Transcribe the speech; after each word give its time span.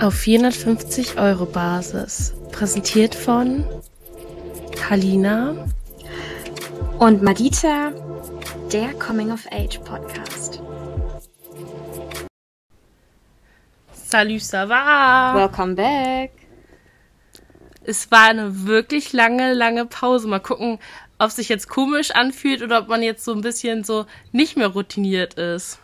Auf 0.00 0.14
450 0.14 1.18
Euro 1.18 1.44
Basis. 1.44 2.32
Präsentiert 2.52 3.14
von 3.14 3.66
Halina 4.88 5.66
und 6.98 7.22
Madita, 7.22 7.92
der 8.72 8.94
Coming 8.94 9.30
of 9.30 9.46
Age 9.52 9.78
Podcast. 9.80 10.62
Salut, 13.92 14.40
ça 14.40 14.66
va? 14.66 15.34
Welcome 15.34 15.74
back. 15.74 16.30
Es 17.84 18.10
war 18.10 18.30
eine 18.30 18.66
wirklich 18.66 19.12
lange, 19.12 19.52
lange 19.52 19.84
Pause. 19.84 20.28
Mal 20.28 20.40
gucken, 20.40 20.78
ob 21.18 21.30
sich 21.30 21.50
jetzt 21.50 21.68
komisch 21.68 22.12
anfühlt 22.12 22.62
oder 22.62 22.78
ob 22.78 22.88
man 22.88 23.02
jetzt 23.02 23.22
so 23.22 23.34
ein 23.34 23.42
bisschen 23.42 23.84
so 23.84 24.06
nicht 24.32 24.56
mehr 24.56 24.68
routiniert 24.68 25.34
ist. 25.34 25.78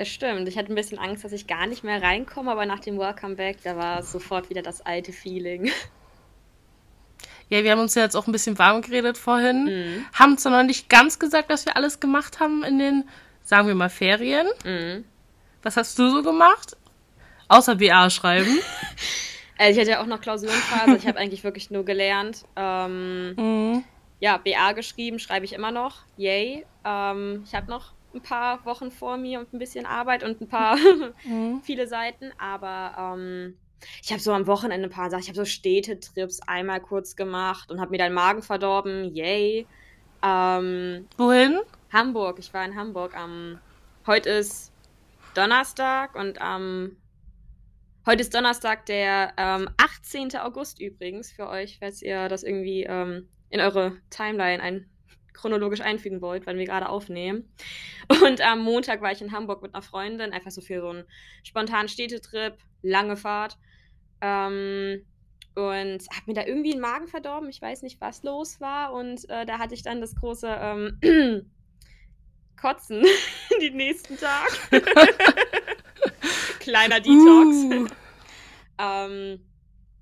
Das 0.00 0.08
stimmt. 0.08 0.48
Ich 0.48 0.56
hatte 0.56 0.72
ein 0.72 0.76
bisschen 0.76 0.98
Angst, 0.98 1.24
dass 1.24 1.32
ich 1.32 1.46
gar 1.46 1.66
nicht 1.66 1.84
mehr 1.84 2.00
reinkomme, 2.00 2.50
aber 2.50 2.64
nach 2.64 2.80
dem 2.80 2.98
Welcome 2.98 3.34
Back, 3.34 3.58
da 3.64 3.76
war 3.76 4.02
sofort 4.02 4.48
wieder 4.48 4.62
das 4.62 4.80
alte 4.80 5.12
Feeling. 5.12 5.70
Ja, 7.50 7.62
wir 7.62 7.70
haben 7.70 7.80
uns 7.80 7.94
ja 7.94 8.04
jetzt 8.04 8.16
auch 8.16 8.26
ein 8.26 8.32
bisschen 8.32 8.58
warm 8.58 8.80
geredet 8.80 9.18
vorhin. 9.18 9.64
Mhm. 9.66 10.06
Haben 10.14 10.38
zwar 10.38 10.52
noch 10.52 10.62
nicht 10.62 10.88
ganz 10.88 11.18
gesagt, 11.18 11.50
dass 11.50 11.66
wir 11.66 11.76
alles 11.76 12.00
gemacht 12.00 12.40
haben 12.40 12.64
in 12.64 12.78
den, 12.78 13.08
sagen 13.42 13.68
wir 13.68 13.74
mal, 13.74 13.90
Ferien. 13.90 14.46
Mhm. 14.64 15.04
Was 15.62 15.76
hast 15.76 15.98
du 15.98 16.08
so 16.08 16.22
gemacht? 16.22 16.78
Außer 17.48 17.74
BA 17.74 18.08
schreiben. 18.08 18.58
also 19.58 19.72
ich 19.72 19.78
hatte 19.78 19.90
ja 19.90 20.02
auch 20.02 20.06
noch 20.06 20.22
Klausurenphase. 20.22 20.96
ich 20.96 21.06
habe 21.06 21.18
eigentlich 21.18 21.44
wirklich 21.44 21.70
nur 21.70 21.84
gelernt. 21.84 22.46
Ähm, 22.56 23.34
mhm. 23.34 23.84
Ja, 24.18 24.38
BA 24.38 24.72
geschrieben, 24.72 25.18
schreibe 25.18 25.44
ich 25.44 25.52
immer 25.52 25.72
noch. 25.72 25.98
Yay. 26.16 26.64
Ähm, 26.86 27.42
ich 27.44 27.54
habe 27.54 27.70
noch 27.70 27.92
ein 28.14 28.22
paar 28.22 28.64
Wochen 28.64 28.90
vor 28.90 29.16
mir 29.16 29.40
und 29.40 29.52
ein 29.52 29.58
bisschen 29.58 29.86
Arbeit 29.86 30.22
und 30.22 30.40
ein 30.40 30.48
paar 30.48 30.76
mhm. 31.24 31.60
viele 31.62 31.86
Seiten, 31.86 32.32
aber 32.38 33.14
ähm, 33.14 33.56
ich 34.02 34.10
habe 34.10 34.20
so 34.20 34.32
am 34.32 34.46
Wochenende 34.46 34.88
ein 34.88 34.92
paar 34.92 35.10
Sachen, 35.10 35.22
ich 35.22 35.28
habe 35.28 35.36
so 35.36 35.44
Städtetrips 35.44 36.40
einmal 36.46 36.80
kurz 36.80 37.16
gemacht 37.16 37.70
und 37.70 37.80
habe 37.80 37.90
mir 37.90 37.98
dann 37.98 38.12
Magen 38.12 38.42
verdorben, 38.42 39.14
yay. 39.14 39.66
Ähm, 40.22 41.08
Wohin? 41.16 41.60
Hamburg, 41.92 42.38
ich 42.38 42.52
war 42.52 42.64
in 42.64 42.76
Hamburg 42.76 43.16
am, 43.16 43.58
heute 44.06 44.30
ist 44.30 44.72
Donnerstag 45.34 46.14
und 46.14 46.40
am, 46.40 46.96
heute 48.06 48.20
ist 48.20 48.34
Donnerstag, 48.34 48.86
der 48.86 49.32
ähm, 49.36 49.68
18. 49.78 50.36
August 50.36 50.80
übrigens 50.80 51.32
für 51.32 51.48
euch, 51.48 51.78
falls 51.78 52.02
ihr 52.02 52.28
das 52.28 52.42
irgendwie 52.42 52.84
ähm, 52.84 53.28
in 53.48 53.60
eure 53.60 53.96
Timeline 54.10 54.62
ein 54.62 54.90
chronologisch 55.32 55.80
einfügen 55.80 56.20
wollt, 56.20 56.46
weil 56.46 56.58
wir 56.58 56.66
gerade 56.66 56.88
aufnehmen. 56.88 57.52
Und 58.22 58.40
am 58.40 58.60
Montag 58.60 59.02
war 59.02 59.12
ich 59.12 59.22
in 59.22 59.32
Hamburg 59.32 59.62
mit 59.62 59.74
einer 59.74 59.82
Freundin, 59.82 60.32
einfach 60.32 60.50
so 60.50 60.60
für 60.60 60.80
so 60.80 60.88
einen 60.88 61.04
spontanen 61.42 61.88
Städtetrip, 61.88 62.58
lange 62.82 63.16
Fahrt. 63.16 63.58
Ähm, 64.20 65.04
und 65.54 66.00
habe 66.10 66.26
mir 66.26 66.34
da 66.34 66.46
irgendwie 66.46 66.72
den 66.72 66.80
Magen 66.80 67.08
verdorben. 67.08 67.48
Ich 67.48 67.60
weiß 67.60 67.82
nicht, 67.82 68.00
was 68.00 68.22
los 68.22 68.60
war. 68.60 68.92
Und 68.92 69.28
äh, 69.28 69.44
da 69.46 69.58
hatte 69.58 69.74
ich 69.74 69.82
dann 69.82 70.00
das 70.00 70.14
große 70.14 70.48
ähm, 70.48 71.00
Kotzen 72.60 73.04
den 73.60 73.76
nächsten 73.76 74.16
Tag. 74.16 74.48
Kleiner 76.60 77.00
Detox. 77.00 77.56
Uh. 77.56 77.86
ähm, 78.78 79.49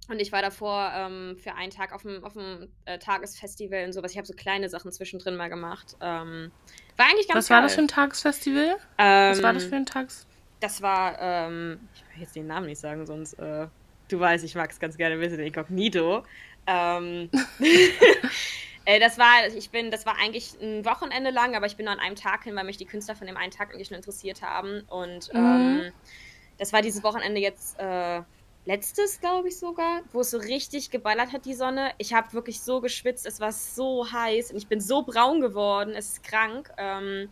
und 0.09 0.21
ich 0.21 0.33
war 0.33 0.41
davor 0.41 0.91
ähm, 0.95 1.37
für 1.39 1.55
einen 1.55 1.71
Tag 1.71 1.93
auf 1.93 2.03
dem, 2.03 2.25
auf 2.25 2.33
dem 2.33 2.69
äh, 2.87 2.99
Tagesfestival 2.99 3.85
und 3.85 3.93
sowas. 3.93 4.13
Ich 4.13 4.17
habe 4.17 4.27
so 4.27 4.35
kleine 4.35 4.69
Sachen 4.69 4.91
zwischendrin 4.91 5.37
mal 5.37 5.49
gemacht. 5.49 5.97
Ähm, 6.01 6.51
war 6.97 7.07
eigentlich 7.07 7.29
ganz 7.29 7.39
Was 7.39 7.49
geil. 7.49 7.57
war 7.57 7.63
das 7.63 7.75
für 7.75 7.83
ein 7.83 7.89
Tagesfestival? 7.89 8.77
Ähm, 8.97 9.31
Was 9.31 9.43
war 9.43 9.53
das 9.53 9.65
für 9.65 9.77
ein 9.77 9.87
Tags? 9.87 10.27
Das 10.61 10.83
war, 10.83 11.21
ähm, 11.21 11.81
ich 11.95 12.01
will 12.01 12.23
jetzt 12.23 12.35
den 12.35 12.47
Namen 12.47 12.67
nicht 12.67 12.81
sagen, 12.81 13.07
sonst, 13.07 13.35
äh, 13.35 13.69
du 14.09 14.19
weißt, 14.19 14.45
ich 14.45 14.55
mag 14.55 14.71
es 14.71 14.81
ganz 14.81 14.97
gerne 14.97 15.21
wissen, 15.21 15.39
Inkognito. 15.39 16.25
Ähm, 16.67 17.31
äh, 18.87 18.99
das 18.99 19.19
war, 19.19 19.47
ich 19.55 19.71
bin, 19.71 19.91
das 19.91 20.07
war 20.07 20.17
eigentlich 20.19 20.55
ein 20.61 20.87
Wochenende 20.87 21.31
lang, 21.31 21.55
aber 21.55 21.67
ich 21.67 21.77
bin 21.77 21.85
nur 21.85 21.93
an 21.93 22.01
einem 22.01 22.17
Tag 22.17 22.45
hin, 22.45 22.57
weil 22.57 22.65
mich 22.65 22.79
die 22.79 22.87
Künstler 22.87 23.15
von 23.15 23.27
dem 23.27 23.37
einen 23.37 23.53
Tag 23.53 23.73
eigentlich 23.73 23.89
schon 23.89 23.97
interessiert 23.97 24.41
haben. 24.41 24.83
Und 24.89 25.33
mhm. 25.35 25.39
Ähm, 25.39 25.93
das 26.57 26.73
war 26.73 26.81
dieses 26.81 27.03
Wochenende 27.03 27.41
jetzt. 27.41 27.79
Äh, 27.79 28.23
letztes, 28.69 29.19
glaube 29.19 29.49
ich 29.49 29.59
sogar, 29.59 30.03
wo 30.13 30.21
es 30.21 30.31
so 30.31 30.37
richtig 30.37 30.91
geballert 30.91 31.33
hat, 31.33 31.47
die 31.47 31.55
Sonne. 31.55 31.91
Ich 31.97 32.13
habe 32.13 32.35
wirklich 32.35 32.61
so 32.61 32.83
geschwitzt, 32.83 33.25
es 33.25 33.41
war 33.41 33.51
so 33.51 34.13
heiß 34.13 34.51
und 34.51 34.59
ich 34.59 34.67
bin 34.67 34.79
so 34.79 35.03
braun 35.03 35.41
geworden, 35.41 35.95
es 35.97 36.09
ist 36.09 36.23
krank. 36.23 36.71
Ähm, 36.77 37.31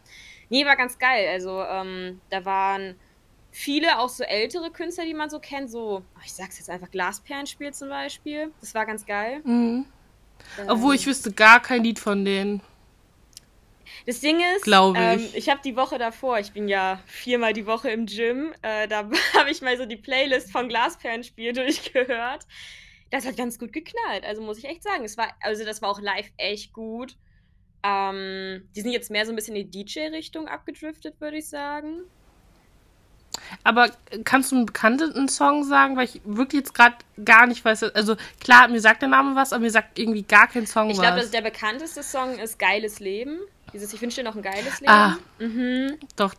nee, 0.48 0.64
war 0.64 0.76
ganz 0.76 0.98
geil. 0.98 1.28
Also 1.28 1.62
ähm, 1.62 2.22
da 2.30 2.46
waren 2.46 2.96
viele, 3.52 3.98
auch 3.98 4.08
so 4.08 4.24
ältere 4.24 4.70
Künstler, 4.70 5.04
die 5.04 5.12
man 5.12 5.28
so 5.28 5.38
kennt, 5.38 5.70
so, 5.70 6.02
oh, 6.02 6.20
ich 6.24 6.32
sag's 6.32 6.58
jetzt 6.58 6.70
einfach, 6.70 6.90
Glasperlenspiel 6.90 7.74
zum 7.74 7.90
Beispiel. 7.90 8.50
Das 8.60 8.74
war 8.74 8.86
ganz 8.86 9.04
geil. 9.04 9.42
Mhm. 9.44 9.84
Ähm, 10.58 10.66
Obwohl 10.68 10.94
ich 10.94 11.06
wüsste 11.06 11.32
gar 11.32 11.60
kein 11.60 11.84
Lied 11.84 11.98
von 11.98 12.24
denen. 12.24 12.62
Das 14.06 14.20
Ding 14.20 14.40
ist, 14.56 14.66
ähm, 14.66 15.18
ich, 15.18 15.36
ich 15.36 15.48
habe 15.48 15.60
die 15.64 15.76
Woche 15.76 15.98
davor, 15.98 16.38
ich 16.38 16.52
bin 16.52 16.68
ja 16.68 17.00
viermal 17.06 17.52
die 17.52 17.66
Woche 17.66 17.90
im 17.90 18.06
Gym, 18.06 18.52
äh, 18.62 18.88
da 18.88 19.08
habe 19.38 19.50
ich 19.50 19.62
mal 19.62 19.76
so 19.76 19.86
die 19.86 19.96
Playlist 19.96 20.50
von 20.50 20.68
Glasperlenspiel 20.68 21.52
durchgehört. 21.54 22.46
Das 23.10 23.24
hat 23.24 23.36
ganz 23.36 23.58
gut 23.58 23.72
geknallt, 23.72 24.24
also 24.24 24.42
muss 24.42 24.58
ich 24.58 24.64
echt 24.64 24.82
sagen. 24.82 25.04
Es 25.04 25.16
war, 25.16 25.28
also 25.40 25.64
das 25.64 25.80
war 25.80 25.90
auch 25.90 26.00
live 26.00 26.30
echt 26.36 26.72
gut. 26.72 27.16
Ähm, 27.84 28.68
die 28.74 28.80
sind 28.80 28.90
jetzt 28.90 29.10
mehr 29.10 29.24
so 29.26 29.32
ein 29.32 29.36
bisschen 29.36 29.54
in 29.54 29.70
die 29.70 29.84
DJ-Richtung 29.84 30.48
abgedriftet, 30.48 31.20
würde 31.20 31.38
ich 31.38 31.48
sagen. 31.48 32.02
Aber 33.64 33.90
kannst 34.24 34.50
du 34.50 34.56
einen 34.56 34.66
bekannten 34.66 35.28
Song 35.28 35.64
sagen, 35.64 35.96
weil 35.96 36.06
ich 36.06 36.20
wirklich 36.24 36.60
jetzt 36.60 36.74
gerade 36.74 36.96
gar 37.24 37.46
nicht 37.46 37.64
weiß. 37.64 37.84
Also 37.94 38.16
klar, 38.40 38.68
mir 38.68 38.80
sagt 38.80 39.02
der 39.02 39.08
Name 39.08 39.36
was, 39.36 39.52
aber 39.52 39.62
mir 39.62 39.70
sagt 39.70 39.98
irgendwie 39.98 40.22
gar 40.22 40.48
kein 40.48 40.66
Song 40.66 40.90
ich 40.90 40.98
was. 40.98 41.04
Ich 41.04 41.12
glaube, 41.12 41.28
der 41.30 41.42
bekannteste 41.42 42.02
Song 42.02 42.38
ist 42.38 42.58
Geiles 42.58 42.98
Leben. 42.98 43.38
Dieses 43.72 43.92
Ich 43.92 44.00
wünsche 44.00 44.20
dir 44.22 44.28
noch 44.28 44.36
ein 44.36 44.42
geiles 44.42 44.80
Leben. 44.80 44.92
Ah, 44.92 45.18
mhm. 45.38 45.98
doch. 46.16 46.34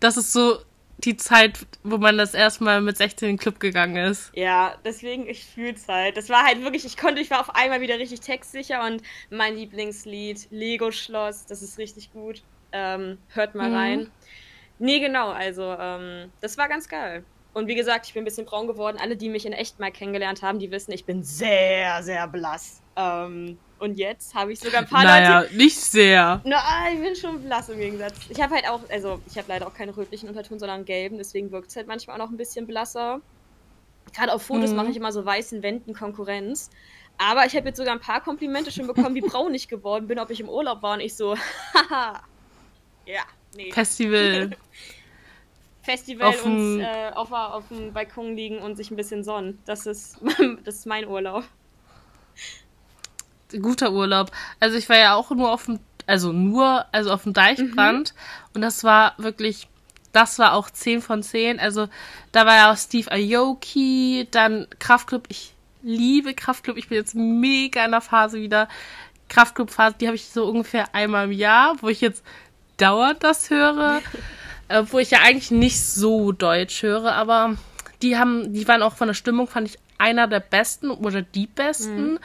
Das 0.00 0.16
ist 0.16 0.32
so 0.32 0.58
die 0.98 1.16
Zeit, 1.16 1.66
wo 1.82 1.98
man 1.98 2.16
das 2.16 2.34
erstmal 2.34 2.80
mit 2.80 2.96
16 2.96 3.28
in 3.28 3.34
den 3.34 3.40
Club 3.40 3.60
gegangen 3.60 3.96
ist. 3.96 4.30
Ja, 4.34 4.74
deswegen, 4.84 5.28
ich 5.28 5.44
fühl's 5.44 5.86
halt. 5.88 6.16
Das 6.16 6.30
war 6.30 6.44
halt 6.44 6.62
wirklich, 6.62 6.84
ich 6.84 6.96
konnte, 6.96 7.20
ich 7.20 7.30
war 7.30 7.40
auf 7.40 7.54
einmal 7.54 7.80
wieder 7.80 7.98
richtig 7.98 8.20
textsicher 8.20 8.84
und 8.84 9.02
mein 9.30 9.56
Lieblingslied, 9.56 10.48
Lego 10.50 10.90
Schloss, 10.90 11.44
das 11.46 11.62
ist 11.62 11.78
richtig 11.78 12.12
gut. 12.12 12.42
Ähm, 12.72 13.18
hört 13.28 13.54
mal 13.54 13.68
mhm. 13.68 13.74
rein. 13.74 14.10
Nee, 14.78 15.00
genau, 15.00 15.30
also 15.30 15.74
ähm, 15.78 16.30
das 16.40 16.58
war 16.58 16.68
ganz 16.68 16.88
geil. 16.88 17.24
Und 17.54 17.68
wie 17.68 17.74
gesagt, 17.74 18.06
ich 18.06 18.12
bin 18.12 18.22
ein 18.22 18.26
bisschen 18.26 18.44
braun 18.44 18.66
geworden. 18.66 18.98
Alle, 19.00 19.16
die 19.16 19.30
mich 19.30 19.46
in 19.46 19.54
echt 19.54 19.80
mal 19.80 19.90
kennengelernt 19.90 20.42
haben, 20.42 20.58
die 20.58 20.70
wissen, 20.70 20.92
ich 20.92 21.06
bin 21.06 21.22
sehr, 21.22 22.02
sehr 22.02 22.26
blass. 22.28 22.82
Ähm, 22.96 23.58
und 23.78 23.98
jetzt 23.98 24.34
habe 24.34 24.52
ich 24.52 24.58
sogar 24.58 24.80
ein 24.80 24.88
paar 24.88 25.04
naja, 25.04 25.40
Leute. 25.40 25.56
nicht 25.56 25.76
sehr. 25.76 26.40
Na, 26.44 26.62
ich 26.92 26.98
bin 26.98 27.14
schon 27.14 27.42
blass 27.42 27.68
im 27.68 27.78
Gegensatz. 27.78 28.14
Ich 28.30 28.40
habe 28.40 28.54
halt 28.54 28.68
auch, 28.68 28.80
also 28.90 29.20
ich 29.26 29.36
habe 29.36 29.48
leider 29.48 29.66
auch 29.66 29.74
keine 29.74 29.94
rötlichen 29.94 30.28
Unterton, 30.28 30.58
sondern 30.58 30.86
gelben, 30.86 31.18
deswegen 31.18 31.52
wirkt 31.52 31.68
es 31.68 31.76
halt 31.76 31.86
manchmal 31.86 32.16
auch 32.16 32.24
noch 32.24 32.30
ein 32.30 32.38
bisschen 32.38 32.66
blasser. 32.66 33.20
Gerade 34.14 34.32
auf 34.32 34.42
Fotos 34.42 34.70
mhm. 34.70 34.76
mache 34.76 34.90
ich 34.90 34.96
immer 34.96 35.12
so 35.12 35.26
weißen 35.26 35.62
Wänden 35.62 35.92
Konkurrenz. 35.92 36.70
Aber 37.18 37.44
ich 37.44 37.54
habe 37.54 37.68
jetzt 37.68 37.76
sogar 37.76 37.94
ein 37.94 38.00
paar 38.00 38.22
Komplimente 38.22 38.70
schon 38.70 38.86
bekommen, 38.86 39.14
wie 39.14 39.20
braun 39.20 39.52
ich 39.54 39.68
geworden 39.68 40.06
bin, 40.06 40.18
ob 40.18 40.30
ich 40.30 40.40
im 40.40 40.48
Urlaub 40.48 40.82
war 40.82 40.94
und 40.94 41.00
ich 41.00 41.14
so, 41.14 41.36
haha. 41.74 42.22
ja, 43.04 43.22
nee. 43.54 43.72
Festival. 43.72 44.50
Festival 45.82 46.28
auf 46.28 46.44
und 46.44 46.80
äh, 46.80 47.10
auf, 47.14 47.30
auf 47.30 47.68
dem 47.68 47.92
Balkon 47.92 48.34
liegen 48.34 48.58
und 48.58 48.76
sich 48.76 48.90
ein 48.90 48.96
bisschen 48.96 49.22
sonnen. 49.22 49.58
Das 49.66 49.86
ist, 49.86 50.18
das 50.64 50.76
ist 50.76 50.86
mein 50.86 51.06
Urlaub 51.06 51.44
guter 53.60 53.92
Urlaub. 53.92 54.30
Also 54.60 54.76
ich 54.76 54.88
war 54.88 54.96
ja 54.96 55.14
auch 55.14 55.30
nur 55.30 55.50
auf 55.50 55.66
dem, 55.66 55.78
also 56.06 56.32
nur, 56.32 56.84
also 56.92 57.12
auf 57.12 57.24
dem 57.24 57.32
Deichbrand 57.32 58.14
mhm. 58.14 58.50
und 58.54 58.60
das 58.62 58.84
war 58.84 59.14
wirklich, 59.18 59.68
das 60.12 60.38
war 60.38 60.54
auch 60.54 60.70
10 60.70 61.02
von 61.02 61.22
10. 61.22 61.60
Also 61.60 61.88
da 62.32 62.46
war 62.46 62.56
ja 62.56 62.72
auch 62.72 62.76
Steve 62.76 63.10
Aoki, 63.10 64.28
dann 64.30 64.66
Kraftclub. 64.78 65.24
Ich 65.28 65.52
liebe 65.82 66.34
Kraftclub. 66.34 66.76
Ich 66.76 66.88
bin 66.88 66.96
jetzt 66.96 67.14
mega 67.14 67.84
in 67.84 67.90
der 67.90 68.00
Phase 68.00 68.40
wieder. 68.40 68.68
Kraftclub-Phase, 69.28 69.96
die 70.00 70.06
habe 70.06 70.16
ich 70.16 70.26
so 70.26 70.46
ungefähr 70.46 70.94
einmal 70.94 71.26
im 71.26 71.32
Jahr, 71.32 71.76
wo 71.80 71.88
ich 71.88 72.00
jetzt 72.00 72.24
dauernd 72.76 73.24
das 73.24 73.50
höre. 73.50 74.00
wo 74.90 74.98
ich 74.98 75.10
ja 75.10 75.20
eigentlich 75.20 75.50
nicht 75.50 75.80
so 75.80 76.32
deutsch 76.32 76.82
höre, 76.82 77.14
aber 77.14 77.56
die 78.02 78.16
haben, 78.16 78.52
die 78.52 78.66
waren 78.68 78.82
auch 78.82 78.94
von 78.94 79.08
der 79.08 79.14
Stimmung, 79.14 79.48
fand 79.48 79.68
ich 79.68 79.78
einer 79.98 80.26
der 80.26 80.40
besten 80.40 80.90
oder 80.90 81.22
die 81.22 81.46
besten. 81.46 82.12
Mhm. 82.12 82.18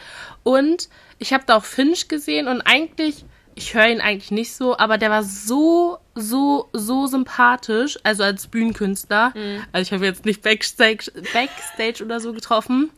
Und 0.43 0.89
ich 1.19 1.33
habe 1.33 1.43
da 1.45 1.57
auch 1.57 1.65
Finch 1.65 2.07
gesehen 2.07 2.47
und 2.47 2.61
eigentlich, 2.61 3.25
ich 3.55 3.73
höre 3.73 3.87
ihn 3.87 4.01
eigentlich 4.01 4.31
nicht 4.31 4.53
so, 4.53 4.77
aber 4.77 4.97
der 4.97 5.09
war 5.09 5.23
so, 5.23 5.99
so, 6.15 6.69
so 6.73 7.07
sympathisch, 7.07 7.97
also 8.03 8.23
als 8.23 8.47
Bühnenkünstler. 8.47 9.33
Mhm. 9.35 9.63
Also 9.71 9.87
ich 9.87 9.93
habe 9.93 10.05
jetzt 10.05 10.25
nicht 10.25 10.41
Backstage, 10.41 11.11
Backstage 11.33 12.03
oder 12.03 12.19
so 12.19 12.33
getroffen. 12.33 12.89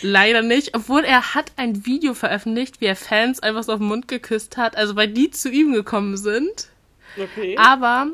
Leider 0.00 0.42
nicht. 0.42 0.74
Obwohl 0.74 1.04
er 1.04 1.34
hat 1.34 1.52
ein 1.56 1.84
Video 1.84 2.14
veröffentlicht, 2.14 2.80
wie 2.80 2.86
er 2.86 2.96
Fans 2.96 3.40
einfach 3.40 3.62
so 3.64 3.72
auf 3.72 3.78
den 3.78 3.88
Mund 3.88 4.08
geküsst 4.08 4.56
hat, 4.56 4.76
also 4.76 4.96
weil 4.96 5.08
die 5.08 5.30
zu 5.30 5.50
ihm 5.50 5.72
gekommen 5.72 6.16
sind. 6.16 6.68
Okay. 7.18 7.56
Aber 7.58 8.08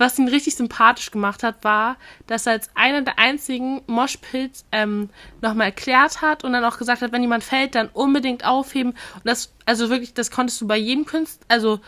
was 0.00 0.18
ihn 0.18 0.28
richtig 0.28 0.56
sympathisch 0.56 1.10
gemacht 1.10 1.42
hat, 1.42 1.64
war, 1.64 1.96
dass 2.26 2.46
er 2.46 2.52
als 2.52 2.70
einer 2.74 3.02
der 3.02 3.18
einzigen 3.18 3.82
Moshpits 3.86 4.64
ähm, 4.72 5.10
nochmal 5.40 5.66
erklärt 5.66 6.22
hat 6.22 6.44
und 6.44 6.52
dann 6.52 6.64
auch 6.64 6.78
gesagt 6.78 7.02
hat, 7.02 7.12
wenn 7.12 7.22
jemand 7.22 7.44
fällt, 7.44 7.74
dann 7.74 7.88
unbedingt 7.88 8.44
aufheben. 8.44 8.92
Und 8.92 9.26
das, 9.26 9.52
also 9.66 9.90
wirklich, 9.90 10.14
das 10.14 10.30
konntest 10.30 10.60
du 10.60 10.66
bei 10.66 10.76
jedem 10.76 11.04
Künstler, 11.04 11.44
also 11.48 11.80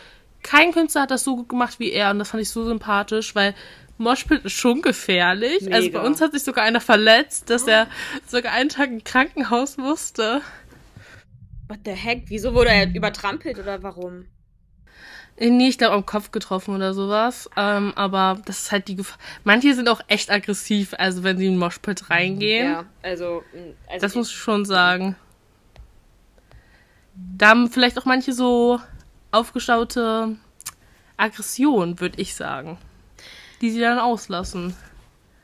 kein 0.43 0.71
Künstler 0.71 1.03
hat 1.03 1.11
das 1.11 1.23
so 1.23 1.35
gut 1.35 1.49
gemacht 1.49 1.79
wie 1.79 1.91
er 1.91 2.09
und 2.11 2.19
das 2.19 2.29
fand 2.29 2.41
ich 2.41 2.49
so 2.49 2.65
sympathisch, 2.65 3.35
weil 3.35 3.53
Moshpit 3.97 4.45
ist 4.45 4.53
schon 4.53 4.81
gefährlich. 4.81 5.61
Mega. 5.61 5.75
Also 5.75 5.91
bei 5.91 6.01
uns 6.01 6.21
hat 6.21 6.31
sich 6.31 6.43
sogar 6.43 6.63
einer 6.63 6.81
verletzt, 6.81 7.49
dass 7.49 7.67
er 7.67 7.87
sogar 8.27 8.53
einen 8.53 8.69
Tag 8.69 8.89
im 8.89 9.03
Krankenhaus 9.03 9.77
musste. 9.77 10.41
What 11.67 11.79
the 11.85 11.91
heck? 11.91 12.23
Wieso 12.27 12.53
wurde 12.53 12.71
er 12.71 12.93
übertrampelt 12.93 13.59
oder 13.59 13.81
warum? 13.83 14.25
Nee, 15.49 15.69
ich 15.69 15.79
glaube 15.79 15.95
am 15.95 16.05
Kopf 16.05 16.29
getroffen 16.29 16.75
oder 16.75 16.93
sowas. 16.93 17.49
Ähm, 17.57 17.93
aber 17.95 18.39
das 18.45 18.59
ist 18.59 18.71
halt 18.71 18.87
die 18.87 18.95
Gefahr. 18.95 19.17
Manche 19.43 19.73
sind 19.73 19.89
auch 19.89 20.01
echt 20.07 20.29
aggressiv, 20.29 20.93
also 20.99 21.23
wenn 21.23 21.39
sie 21.39 21.47
in 21.47 21.53
den 21.53 21.59
Moshpit 21.59 22.11
reingehen. 22.11 22.67
Ja, 22.67 22.85
also. 23.01 23.43
also 23.89 24.01
das 24.01 24.13
muss 24.13 24.29
ich 24.29 24.35
schon 24.35 24.65
sagen. 24.65 25.15
Da 27.37 27.49
haben 27.49 27.71
vielleicht 27.71 27.97
auch 27.97 28.05
manche 28.05 28.33
so 28.33 28.79
aufgestaute 29.31 30.35
Aggression, 31.17 31.99
würde 31.99 32.21
ich 32.21 32.35
sagen. 32.35 32.77
Die 33.61 33.71
sie 33.71 33.79
dann 33.79 33.97
auslassen. 33.97 34.75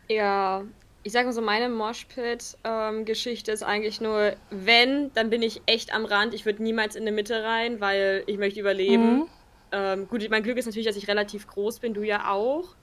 Ja, 0.10 0.64
ich 1.02 1.12
sage 1.12 1.26
mal 1.26 1.34
so, 1.34 1.42
meine 1.42 1.70
Moshpit-Geschichte 1.70 3.52
ähm, 3.52 3.56
ist 3.56 3.64
eigentlich 3.64 4.00
nur, 4.00 4.34
wenn, 4.52 5.12
dann 5.14 5.32
bin 5.32 5.42
ich 5.42 5.62
echt 5.66 5.92
am 5.92 6.06
Rand. 6.06 6.36
Ich 6.36 6.46
würde 6.46 6.62
niemals 6.62 6.96
in 6.96 7.06
die 7.06 7.12
Mitte 7.12 7.44
rein, 7.44 7.80
weil 7.82 8.24
ich 8.28 8.38
möchte 8.38 8.60
überleben. 8.60 9.20
Mhm. 9.20 9.28
Ähm, 9.72 10.08
gut, 10.08 10.28
mein 10.30 10.44
Glück 10.44 10.58
ist 10.58 10.66
natürlich, 10.66 10.88
dass 10.88 10.96
ich 10.96 11.08
relativ 11.08 11.48
groß 11.48 11.80
bin, 11.80 11.94
du 11.94 12.04
ja 12.04 12.32
auch. 12.32 12.76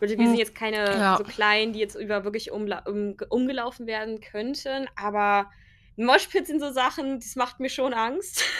Wir 0.00 0.08
sind 0.08 0.20
mhm. 0.20 0.34
jetzt 0.34 0.54
keine 0.54 0.84
ja. 0.98 1.16
so 1.16 1.24
klein, 1.24 1.72
die 1.72 1.78
jetzt 1.78 1.94
über 1.94 2.24
wirklich 2.24 2.50
um, 2.50 2.68
umgelaufen 3.28 3.86
werden 3.86 4.20
könnten, 4.20 4.86
aber 4.96 5.50
Moshpits 5.96 6.48
sind 6.48 6.60
so 6.60 6.72
Sachen, 6.72 7.20
das 7.20 7.36
macht 7.36 7.60
mir 7.60 7.70
schon 7.70 7.94
Angst. 7.94 8.44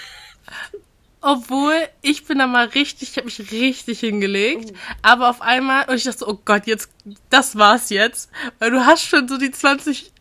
Obwohl, 1.27 1.89
ich 2.03 2.27
bin 2.27 2.39
da 2.39 2.47
mal 2.47 2.67
richtig, 2.67 3.11
ich 3.11 3.17
habe 3.17 3.25
mich 3.25 3.51
richtig 3.51 4.01
hingelegt. 4.01 4.73
Uh. 4.73 4.75
Aber 5.01 5.31
auf 5.31 5.41
einmal, 5.41 5.89
und 5.89 5.95
ich 5.95 6.05
dachte 6.05 6.19
so, 6.19 6.29
oh 6.29 6.39
Gott, 6.45 6.67
jetzt, 6.67 6.91
das 7.31 7.57
war's 7.57 7.89
jetzt. 7.89 8.31
Weil 8.59 8.71
du 8.71 8.85
hast 8.85 9.05
schon 9.05 9.27
so 9.27 9.39
die 9.39 9.51
20 9.51 10.13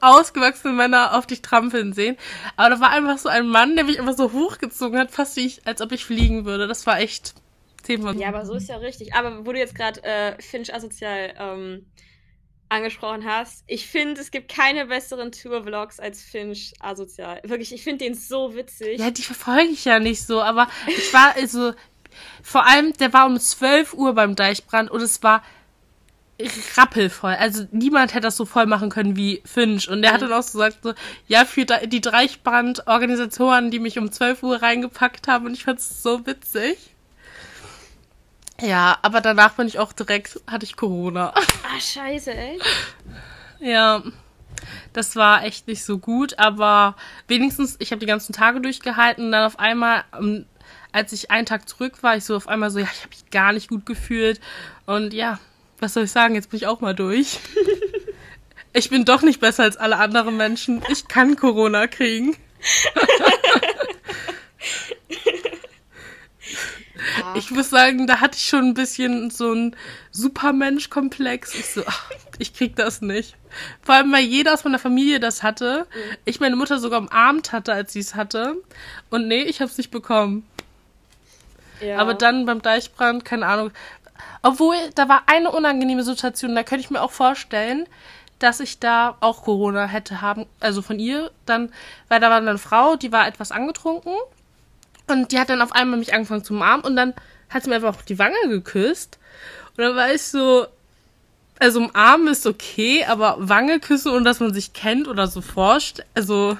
ausgewachsene 0.00 0.72
Männer 0.72 1.16
auf 1.16 1.26
dich 1.26 1.42
trampeln 1.42 1.92
sehen. 1.92 2.16
Aber 2.56 2.70
da 2.70 2.80
war 2.80 2.90
einfach 2.90 3.18
so 3.18 3.28
ein 3.28 3.48
Mann, 3.48 3.76
der 3.76 3.84
mich 3.84 3.98
einfach 4.00 4.16
so 4.16 4.32
hochgezogen 4.32 4.98
hat, 4.98 5.10
fast 5.10 5.36
wie 5.36 5.46
ich, 5.46 5.66
als 5.66 5.80
ob 5.80 5.92
ich 5.92 6.04
fliegen 6.04 6.44
würde. 6.44 6.66
Das 6.66 6.86
war 6.86 6.98
echt 7.00 7.34
10 7.82 8.02
von 8.02 8.18
Ja, 8.18 8.28
aber 8.28 8.44
so 8.46 8.54
ist 8.54 8.68
ja 8.68 8.76
richtig. 8.76 9.14
Aber 9.14 9.46
wo 9.46 9.52
du 9.52 9.58
jetzt 9.58 9.74
gerade 9.74 10.02
äh, 10.02 10.40
Finch 10.40 10.74
asozial 10.74 11.34
ähm, 11.38 11.86
angesprochen 12.68 13.24
hast. 13.24 13.64
Ich 13.66 13.86
finde, 13.86 14.20
es 14.20 14.30
gibt 14.30 14.52
keine 14.52 14.86
besseren 14.86 15.30
Tour-Vlogs 15.32 16.00
als 16.00 16.22
Finch 16.22 16.74
asozial. 16.80 17.40
Wirklich, 17.44 17.72
ich 17.72 17.82
finde 17.82 18.04
den 18.04 18.14
so 18.14 18.54
witzig. 18.54 18.98
Ja, 18.98 19.10
die 19.10 19.22
verfolge 19.22 19.70
ich 19.70 19.84
ja 19.84 19.98
nicht 19.98 20.26
so, 20.26 20.42
aber 20.42 20.68
ich 20.88 21.12
war 21.12 21.36
also, 21.36 21.74
vor 22.42 22.66
allem, 22.66 22.92
der 22.94 23.12
war 23.12 23.26
um 23.26 23.38
12 23.38 23.94
Uhr 23.94 24.14
beim 24.14 24.34
Deichbrand 24.34 24.90
und 24.90 25.00
es 25.00 25.22
war 25.22 25.42
rappelvoll. 26.76 27.34
Also 27.34 27.66
niemand 27.70 28.12
hätte 28.12 28.24
das 28.24 28.36
so 28.36 28.44
voll 28.44 28.66
machen 28.66 28.90
können 28.90 29.16
wie 29.16 29.42
Finch. 29.44 29.88
Und 29.88 30.02
der 30.02 30.12
hat 30.12 30.22
dann 30.22 30.32
auch 30.32 30.42
so 30.42 30.58
gesagt, 30.58 30.78
so, 30.82 30.94
ja, 31.28 31.44
für 31.44 31.64
die 31.64 32.00
Dreichbrand-Organisatoren, 32.00 33.70
die 33.70 33.78
mich 33.78 33.98
um 33.98 34.12
12 34.12 34.42
Uhr 34.42 34.62
reingepackt 34.62 35.28
haben 35.28 35.46
und 35.46 35.54
ich 35.54 35.64
fand 35.64 35.78
es 35.78 36.02
so 36.02 36.26
witzig. 36.26 36.76
Ja, 38.60 38.98
aber 39.02 39.20
danach 39.20 39.54
bin 39.54 39.66
ich 39.66 39.78
auch 39.78 39.92
direkt, 39.92 40.40
hatte 40.46 40.64
ich 40.64 40.76
Corona. 40.76 41.34
Ah, 41.34 41.80
scheiße, 41.80 42.32
ey. 42.32 42.58
Ja, 43.60 44.02
das 44.92 45.16
war 45.16 45.44
echt 45.44 45.66
nicht 45.68 45.84
so 45.84 45.98
gut, 45.98 46.38
aber 46.38 46.96
wenigstens, 47.28 47.76
ich 47.80 47.90
habe 47.90 48.00
die 48.00 48.06
ganzen 48.06 48.32
Tage 48.32 48.60
durchgehalten 48.60 49.26
und 49.26 49.32
dann 49.32 49.44
auf 49.44 49.58
einmal, 49.58 50.04
ähm, 50.18 50.46
als 50.92 51.12
ich 51.12 51.30
einen 51.30 51.46
Tag 51.46 51.68
zurück 51.68 52.02
war, 52.02 52.16
ich 52.16 52.24
so 52.24 52.36
auf 52.36 52.48
einmal 52.48 52.70
so, 52.70 52.78
ja, 52.78 52.88
ich 52.90 53.00
habe 53.00 53.10
mich 53.10 53.30
gar 53.30 53.52
nicht 53.52 53.68
gut 53.68 53.84
gefühlt 53.84 54.40
und 54.86 55.12
ja, 55.12 55.38
was 55.78 55.94
soll 55.94 56.04
ich 56.04 56.12
sagen, 56.12 56.34
jetzt 56.34 56.50
bin 56.50 56.58
ich 56.58 56.66
auch 56.66 56.80
mal 56.80 56.94
durch. 56.94 57.38
ich 58.72 58.90
bin 58.90 59.04
doch 59.04 59.22
nicht 59.22 59.40
besser 59.40 59.64
als 59.64 59.76
alle 59.76 59.98
anderen 59.98 60.36
Menschen. 60.36 60.82
Ich 60.90 61.08
kann 61.08 61.36
Corona 61.36 61.86
kriegen. 61.86 62.36
Ich 67.34 67.50
muss 67.50 67.70
sagen, 67.70 68.06
da 68.06 68.20
hatte 68.20 68.36
ich 68.36 68.44
schon 68.44 68.68
ein 68.68 68.74
bisschen 68.74 69.30
so 69.30 69.50
einen 69.50 69.76
Supermensch-Komplex. 70.10 71.54
Ich 71.54 71.70
so, 71.70 71.82
ach, 71.86 72.10
ich 72.38 72.54
krieg 72.54 72.76
das 72.76 73.00
nicht. 73.00 73.36
Vor 73.82 73.94
allem, 73.94 74.12
weil 74.12 74.24
jeder 74.24 74.54
aus 74.54 74.64
meiner 74.64 74.78
Familie 74.78 75.20
das 75.20 75.42
hatte. 75.42 75.86
Mhm. 75.92 76.16
Ich 76.24 76.40
meine 76.40 76.56
Mutter 76.56 76.78
sogar 76.78 77.00
umarmt 77.00 77.52
hatte, 77.52 77.72
als 77.72 77.92
sie 77.92 78.00
es 78.00 78.14
hatte. 78.14 78.56
Und 79.10 79.28
nee, 79.28 79.42
ich 79.42 79.60
hab's 79.60 79.78
nicht 79.78 79.90
bekommen. 79.90 80.46
Ja. 81.80 81.98
Aber 81.98 82.14
dann 82.14 82.46
beim 82.46 82.62
Deichbrand, 82.62 83.24
keine 83.24 83.46
Ahnung. 83.46 83.70
Obwohl, 84.42 84.76
da 84.94 85.08
war 85.08 85.24
eine 85.26 85.50
unangenehme 85.50 86.02
Situation. 86.02 86.54
Da 86.54 86.62
könnte 86.62 86.84
ich 86.84 86.90
mir 86.90 87.02
auch 87.02 87.10
vorstellen, 87.10 87.86
dass 88.38 88.60
ich 88.60 88.78
da 88.78 89.16
auch 89.20 89.42
Corona 89.42 89.86
hätte 89.86 90.20
haben, 90.20 90.46
also 90.60 90.82
von 90.82 90.98
ihr 90.98 91.30
dann, 91.46 91.72
weil 92.08 92.20
da 92.20 92.30
war 92.30 92.36
eine 92.36 92.58
Frau, 92.58 92.96
die 92.96 93.12
war 93.12 93.26
etwas 93.26 93.50
angetrunken 93.50 94.14
und 95.06 95.32
die 95.32 95.38
hat 95.40 95.48
dann 95.48 95.62
auf 95.62 95.72
einmal 95.72 95.98
mich 95.98 96.12
angefangen 96.12 96.44
zu 96.44 96.52
umarmen 96.52 96.84
und 96.84 96.96
dann 96.96 97.14
hat 97.48 97.62
sie 97.62 97.70
mir 97.70 97.76
einfach 97.76 97.90
auf 97.90 98.02
die 98.02 98.18
Wange 98.18 98.36
geküsst. 98.48 99.18
Und 99.76 99.84
dann 99.84 99.96
war 99.96 100.12
ich 100.12 100.22
so, 100.22 100.66
also 101.58 101.80
umarmen 101.80 102.28
ist 102.28 102.46
okay, 102.46 103.04
aber 103.04 103.36
Wange 103.38 103.80
küssen 103.80 104.12
und 104.12 104.24
dass 104.24 104.40
man 104.40 104.52
sich 104.52 104.72
kennt 104.72 105.08
oder 105.08 105.28
so 105.28 105.40
forscht, 105.40 106.02
also 106.14 106.58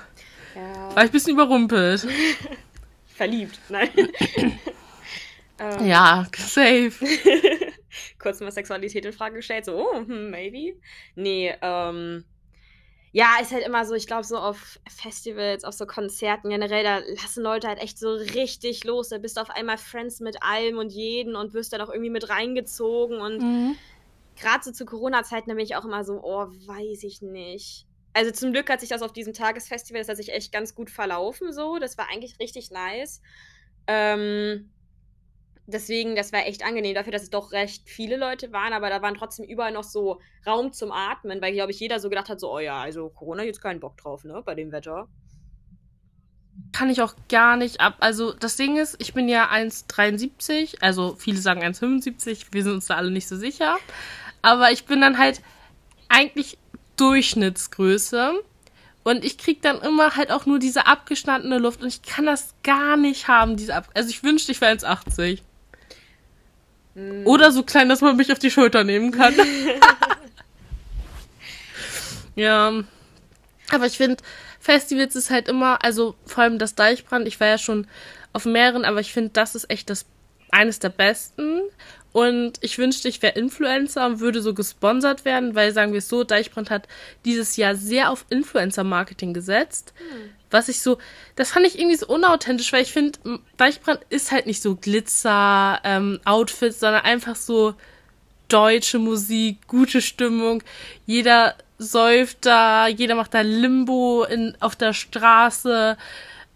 ja. 0.54 0.94
war 0.94 1.04
ich 1.04 1.10
ein 1.10 1.12
bisschen 1.12 1.34
überrumpelt. 1.34 2.06
Verliebt, 3.16 3.58
nein. 3.68 3.90
ähm. 5.58 5.86
Ja, 5.86 6.26
safe. 6.36 6.92
Kurz 8.18 8.40
mal 8.40 8.52
Sexualität 8.52 9.04
in 9.04 9.12
Frage 9.12 9.36
gestellt, 9.36 9.64
so, 9.64 9.76
oh, 9.76 9.96
hm, 9.96 10.30
maybe. 10.30 10.78
Nee, 11.14 11.54
ähm, 11.62 12.24
ja, 13.16 13.38
ist 13.40 13.50
halt 13.50 13.66
immer 13.66 13.86
so, 13.86 13.94
ich 13.94 14.06
glaube, 14.06 14.24
so 14.24 14.36
auf 14.36 14.78
Festivals, 14.88 15.64
auf 15.64 15.72
so 15.72 15.86
Konzerten 15.86 16.50
generell, 16.50 16.84
da 16.84 16.98
lassen 16.98 17.42
Leute 17.42 17.66
halt 17.66 17.78
echt 17.78 17.98
so 17.98 18.12
richtig 18.12 18.84
los. 18.84 19.08
Da 19.08 19.16
bist 19.16 19.38
du 19.38 19.40
auf 19.40 19.48
einmal 19.48 19.78
Friends 19.78 20.20
mit 20.20 20.42
allem 20.42 20.76
und 20.76 20.92
jeden 20.92 21.34
und 21.34 21.54
wirst 21.54 21.72
dann 21.72 21.80
auch 21.80 21.88
irgendwie 21.88 22.10
mit 22.10 22.28
reingezogen. 22.28 23.18
Und 23.18 23.40
mhm. 23.40 23.76
gerade 24.38 24.62
so 24.64 24.70
zu 24.70 24.84
Corona-Zeiten, 24.84 25.48
da 25.48 25.54
bin 25.54 25.64
ich 25.64 25.76
auch 25.76 25.86
immer 25.86 26.04
so, 26.04 26.20
oh, 26.22 26.48
weiß 26.66 27.04
ich 27.04 27.22
nicht. 27.22 27.86
Also 28.12 28.32
zum 28.32 28.52
Glück 28.52 28.68
hat 28.68 28.80
sich 28.80 28.90
das 28.90 29.00
auf 29.00 29.14
diesem 29.14 29.32
Tagesfestival, 29.32 30.02
das 30.02 30.10
hat 30.10 30.18
sich 30.18 30.34
echt 30.34 30.52
ganz 30.52 30.74
gut 30.74 30.90
verlaufen 30.90 31.54
so. 31.54 31.78
Das 31.78 31.96
war 31.96 32.10
eigentlich 32.10 32.38
richtig 32.38 32.70
nice. 32.70 33.22
Ähm, 33.86 34.68
deswegen, 35.66 36.16
das 36.16 36.32
war 36.32 36.46
echt 36.46 36.64
angenehm 36.64 36.94
dafür, 36.94 37.12
dass 37.12 37.22
es 37.22 37.30
doch 37.30 37.52
recht 37.52 37.82
viele 37.88 38.16
Leute 38.16 38.52
waren, 38.52 38.72
aber 38.72 38.90
da 38.90 39.02
waren 39.02 39.14
trotzdem 39.14 39.46
überall 39.46 39.72
noch 39.72 39.84
so 39.84 40.20
Raum 40.46 40.72
zum 40.72 40.92
Atmen, 40.92 41.40
weil, 41.42 41.52
glaube 41.52 41.72
ich, 41.72 41.80
jeder 41.80 42.00
so 42.00 42.08
gedacht 42.08 42.28
hat, 42.28 42.40
so, 42.40 42.52
oh 42.52 42.58
ja, 42.58 42.80
also 42.80 43.08
Corona 43.08 43.42
jetzt 43.42 43.60
keinen 43.60 43.80
Bock 43.80 43.96
drauf, 43.96 44.24
ne, 44.24 44.42
bei 44.44 44.54
dem 44.54 44.72
Wetter. 44.72 45.08
Kann 46.72 46.90
ich 46.90 47.02
auch 47.02 47.14
gar 47.28 47.56
nicht 47.56 47.80
ab. 47.80 47.96
Also 48.00 48.32
das 48.32 48.56
Ding 48.56 48.76
ist, 48.76 48.96
ich 49.00 49.12
bin 49.12 49.28
ja 49.28 49.50
1,73, 49.50 50.80
also 50.80 51.14
viele 51.16 51.38
sagen 51.38 51.62
1,75, 51.62 52.46
wir 52.52 52.62
sind 52.62 52.72
uns 52.72 52.86
da 52.86 52.94
alle 52.94 53.10
nicht 53.10 53.28
so 53.28 53.36
sicher. 53.36 53.76
Aber 54.42 54.70
ich 54.70 54.84
bin 54.86 55.00
dann 55.00 55.18
halt 55.18 55.42
eigentlich 56.08 56.58
Durchschnittsgröße. 56.96 58.42
Und 59.04 59.24
ich 59.24 59.38
krieg 59.38 59.62
dann 59.62 59.80
immer 59.82 60.16
halt 60.16 60.32
auch 60.32 60.46
nur 60.46 60.58
diese 60.58 60.86
abgeschnittene 60.86 61.58
Luft 61.58 61.80
und 61.80 61.86
ich 61.86 62.02
kann 62.02 62.26
das 62.26 62.54
gar 62.64 62.96
nicht 62.96 63.28
haben, 63.28 63.56
diese 63.56 63.76
Ab 63.76 63.88
Also 63.94 64.10
ich 64.10 64.24
wünschte, 64.24 64.50
ich 64.50 64.60
wäre 64.60 64.74
1,80. 64.74 65.42
Hm. 66.96 67.26
Oder 67.26 67.52
so 67.52 67.62
klein, 67.62 67.88
dass 67.88 68.00
man 68.00 68.16
mich 68.16 68.32
auf 68.32 68.38
die 68.38 68.50
Schulter 68.50 68.82
nehmen 68.82 69.12
kann. 69.12 69.34
ja. 72.34 72.72
Aber 73.70 73.86
ich 73.86 73.96
finde, 73.96 74.16
Festivals 74.58 75.14
ist 75.14 75.30
halt 75.30 75.48
immer, 75.48 75.84
also 75.84 76.16
vor 76.24 76.44
allem 76.44 76.58
das 76.58 76.74
Deichbrand, 76.74 77.28
ich 77.28 77.38
war 77.38 77.48
ja 77.48 77.58
schon 77.58 77.86
auf 78.32 78.46
mehreren, 78.46 78.84
aber 78.84 79.00
ich 79.00 79.12
finde, 79.12 79.30
das 79.32 79.54
ist 79.54 79.70
echt 79.70 79.90
das 79.90 80.06
eines 80.50 80.78
der 80.78 80.88
besten. 80.88 81.60
Und 82.12 82.54
ich 82.62 82.78
wünschte, 82.78 83.08
ich 83.08 83.20
wäre 83.20 83.38
Influencer 83.38 84.06
und 84.06 84.20
würde 84.20 84.40
so 84.40 84.54
gesponsert 84.54 85.26
werden, 85.26 85.54
weil 85.54 85.72
sagen 85.72 85.92
wir 85.92 85.98
es 85.98 86.08
so, 86.08 86.24
Deichbrand 86.24 86.70
hat 86.70 86.88
dieses 87.26 87.58
Jahr 87.58 87.74
sehr 87.74 88.10
auf 88.10 88.24
Influencer-Marketing 88.30 89.34
gesetzt. 89.34 89.92
Hm. 89.98 90.30
Was 90.50 90.68
ich 90.68 90.80
so, 90.80 90.98
das 91.34 91.50
fand 91.50 91.66
ich 91.66 91.78
irgendwie 91.78 91.96
so 91.96 92.06
unauthentisch, 92.06 92.72
weil 92.72 92.82
ich 92.82 92.92
finde, 92.92 93.18
Deichbrand 93.56 94.00
ist 94.10 94.30
halt 94.30 94.46
nicht 94.46 94.62
so 94.62 94.76
Glitzer, 94.76 95.80
ähm, 95.84 96.20
Outfits, 96.24 96.80
sondern 96.80 97.02
einfach 97.02 97.34
so 97.36 97.74
deutsche 98.48 98.98
Musik, 99.00 99.66
gute 99.66 100.00
Stimmung. 100.00 100.62
Jeder 101.04 101.56
säuft 101.78 102.46
da, 102.46 102.86
jeder 102.86 103.16
macht 103.16 103.34
da 103.34 103.40
Limbo 103.40 104.24
in, 104.24 104.56
auf 104.60 104.76
der 104.76 104.92
Straße. 104.92 105.96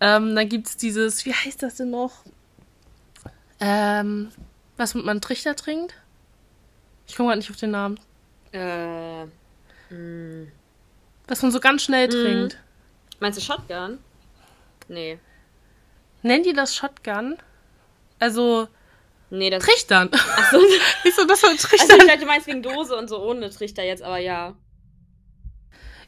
Ähm, 0.01 0.35
dann 0.35 0.49
gibt's 0.49 0.77
dieses, 0.77 1.27
wie 1.27 1.35
heißt 1.35 1.63
das 1.63 1.75
denn 1.75 1.91
noch? 1.91 2.23
Ähm, 3.59 4.31
was 4.77 4.95
man 4.95 5.21
Trichter 5.21 5.57
trinkt? 5.57 5.95
Ich 7.07 7.17
komme 7.17 7.29
gerade 7.29 7.41
nicht 7.41 7.51
auf 7.51 7.57
den 7.57 7.73
Namen. 7.73 7.99
Äh. 8.53 9.25
Mh. 9.91 10.47
Was 11.27 11.43
man 11.43 11.51
so 11.51 11.61
ganz 11.61 11.83
schnell 11.83 12.07
Mhm. 12.07 12.11
trinkt. 12.13 12.59
Meinst 13.21 13.39
du 13.39 13.43
Shotgun? 13.43 13.99
Nee. 14.89 15.19
Nennen 16.23 16.43
die 16.43 16.53
das 16.53 16.75
Shotgun? 16.75 17.37
Also, 18.19 18.69
Nee, 19.31 19.49
das. 19.49 19.65
Trichtern. 19.65 20.11
Achso. 20.13 20.59
ich 21.05 21.15
so, 21.15 21.25
das 21.29 21.43
war 21.43 21.51
Also 21.51 21.69
Trichtern. 21.69 21.99
ich 22.01 22.07
dachte, 22.07 22.21
du 22.21 22.27
meinst 22.27 22.47
wegen 22.47 22.63
Dose 22.63 22.97
und 22.97 23.09
so 23.09 23.23
ohne 23.23 23.49
Trichter 23.51 23.85
jetzt, 23.85 24.03
aber 24.03 24.19
ja. 24.19 24.57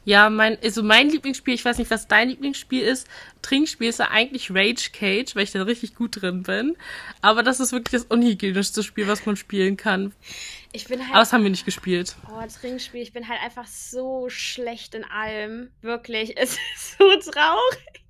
Ja, 0.05 0.29
mein, 0.29 0.57
also 0.61 0.83
mein 0.83 1.09
Lieblingsspiel, 1.09 1.53
ich 1.53 1.63
weiß 1.63 1.77
nicht, 1.77 1.89
was 1.89 2.09
dein 2.09 2.27
Lieblingsspiel 2.27 2.81
ist. 2.81 3.07
Trinkspiel 3.41 3.87
ist 3.87 3.99
ja 3.99 4.09
eigentlich 4.11 4.51
Rage 4.51 4.89
Cage, 4.91 5.33
weil 5.33 5.43
ich 5.43 5.51
da 5.53 5.63
richtig 5.63 5.95
gut 5.95 6.21
drin 6.21 6.43
bin. 6.43 6.75
Aber 7.21 7.41
das 7.41 7.61
ist 7.61 7.71
wirklich 7.71 8.01
das 8.01 8.11
unhygienischste 8.11 8.83
Spiel, 8.83 9.07
was 9.07 9.25
man 9.25 9.37
spielen 9.37 9.77
kann. 9.77 10.11
Ich 10.75 10.85
bin 10.85 10.99
Aber 10.99 11.09
halt. 11.09 11.17
das 11.21 11.31
haben 11.33 11.43
wir 11.43 11.51
nicht 11.51 11.65
gespielt. 11.65 12.15
Oh, 12.31 12.41
Trinkspiel, 12.47 13.01
ich 13.01 13.13
bin 13.13 13.27
halt 13.29 13.39
einfach 13.41 13.67
so 13.67 14.27
schlecht 14.29 14.95
in 14.95 15.03
allem. 15.05 15.71
Wirklich. 15.81 16.35
Es 16.37 16.53
ist 16.75 16.97
so 16.97 17.31
traurig. 17.31 18.03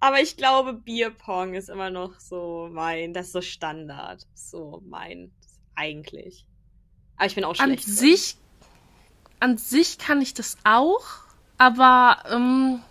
Aber 0.00 0.20
ich 0.20 0.36
glaube, 0.36 0.74
Bierpong 0.74 1.54
ist 1.54 1.68
immer 1.68 1.90
noch 1.90 2.18
so 2.20 2.68
mein, 2.72 3.12
das 3.12 3.26
ist 3.26 3.32
so 3.32 3.40
Standard. 3.40 4.26
So 4.34 4.82
mein, 4.84 5.32
eigentlich. 5.74 6.44
Aber 7.16 7.26
ich 7.26 7.34
bin 7.36 7.44
auch 7.44 7.58
An 7.58 7.70
schlecht. 7.70 7.86
drin. 7.86 7.94
sich, 7.94 8.36
an 9.40 9.58
sich 9.58 9.98
kann 9.98 10.20
ich 10.20 10.34
das 10.34 10.56
auch, 10.64 11.04
aber 11.58 12.22
ähm, 12.30 12.82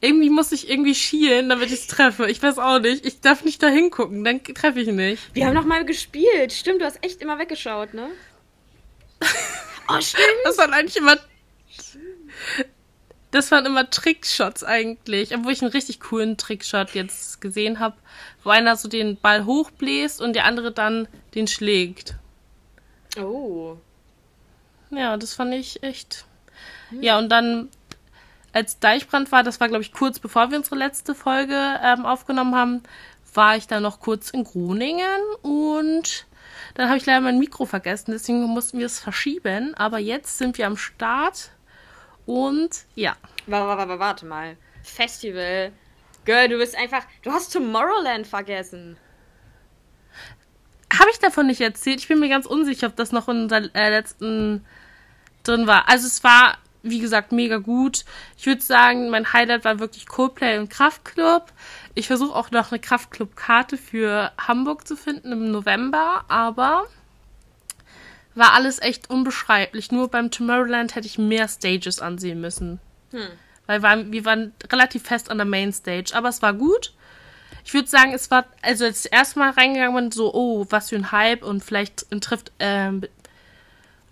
irgendwie 0.00 0.30
muss 0.30 0.52
ich 0.52 0.68
irgendwie 0.68 0.94
schielen, 0.94 1.48
damit 1.48 1.68
ich 1.68 1.80
es 1.80 1.86
treffe. 1.86 2.28
Ich 2.30 2.42
weiß 2.42 2.58
auch 2.58 2.78
nicht. 2.78 3.04
Ich 3.06 3.20
darf 3.20 3.44
nicht 3.44 3.62
da 3.62 3.68
hingucken, 3.68 4.24
dann 4.24 4.42
treffe 4.42 4.80
ich 4.80 4.88
nicht. 4.88 5.34
Wir 5.34 5.46
haben 5.46 5.54
noch 5.54 5.64
mal 5.64 5.84
gespielt. 5.84 6.52
Stimmt, 6.52 6.80
du 6.80 6.84
hast 6.84 7.02
echt 7.02 7.22
immer 7.22 7.38
weggeschaut, 7.38 7.94
ne? 7.94 8.08
Oh, 9.88 10.00
stimmt. 10.00 10.26
Das 10.44 10.58
waren 10.58 10.72
eigentlich 10.72 10.96
immer. 10.96 11.16
Das 13.30 13.52
waren 13.52 13.66
immer 13.66 13.88
Trickshots 13.88 14.64
eigentlich. 14.64 15.32
Obwohl 15.32 15.52
ich 15.52 15.62
einen 15.62 15.70
richtig 15.70 16.00
coolen 16.00 16.36
Trickshot 16.36 16.90
jetzt 16.94 17.40
gesehen 17.40 17.78
habe, 17.78 17.96
wo 18.42 18.50
einer 18.50 18.74
so 18.74 18.88
den 18.88 19.16
Ball 19.16 19.44
hochbläst 19.44 20.20
und 20.20 20.34
der 20.34 20.44
andere 20.44 20.72
dann 20.72 21.06
den 21.36 21.46
schlägt. 21.46 22.16
Oh. 23.16 23.76
Ja, 24.90 25.16
das 25.16 25.34
fand 25.34 25.54
ich 25.54 25.82
echt. 25.82 26.24
Ja, 27.00 27.18
und 27.18 27.28
dann, 27.28 27.68
als 28.56 28.78
Deichbrand 28.78 29.30
war, 29.32 29.42
das 29.42 29.60
war, 29.60 29.68
glaube 29.68 29.82
ich, 29.82 29.92
kurz 29.92 30.18
bevor 30.18 30.50
wir 30.50 30.56
unsere 30.56 30.76
letzte 30.76 31.14
Folge 31.14 31.78
ähm, 31.84 32.06
aufgenommen 32.06 32.54
haben, 32.54 32.82
war 33.34 33.54
ich 33.54 33.66
dann 33.66 33.82
noch 33.82 34.00
kurz 34.00 34.30
in 34.30 34.44
Groningen 34.44 35.20
und 35.42 36.26
dann 36.72 36.88
habe 36.88 36.96
ich 36.96 37.04
leider 37.04 37.20
mein 37.20 37.38
Mikro 37.38 37.66
vergessen, 37.66 38.12
deswegen 38.12 38.42
mussten 38.44 38.78
wir 38.78 38.86
es 38.86 38.98
verschieben. 38.98 39.74
Aber 39.74 39.98
jetzt 39.98 40.38
sind 40.38 40.56
wir 40.56 40.66
am 40.66 40.78
Start 40.78 41.50
und 42.24 42.70
ja. 42.94 43.14
Warte, 43.46 43.98
warte, 43.98 44.24
mal. 44.24 44.56
Festival. 44.82 45.70
Girl, 46.24 46.48
du 46.48 46.56
bist 46.56 46.78
einfach. 46.78 47.04
Du 47.22 47.32
hast 47.32 47.52
Tomorrowland 47.52 48.26
vergessen. 48.26 48.96
Habe 50.98 51.10
ich 51.10 51.18
davon 51.18 51.46
nicht 51.46 51.60
erzählt? 51.60 52.00
Ich 52.00 52.08
bin 52.08 52.20
mir 52.20 52.30
ganz 52.30 52.46
unsicher, 52.46 52.86
ob 52.86 52.96
das 52.96 53.12
noch 53.12 53.28
in 53.28 53.42
unserer 53.42 53.74
äh, 53.74 53.90
letzten 53.90 54.64
drin 55.42 55.66
war. 55.66 55.90
Also 55.90 56.06
es 56.06 56.24
war, 56.24 56.56
wie 56.90 56.98
gesagt, 56.98 57.32
mega 57.32 57.58
gut. 57.58 58.04
Ich 58.38 58.46
würde 58.46 58.62
sagen, 58.62 59.10
mein 59.10 59.32
Highlight 59.32 59.64
war 59.64 59.78
wirklich 59.78 60.06
Coldplay 60.06 60.58
und 60.58 60.70
Kraftklub. 60.70 61.52
Ich 61.94 62.06
versuche 62.06 62.34
auch 62.34 62.50
noch 62.50 62.70
eine 62.72 62.80
Kraftklub-Karte 62.80 63.76
für 63.76 64.32
Hamburg 64.38 64.86
zu 64.86 64.96
finden 64.96 65.32
im 65.32 65.50
November, 65.50 66.24
aber 66.28 66.86
war 68.34 68.52
alles 68.52 68.80
echt 68.80 69.10
unbeschreiblich. 69.10 69.90
Nur 69.90 70.08
beim 70.08 70.30
Tomorrowland 70.30 70.94
hätte 70.94 71.06
ich 71.06 71.18
mehr 71.18 71.48
Stages 71.48 72.00
ansehen 72.00 72.40
müssen. 72.40 72.80
Hm. 73.10 73.28
Weil 73.66 73.82
wir, 73.82 74.12
wir 74.12 74.24
waren 74.24 74.52
relativ 74.70 75.04
fest 75.04 75.30
an 75.30 75.38
der 75.38 75.46
Mainstage, 75.46 76.12
aber 76.14 76.28
es 76.28 76.42
war 76.42 76.52
gut. 76.52 76.92
Ich 77.64 77.74
würde 77.74 77.88
sagen, 77.88 78.12
es 78.12 78.30
war, 78.30 78.44
also 78.62 78.84
als 78.84 78.98
ich 78.98 79.10
das 79.10 79.12
erste 79.12 79.38
Mal 79.40 79.50
reingegangen 79.50 79.96
bin, 79.96 80.12
so, 80.12 80.32
oh, 80.32 80.66
was 80.70 80.90
für 80.90 80.96
ein 80.96 81.10
Hype 81.10 81.42
und 81.42 81.64
vielleicht 81.64 82.06
trifft, 82.20 82.52
ähm, 82.60 83.02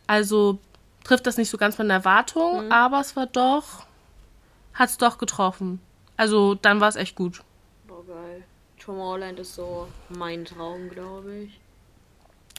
also 0.06 0.58
trifft 1.04 1.26
das 1.26 1.36
nicht 1.36 1.50
so 1.50 1.58
ganz 1.58 1.78
meine 1.78 1.92
Erwartung, 1.92 2.72
aber 2.72 3.00
es 3.00 3.14
war 3.14 3.26
doch, 3.26 3.86
hat 4.72 4.88
es 4.88 4.96
doch 4.96 5.18
getroffen. 5.18 5.80
Also 6.16 6.54
dann 6.54 6.80
war 6.80 6.88
es 6.88 6.96
echt 6.96 7.14
gut. 7.14 7.42
Boah, 7.86 8.04
geil. 8.06 8.42
Tomorrowland 8.78 9.38
ist 9.38 9.54
so 9.54 9.88
mein 10.08 10.44
Traum, 10.44 10.88
glaube 10.90 11.34
ich. 11.36 11.60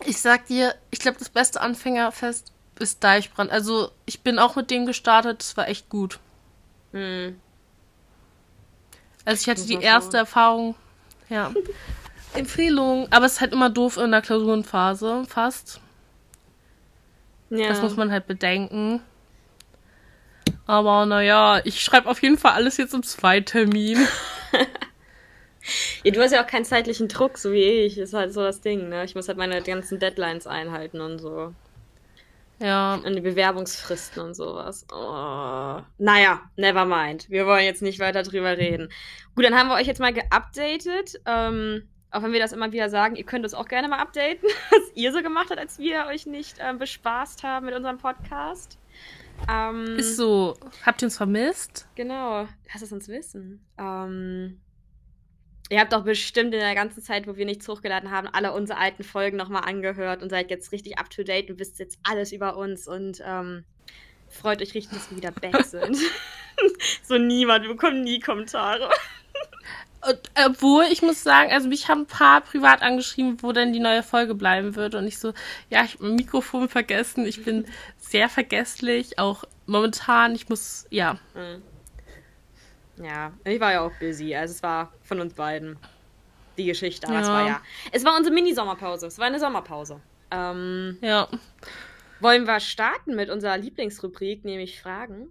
Ich 0.05 0.21
sag 0.21 0.47
dir, 0.47 0.75
ich 0.91 0.99
glaube, 0.99 1.17
das 1.17 1.29
beste 1.29 1.61
Anfängerfest 1.61 2.51
ist 2.79 3.03
Deichbrand. 3.03 3.51
Also 3.51 3.91
ich 4.05 4.21
bin 4.21 4.39
auch 4.39 4.55
mit 4.55 4.69
dem 4.71 4.85
gestartet, 4.85 5.41
es 5.41 5.57
war 5.57 5.67
echt 5.67 5.89
gut. 5.89 6.19
Hm. 6.91 7.39
Also 9.23 9.41
ich 9.41 9.49
hatte 9.49 9.67
die 9.67 9.81
erste 9.81 10.11
schauen. 10.11 10.19
Erfahrung, 10.19 10.75
ja. 11.29 11.53
Empfehlung, 12.33 13.07
aber 13.11 13.25
es 13.25 13.33
ist 13.33 13.41
halt 13.41 13.53
immer 13.53 13.69
doof 13.69 13.97
in 13.97 14.11
der 14.11 14.21
Klausurenphase, 14.21 15.23
fast. 15.25 15.79
Ja. 17.49 17.67
Das 17.67 17.81
muss 17.81 17.95
man 17.95 18.11
halt 18.11 18.27
bedenken. 18.27 19.01
Aber 20.67 21.05
naja, 21.05 21.61
ich 21.63 21.81
schreibe 21.81 22.09
auf 22.09 22.21
jeden 22.21 22.37
Fall 22.37 22.53
alles 22.53 22.77
jetzt 22.77 22.93
im 22.93 23.03
Zweitermin. 23.03 23.99
ja, 26.03 26.11
du 26.11 26.21
hast 26.21 26.31
ja 26.31 26.43
auch 26.43 26.47
keinen 26.47 26.65
zeitlichen 26.65 27.07
Druck, 27.07 27.37
so 27.37 27.51
wie 27.51 27.63
ich. 27.63 27.97
Ist 27.97 28.13
halt 28.13 28.33
so 28.33 28.41
das 28.41 28.61
Ding, 28.61 28.89
ne? 28.89 29.05
Ich 29.05 29.15
muss 29.15 29.27
halt 29.27 29.37
meine 29.37 29.61
ganzen 29.61 29.99
Deadlines 29.99 30.47
einhalten 30.47 31.01
und 31.01 31.19
so. 31.19 31.53
Ja, 32.59 32.95
Und 32.95 33.13
die 33.15 33.21
Bewerbungsfristen 33.21 34.23
und 34.23 34.33
sowas. 34.33 34.85
Oh. 34.93 35.81
Naja, 35.97 36.41
never 36.55 36.85
mind. 36.85 37.29
Wir 37.29 37.45
wollen 37.45 37.65
jetzt 37.65 37.81
nicht 37.81 37.99
weiter 37.99 38.23
drüber 38.23 38.57
reden. 38.57 38.89
Gut, 39.35 39.43
dann 39.43 39.55
haben 39.55 39.67
wir 39.67 39.75
euch 39.75 39.87
jetzt 39.87 39.99
mal 39.99 40.13
geupdatet. 40.13 41.19
Ähm, 41.25 41.83
auch 42.15 42.23
wenn 42.23 42.31
wir 42.31 42.39
das 42.39 42.53
immer 42.53 42.71
wieder 42.71 42.89
sagen, 42.89 43.15
ihr 43.15 43.25
könnt 43.25 43.43
uns 43.43 43.53
auch 43.53 43.67
gerne 43.67 43.87
mal 43.87 43.99
updaten, 43.99 44.47
was 44.71 44.91
ihr 44.95 45.11
so 45.11 45.21
gemacht 45.21 45.47
habt, 45.49 45.59
als 45.59 45.77
wir 45.77 46.05
euch 46.07 46.25
nicht 46.25 46.57
ähm, 46.59 46.77
bespaßt 46.77 47.43
haben 47.43 47.65
mit 47.65 47.75
unserem 47.75 47.97
Podcast. 47.97 48.79
Ähm, 49.49 49.97
ist 49.97 50.15
so. 50.15 50.55
Habt 50.85 51.01
ihr 51.01 51.07
uns 51.07 51.17
vermisst? 51.17 51.87
Genau, 51.95 52.47
lass 52.73 52.81
es 52.81 52.91
uns 52.93 53.09
wissen. 53.09 53.65
Ähm, 53.77 54.61
ihr 55.69 55.79
habt 55.79 55.91
doch 55.91 56.05
bestimmt 56.05 56.53
in 56.53 56.61
der 56.61 56.73
ganzen 56.73 57.03
Zeit, 57.03 57.27
wo 57.27 57.35
wir 57.35 57.45
nichts 57.45 57.67
hochgeladen 57.67 58.11
haben, 58.11 58.27
alle 58.31 58.53
unsere 58.53 58.79
alten 58.79 59.03
Folgen 59.03 59.35
nochmal 59.35 59.63
angehört 59.65 60.23
und 60.23 60.29
seid 60.29 60.49
jetzt 60.49 60.71
richtig 60.71 60.97
up 60.97 61.09
to 61.09 61.23
date 61.23 61.49
und 61.49 61.59
wisst 61.59 61.79
jetzt 61.79 61.99
alles 62.03 62.31
über 62.31 62.55
uns 62.55 62.87
und 62.87 63.21
ähm, 63.25 63.65
freut 64.29 64.61
euch 64.61 64.73
richtig, 64.73 64.97
dass 64.97 65.11
wir 65.11 65.17
wieder 65.17 65.31
back 65.31 65.61
sind. 65.65 65.97
so 67.03 67.17
niemand, 67.17 67.63
wir 67.63 67.71
bekommen 67.71 68.03
nie 68.03 68.19
Kommentare. 68.21 68.89
Obwohl, 70.45 70.85
ich 70.91 71.01
muss 71.01 71.23
sagen, 71.23 71.51
also 71.51 71.67
mich 71.67 71.87
haben 71.89 72.01
ein 72.01 72.05
paar 72.07 72.41
privat 72.41 72.81
angeschrieben, 72.81 73.41
wo 73.41 73.51
denn 73.51 73.73
die 73.73 73.79
neue 73.79 74.03
Folge 74.03 74.35
bleiben 74.35 74.75
würde. 74.75 74.97
Und 74.99 75.07
ich 75.07 75.17
so, 75.17 75.33
ja, 75.69 75.83
ich 75.83 75.95
habe 75.95 76.05
mein 76.05 76.15
Mikrofon 76.15 76.69
vergessen. 76.69 77.25
Ich 77.25 77.43
bin 77.43 77.65
sehr 77.97 78.29
vergesslich, 78.29 79.17
auch 79.19 79.43
momentan. 79.65 80.35
Ich 80.35 80.47
muss, 80.49 80.85
ja. 80.89 81.17
Mhm. 81.33 81.63
Ja, 83.03 83.33
ich 83.43 83.59
war 83.59 83.73
ja 83.73 83.81
auch 83.81 83.91
busy, 83.99 84.33
also 84.35 84.53
es 84.53 84.63
war 84.63 84.93
von 85.03 85.19
uns 85.19 85.33
beiden 85.33 85.77
die 86.57 86.65
Geschichte, 86.65 87.07
aber 87.07 87.19
es 87.19 87.27
Ja. 87.27 87.33
war 87.33 87.47
ja. 87.47 87.61
Es 87.91 88.05
war 88.05 88.15
unsere 88.15 88.33
Mini-Sommerpause, 88.33 89.07
es 89.07 89.19
war 89.19 89.25
eine 89.25 89.39
Sommerpause. 89.39 89.99
Ähm, 90.31 90.97
Ja. 91.01 91.27
wollen 92.21 92.45
wir 92.47 92.59
starten 92.61 93.15
mit 93.15 93.29
unserer 93.29 93.57
Lieblingsrubrik, 93.57 94.45
nämlich 94.45 94.79
Fragen? 94.81 95.29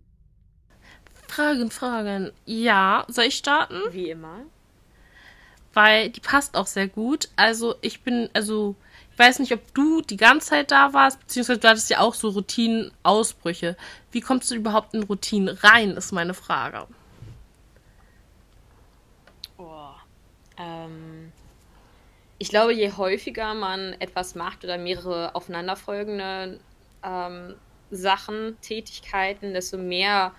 Fragen, 1.26 1.70
Fragen. 1.70 2.32
Ja, 2.44 3.06
soll 3.08 3.24
ich 3.24 3.36
starten? 3.36 3.80
Wie 3.90 4.10
immer. 4.10 4.42
Weil 5.74 6.10
die 6.10 6.20
passt 6.20 6.56
auch 6.56 6.66
sehr 6.66 6.88
gut. 6.88 7.28
Also 7.36 7.74
ich 7.80 8.02
bin, 8.02 8.30
also 8.32 8.74
ich 9.12 9.18
weiß 9.18 9.38
nicht, 9.38 9.52
ob 9.52 9.74
du 9.74 10.00
die 10.00 10.16
ganze 10.16 10.48
Zeit 10.48 10.70
da 10.70 10.92
warst, 10.92 11.20
beziehungsweise 11.20 11.60
du 11.60 11.68
hattest 11.68 11.90
ja 11.90 12.00
auch 12.00 12.14
so 12.14 12.30
Routinen-Ausbrüche. 12.30 13.76
Wie 14.10 14.20
kommst 14.20 14.50
du 14.50 14.54
überhaupt 14.56 14.94
in 14.94 15.04
Routinen 15.04 15.56
rein, 15.56 15.90
ist 15.90 16.12
meine 16.12 16.34
Frage. 16.34 16.86
Oh. 19.56 19.90
Ähm, 20.58 21.32
ich 22.38 22.48
glaube, 22.48 22.74
je 22.74 22.92
häufiger 22.92 23.54
man 23.54 23.94
etwas 24.00 24.34
macht 24.34 24.64
oder 24.64 24.78
mehrere 24.78 25.34
aufeinanderfolgende 25.34 26.58
ähm, 27.04 27.54
Sachen, 27.90 28.60
Tätigkeiten, 28.60 29.54
desto 29.54 29.78
mehr 29.78 30.32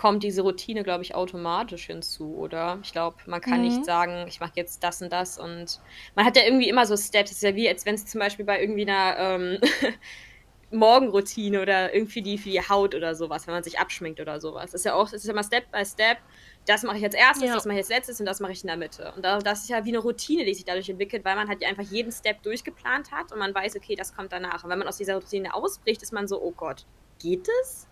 kommt 0.00 0.22
diese 0.22 0.40
Routine, 0.40 0.82
glaube 0.82 1.02
ich, 1.02 1.14
automatisch 1.14 1.88
hinzu, 1.88 2.34
oder? 2.34 2.78
Ich 2.82 2.92
glaube, 2.92 3.18
man 3.26 3.42
kann 3.42 3.58
Mhm. 3.58 3.66
nicht 3.66 3.84
sagen, 3.84 4.24
ich 4.28 4.40
mache 4.40 4.52
jetzt 4.54 4.82
das 4.82 5.02
und 5.02 5.12
das 5.12 5.38
und 5.38 5.78
man 6.14 6.24
hat 6.24 6.38
ja 6.38 6.44
irgendwie 6.44 6.70
immer 6.70 6.86
so 6.86 6.96
Steps. 6.96 7.32
Es 7.32 7.36
ist 7.36 7.42
ja 7.42 7.54
wie, 7.54 7.68
als 7.68 7.84
wenn 7.84 7.96
es 7.96 8.06
zum 8.06 8.18
Beispiel 8.18 8.46
bei 8.46 8.62
irgendwie 8.62 8.88
einer, 8.88 9.18
ähm, 9.18 9.58
Morgenroutine 10.70 11.60
oder 11.60 11.92
irgendwie 11.92 12.22
die 12.22 12.38
für 12.38 12.48
die 12.48 12.66
Haut 12.66 12.94
oder 12.94 13.14
sowas, 13.14 13.46
wenn 13.46 13.52
man 13.52 13.62
sich 13.62 13.78
abschminkt 13.78 14.20
oder 14.20 14.40
sowas. 14.40 14.70
Das 14.70 14.80
ist 14.80 14.84
ja 14.86 14.94
auch, 14.94 15.10
das 15.10 15.22
ist 15.22 15.28
immer 15.28 15.44
Step 15.44 15.70
by 15.70 15.84
Step. 15.84 16.16
Das 16.64 16.82
mache 16.82 16.96
ich 16.96 17.04
als 17.04 17.14
erstes, 17.14 17.48
ja. 17.48 17.54
das 17.54 17.66
mache 17.66 17.74
ich 17.74 17.82
als 17.82 17.90
letztes 17.90 18.20
und 18.20 18.26
das 18.26 18.40
mache 18.40 18.52
ich 18.52 18.62
in 18.62 18.68
der 18.68 18.78
Mitte. 18.78 19.12
Und 19.16 19.22
das 19.22 19.62
ist 19.62 19.68
ja 19.68 19.84
wie 19.84 19.90
eine 19.90 19.98
Routine, 19.98 20.46
die 20.46 20.54
sich 20.54 20.64
dadurch 20.64 20.88
entwickelt, 20.88 21.26
weil 21.26 21.36
man 21.36 21.46
halt 21.46 21.62
einfach 21.62 21.82
jeden 21.82 22.10
Step 22.12 22.42
durchgeplant 22.42 23.12
hat 23.12 23.32
und 23.32 23.38
man 23.38 23.54
weiß, 23.54 23.76
okay, 23.76 23.96
das 23.96 24.16
kommt 24.16 24.32
danach. 24.32 24.64
Und 24.64 24.70
wenn 24.70 24.78
man 24.78 24.88
aus 24.88 24.96
dieser 24.96 25.16
Routine 25.16 25.52
ausbricht, 25.52 26.00
ist 26.02 26.12
man 26.14 26.26
so, 26.26 26.40
oh 26.40 26.52
Gott, 26.52 26.86
geht 27.18 27.46
es? 27.62 27.89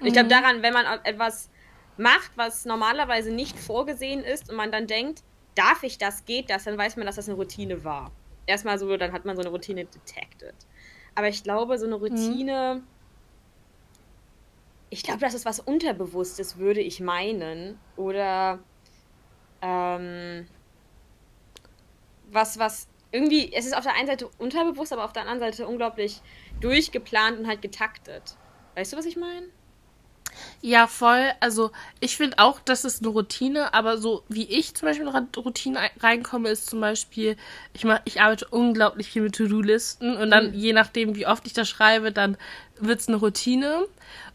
Und 0.00 0.06
ich 0.06 0.12
glaube 0.12 0.26
mhm. 0.26 0.30
daran, 0.30 0.62
wenn 0.62 0.72
man 0.72 0.86
etwas 1.04 1.50
macht, 1.96 2.30
was 2.36 2.64
normalerweise 2.64 3.32
nicht 3.32 3.58
vorgesehen 3.58 4.22
ist 4.22 4.50
und 4.50 4.56
man 4.56 4.70
dann 4.70 4.86
denkt, 4.86 5.22
darf 5.54 5.82
ich 5.82 5.98
das, 5.98 6.24
geht 6.24 6.50
das, 6.50 6.64
dann 6.64 6.78
weiß 6.78 6.96
man, 6.96 7.06
dass 7.06 7.16
das 7.16 7.28
eine 7.28 7.36
Routine 7.36 7.84
war. 7.84 8.12
Erstmal 8.46 8.78
so, 8.78 8.96
dann 8.96 9.12
hat 9.12 9.24
man 9.24 9.36
so 9.36 9.42
eine 9.42 9.50
Routine 9.50 9.84
detected. 9.84 10.54
Aber 11.14 11.28
ich 11.28 11.42
glaube, 11.42 11.78
so 11.78 11.86
eine 11.86 11.96
mhm. 11.96 12.02
Routine. 12.02 12.74
Mhm. 12.76 12.86
Ich 14.90 15.02
glaube, 15.02 15.20
das 15.20 15.34
ist 15.34 15.44
was 15.44 15.60
Unterbewusstes, 15.60 16.56
würde 16.56 16.80
ich 16.80 17.00
meinen. 17.00 17.78
Oder 17.96 18.60
ähm, 19.60 20.46
was, 22.30 22.58
was 22.58 22.88
irgendwie, 23.10 23.52
es 23.52 23.66
ist 23.66 23.76
auf 23.76 23.84
der 23.84 23.94
einen 23.94 24.06
Seite 24.06 24.28
unterbewusst, 24.38 24.92
aber 24.92 25.04
auf 25.04 25.12
der 25.12 25.22
anderen 25.22 25.40
Seite 25.40 25.66
unglaublich 25.66 26.22
durchgeplant 26.60 27.38
und 27.38 27.46
halt 27.48 27.62
getaktet. 27.62 28.36
Weißt 28.76 28.92
du, 28.92 28.96
was 28.96 29.06
ich 29.06 29.16
meine? 29.16 29.48
Ja, 30.60 30.86
voll. 30.86 31.30
Also 31.40 31.70
ich 32.00 32.16
finde 32.16 32.38
auch, 32.38 32.60
das 32.60 32.84
ist 32.84 33.02
eine 33.02 33.10
Routine, 33.10 33.74
aber 33.74 33.98
so 33.98 34.24
wie 34.28 34.44
ich 34.44 34.74
zum 34.74 34.88
Beispiel 34.88 35.06
in 35.06 35.42
Routine 35.42 35.78
reinkomme, 36.00 36.48
ist 36.48 36.68
zum 36.68 36.80
Beispiel, 36.80 37.36
ich 37.74 37.84
mach, 37.84 38.00
ich 38.04 38.20
arbeite 38.20 38.48
unglaublich 38.48 39.10
viel 39.10 39.22
mit 39.22 39.36
To-Do-Listen 39.36 40.16
und 40.16 40.30
dann, 40.30 40.48
mhm. 40.48 40.54
je 40.54 40.72
nachdem, 40.72 41.14
wie 41.14 41.26
oft 41.26 41.46
ich 41.46 41.52
das 41.52 41.68
schreibe, 41.68 42.12
dann 42.12 42.36
wird 42.80 43.00
es 43.00 43.08
eine 43.08 43.16
Routine. 43.18 43.86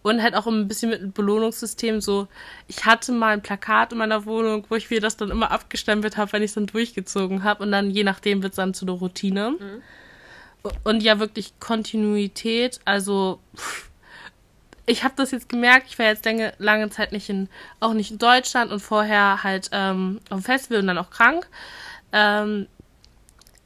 Und 0.02 0.22
halt 0.22 0.36
auch 0.36 0.48
ein 0.48 0.68
bisschen 0.68 0.90
mit 0.90 1.00
einem 1.00 1.14
Belohnungssystem. 1.14 2.02
So, 2.02 2.28
ich 2.68 2.86
hatte 2.86 3.14
mal 3.14 3.34
ein 3.34 3.42
Plakat 3.42 3.94
in 3.94 3.98
meiner 3.98 4.26
Wohnung, 4.26 4.66
wo 4.68 4.76
ich 4.76 4.90
mir 4.90 5.00
das 5.00 5.16
dann 5.16 5.32
immer 5.32 5.50
abgestempelt 5.50 6.18
habe, 6.18 6.34
wenn 6.34 6.44
ich 6.44 6.52
es 6.52 6.56
dann 6.56 6.68
durchgezogen 6.68 7.44
habe. 7.44 7.64
Und 7.64 7.72
dann, 7.72 7.90
je 7.90 8.04
nachdem, 8.04 8.44
wird 8.44 8.52
es 8.52 8.58
dann 8.58 8.74
zu 8.74 8.86
einer 8.86 8.96
Routine. 8.96 9.52
Mhm. 9.52 10.72
Und 10.84 11.04
ja, 11.04 11.20
wirklich 11.20 11.54
Kontinuität. 11.60 12.82
Also, 12.84 13.40
pff, 13.56 13.90
ich 14.86 15.04
habe 15.04 15.14
das 15.16 15.32
jetzt 15.32 15.50
gemerkt, 15.50 15.88
ich 15.88 15.98
war 15.98 16.08
jetzt 16.08 16.26
lange, 16.26 16.54
lange 16.58 16.90
Zeit 16.90 17.12
nicht 17.12 17.30
in, 17.30 17.50
auch 17.80 17.94
nicht 17.94 18.12
in 18.12 18.18
Deutschland 18.18 18.72
und 18.72 18.80
vorher 18.80 19.44
halt 19.44 19.70
ähm, 19.72 20.20
auf 20.30 20.40
dem 20.40 20.44
Festival 20.44 20.80
und 20.80 20.88
dann 20.88 20.98
auch 20.98 21.10
krank. 21.10 21.48
Ähm, 22.12 22.68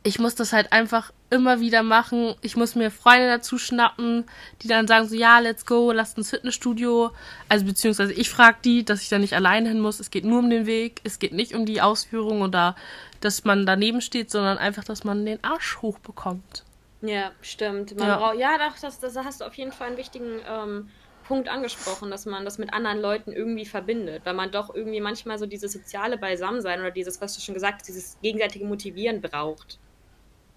ich 0.04 0.20
muss 0.20 0.36
das 0.36 0.54
halt 0.54 0.72
einfach 0.72 1.12
immer 1.30 1.60
wieder 1.60 1.84
machen. 1.84 2.36
Ich 2.42 2.56
muss 2.56 2.76
mir 2.76 2.92
Freunde 2.92 3.28
dazu 3.28 3.58
schnappen, 3.58 4.26
die 4.62 4.68
dann 4.68 4.88
sagen 4.88 5.08
so, 5.08 5.16
ja, 5.16 5.40
let's 5.40 5.66
go, 5.66 5.92
lasst 5.92 6.18
ins 6.18 6.30
Fitnessstudio. 6.30 7.12
Also 7.50 7.66
beziehungsweise 7.66 8.14
ich 8.14 8.30
frage 8.30 8.58
die, 8.64 8.86
dass 8.86 9.02
ich 9.02 9.10
da 9.10 9.20
nicht 9.20 9.34
alleine 9.34 9.68
hin 9.68 9.82
muss. 9.82 10.00
Es 10.00 10.12
geht 10.12 10.24
nur 10.24 10.40
um 10.40 10.50
den 10.50 10.66
Weg. 10.66 11.02
Es 11.04 11.20
geht 11.20 11.34
nicht 11.34 11.54
um 11.54 11.66
die 11.66 11.82
Ausführung 11.82 12.42
oder 12.42 12.76
dass 13.20 13.44
man 13.44 13.66
daneben 13.66 14.00
steht, 14.00 14.32
sondern 14.32 14.58
einfach, 14.58 14.84
dass 14.84 15.04
man 15.04 15.26
den 15.26 15.44
Arsch 15.44 15.80
hochbekommt. 15.82 16.64
Ja, 17.02 17.32
stimmt. 17.42 17.98
Man 17.98 18.08
ja, 18.08 18.18
braucht, 18.18 18.38
ja 18.38 18.58
doch, 18.58 18.80
das, 18.80 19.00
das 19.00 19.16
hast 19.18 19.42
du 19.42 19.46
auf 19.46 19.56
jeden 19.56 19.72
Fall 19.72 19.88
einen 19.88 19.98
wichtigen 19.98 20.40
ähm, 20.48 20.90
Punkt 21.28 21.50
angesprochen, 21.50 22.10
dass 22.10 22.26
man 22.26 22.46
das 22.46 22.58
mit 22.58 22.74
anderen 22.74 23.00
Leuten 23.00 23.32
irgendwie 23.32 23.66
verbindet, 23.66 24.22
weil 24.26 24.34
man 24.34 24.52
doch 24.52 24.74
irgendwie 24.74 25.02
manchmal 25.02 25.38
so 25.38 25.46
dieses 25.46 25.74
soziale 25.74 26.18
Beisammensein 26.18 26.80
oder 26.80 26.92
dieses, 26.92 27.22
was 27.22 27.36
du 27.36 27.42
schon 27.42 27.54
gesagt 27.54 27.80
hast, 27.80 27.88
dieses 27.88 28.18
gegenseitige 28.22 28.66
Motivieren 28.66 29.22
braucht. 29.22 29.80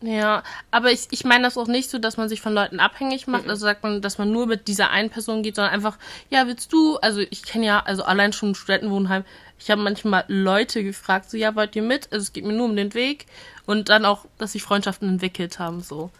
Ja, 0.03 0.43
aber 0.71 0.91
ich, 0.93 1.09
ich 1.11 1.25
meine 1.25 1.45
das 1.45 1.59
auch 1.59 1.67
nicht 1.67 1.91
so, 1.91 1.99
dass 1.99 2.17
man 2.17 2.31
sich 2.31 2.41
von 2.41 2.55
Leuten 2.55 2.81
abhängig 2.81 3.27
macht. 3.27 3.45
Mhm. 3.45 3.50
Also 3.50 3.67
sagt 3.67 3.83
man, 3.83 4.00
dass 4.00 4.17
man 4.17 4.33
nur 4.33 4.47
mit 4.47 4.67
dieser 4.67 4.91
einen 4.91 5.11
Person 5.11 5.43
geht, 5.43 5.57
sondern 5.57 5.75
einfach, 5.75 5.99
ja, 6.31 6.47
willst 6.47 6.73
du, 6.73 6.97
also 6.97 7.21
ich 7.21 7.43
kenne 7.43 7.67
ja, 7.67 7.81
also 7.81 8.03
allein 8.05 8.33
schon 8.33 8.55
Studentenwohnheim, 8.55 9.25
ich 9.59 9.71
habe 9.71 9.83
manchmal 9.83 10.25
Leute 10.29 10.83
gefragt, 10.83 11.31
so, 11.31 11.37
ja, 11.37 11.55
wollt 11.55 11.77
ihr 11.77 11.83
mit? 11.83 12.11
Also 12.12 12.23
es 12.23 12.33
geht 12.33 12.47
mir 12.47 12.55
nur 12.55 12.65
um 12.65 12.77
den 12.77 12.95
Weg 12.95 13.27
und 13.67 13.91
dann 13.91 14.07
auch, 14.07 14.25
dass 14.39 14.53
sich 14.53 14.62
Freundschaften 14.62 15.07
entwickelt 15.07 15.59
haben, 15.59 15.83
so. 15.83 16.11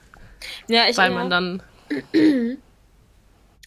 Ja, 0.69 0.87
ich 0.88 0.99
Weil 0.99 1.11
man 1.11 1.30
dann 1.30 1.62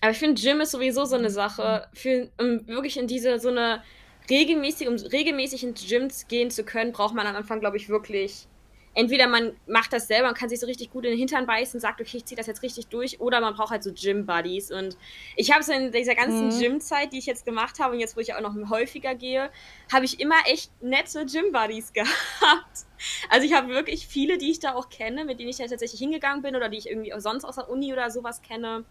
Aber 0.03 0.11
ich 0.11 0.17
finde, 0.17 0.41
Gym 0.41 0.59
ist 0.59 0.71
sowieso 0.71 1.05
so 1.05 1.15
eine 1.15 1.29
Sache, 1.29 1.87
für, 1.93 2.29
um 2.37 2.67
wirklich 2.67 2.97
in 2.97 3.07
diese, 3.07 3.39
so 3.39 3.47
eine 3.47 3.81
regelmäßig, 4.29 4.89
um 4.89 4.95
regelmäßig 4.95 5.63
ins 5.63 5.87
Gym 5.87 6.09
gehen 6.27 6.51
zu 6.51 6.65
können, 6.65 6.91
braucht 6.91 7.15
man 7.15 7.25
am 7.25 7.37
Anfang, 7.37 7.61
glaube 7.61 7.77
ich, 7.77 7.87
wirklich 7.87 8.49
entweder 8.95 9.27
man 9.27 9.53
macht 9.67 9.93
das 9.93 10.07
selber 10.07 10.29
und 10.29 10.37
kann 10.37 10.49
sich 10.49 10.59
so 10.59 10.67
richtig 10.67 10.91
gut 10.91 11.05
in 11.05 11.11
den 11.11 11.19
Hintern 11.19 11.45
beißen 11.45 11.77
und 11.77 11.81
sagt, 11.81 11.99
okay, 11.99 12.17
ich 12.17 12.25
ziehe 12.25 12.37
das 12.37 12.47
jetzt 12.47 12.61
richtig 12.61 12.87
durch, 12.87 13.19
oder 13.19 13.41
man 13.41 13.55
braucht 13.55 13.71
halt 13.71 13.83
so 13.83 13.91
Gym-Buddies. 13.93 14.71
Und 14.71 14.97
ich 15.35 15.51
habe 15.51 15.63
so 15.63 15.73
in 15.73 15.91
dieser 15.91 16.15
ganzen 16.15 16.47
mhm. 16.47 16.59
Gym-Zeit, 16.59 17.13
die 17.13 17.17
ich 17.17 17.25
jetzt 17.25 17.45
gemacht 17.45 17.79
habe 17.79 17.93
und 17.93 17.99
jetzt, 17.99 18.15
wo 18.15 18.21
ich 18.21 18.33
auch 18.33 18.41
noch 18.41 18.55
häufiger 18.69 19.15
gehe, 19.15 19.49
habe 19.91 20.05
ich 20.05 20.19
immer 20.19 20.35
echt 20.45 20.71
nette 20.81 21.25
Gym-Buddies 21.25 21.93
gehabt. 21.93 22.85
Also 23.29 23.45
ich 23.45 23.53
habe 23.53 23.69
wirklich 23.69 24.07
viele, 24.07 24.37
die 24.37 24.51
ich 24.51 24.59
da 24.59 24.75
auch 24.75 24.89
kenne, 24.89 25.25
mit 25.25 25.39
denen 25.39 25.49
ich 25.49 25.57
da 25.57 25.65
tatsächlich 25.65 25.99
hingegangen 25.99 26.41
bin 26.41 26.55
oder 26.55 26.69
die 26.69 26.77
ich 26.77 26.87
irgendwie 26.87 27.13
auch 27.13 27.19
sonst 27.19 27.43
aus 27.43 27.55
der 27.55 27.69
Uni 27.69 27.91
oder 27.91 28.09
sowas 28.11 28.41
kenne. 28.41 28.85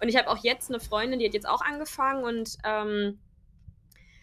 Und 0.00 0.08
ich 0.08 0.16
habe 0.16 0.28
auch 0.28 0.38
jetzt 0.42 0.70
eine 0.70 0.80
Freundin, 0.80 1.18
die 1.18 1.26
hat 1.26 1.34
jetzt 1.34 1.48
auch 1.48 1.60
angefangen 1.60 2.24
und 2.24 2.56
ähm, 2.64 3.18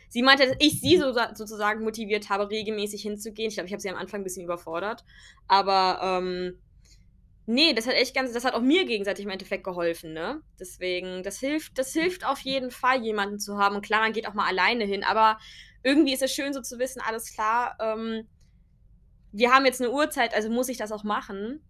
sie 0.09 0.23
meinte, 0.23 0.47
dass 0.47 0.55
ich 0.59 0.81
sie 0.81 0.97
so, 0.97 1.13
sozusagen 1.33 1.83
motiviert 1.83 2.29
habe, 2.29 2.49
regelmäßig 2.49 3.01
hinzugehen. 3.01 3.49
Ich 3.49 3.55
glaube, 3.55 3.67
ich 3.67 3.73
habe 3.73 3.81
sie 3.81 3.89
am 3.89 3.97
Anfang 3.97 4.21
ein 4.21 4.23
bisschen 4.23 4.45
überfordert. 4.45 5.03
Aber 5.47 5.99
ähm, 6.01 6.59
nee, 7.45 7.73
das 7.73 7.87
hat 7.87 7.95
echt 7.95 8.15
ganz, 8.15 8.33
das 8.33 8.45
hat 8.45 8.53
auch 8.53 8.61
mir 8.61 8.85
gegenseitig 8.85 9.25
im 9.25 9.31
Endeffekt 9.31 9.63
geholfen, 9.63 10.13
ne? 10.13 10.41
Deswegen, 10.59 11.23
das 11.23 11.39
hilft, 11.39 11.77
das 11.77 11.93
hilft 11.93 12.25
auf 12.25 12.39
jeden 12.39 12.71
Fall, 12.71 13.03
jemanden 13.03 13.39
zu 13.39 13.57
haben. 13.57 13.75
Und 13.75 13.85
klar, 13.85 14.01
man 14.01 14.13
geht 14.13 14.27
auch 14.27 14.33
mal 14.33 14.47
alleine 14.47 14.85
hin, 14.85 15.03
aber 15.03 15.37
irgendwie 15.83 16.13
ist 16.13 16.23
es 16.23 16.33
schön, 16.33 16.53
so 16.53 16.61
zu 16.61 16.79
wissen, 16.79 17.01
alles 17.05 17.33
klar, 17.33 17.77
ähm, 17.79 18.27
wir 19.31 19.51
haben 19.51 19.65
jetzt 19.65 19.81
eine 19.81 19.91
Uhrzeit, 19.91 20.33
also 20.33 20.49
muss 20.49 20.69
ich 20.69 20.77
das 20.77 20.91
auch 20.91 21.03
machen. 21.03 21.61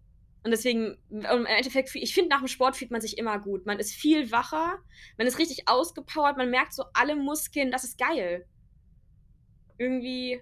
Und 0.46 0.52
deswegen, 0.52 0.96
im 1.10 1.44
Endeffekt, 1.44 1.92
ich 1.96 2.14
finde, 2.14 2.30
nach 2.30 2.38
dem 2.38 2.46
Sport 2.46 2.76
fühlt 2.76 2.92
man 2.92 3.00
sich 3.00 3.18
immer 3.18 3.40
gut. 3.40 3.66
Man 3.66 3.80
ist 3.80 3.92
viel 3.92 4.30
wacher, 4.30 4.78
man 5.18 5.26
ist 5.26 5.40
richtig 5.40 5.66
ausgepowert, 5.66 6.36
man 6.36 6.50
merkt 6.50 6.72
so 6.72 6.84
alle 6.94 7.16
Muskeln, 7.16 7.72
das 7.72 7.82
ist 7.82 7.98
geil. 7.98 8.46
Irgendwie, 9.76 10.40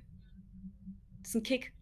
das 1.21 1.31
ist 1.31 1.37
ein 1.37 1.43
Kick. 1.43 1.73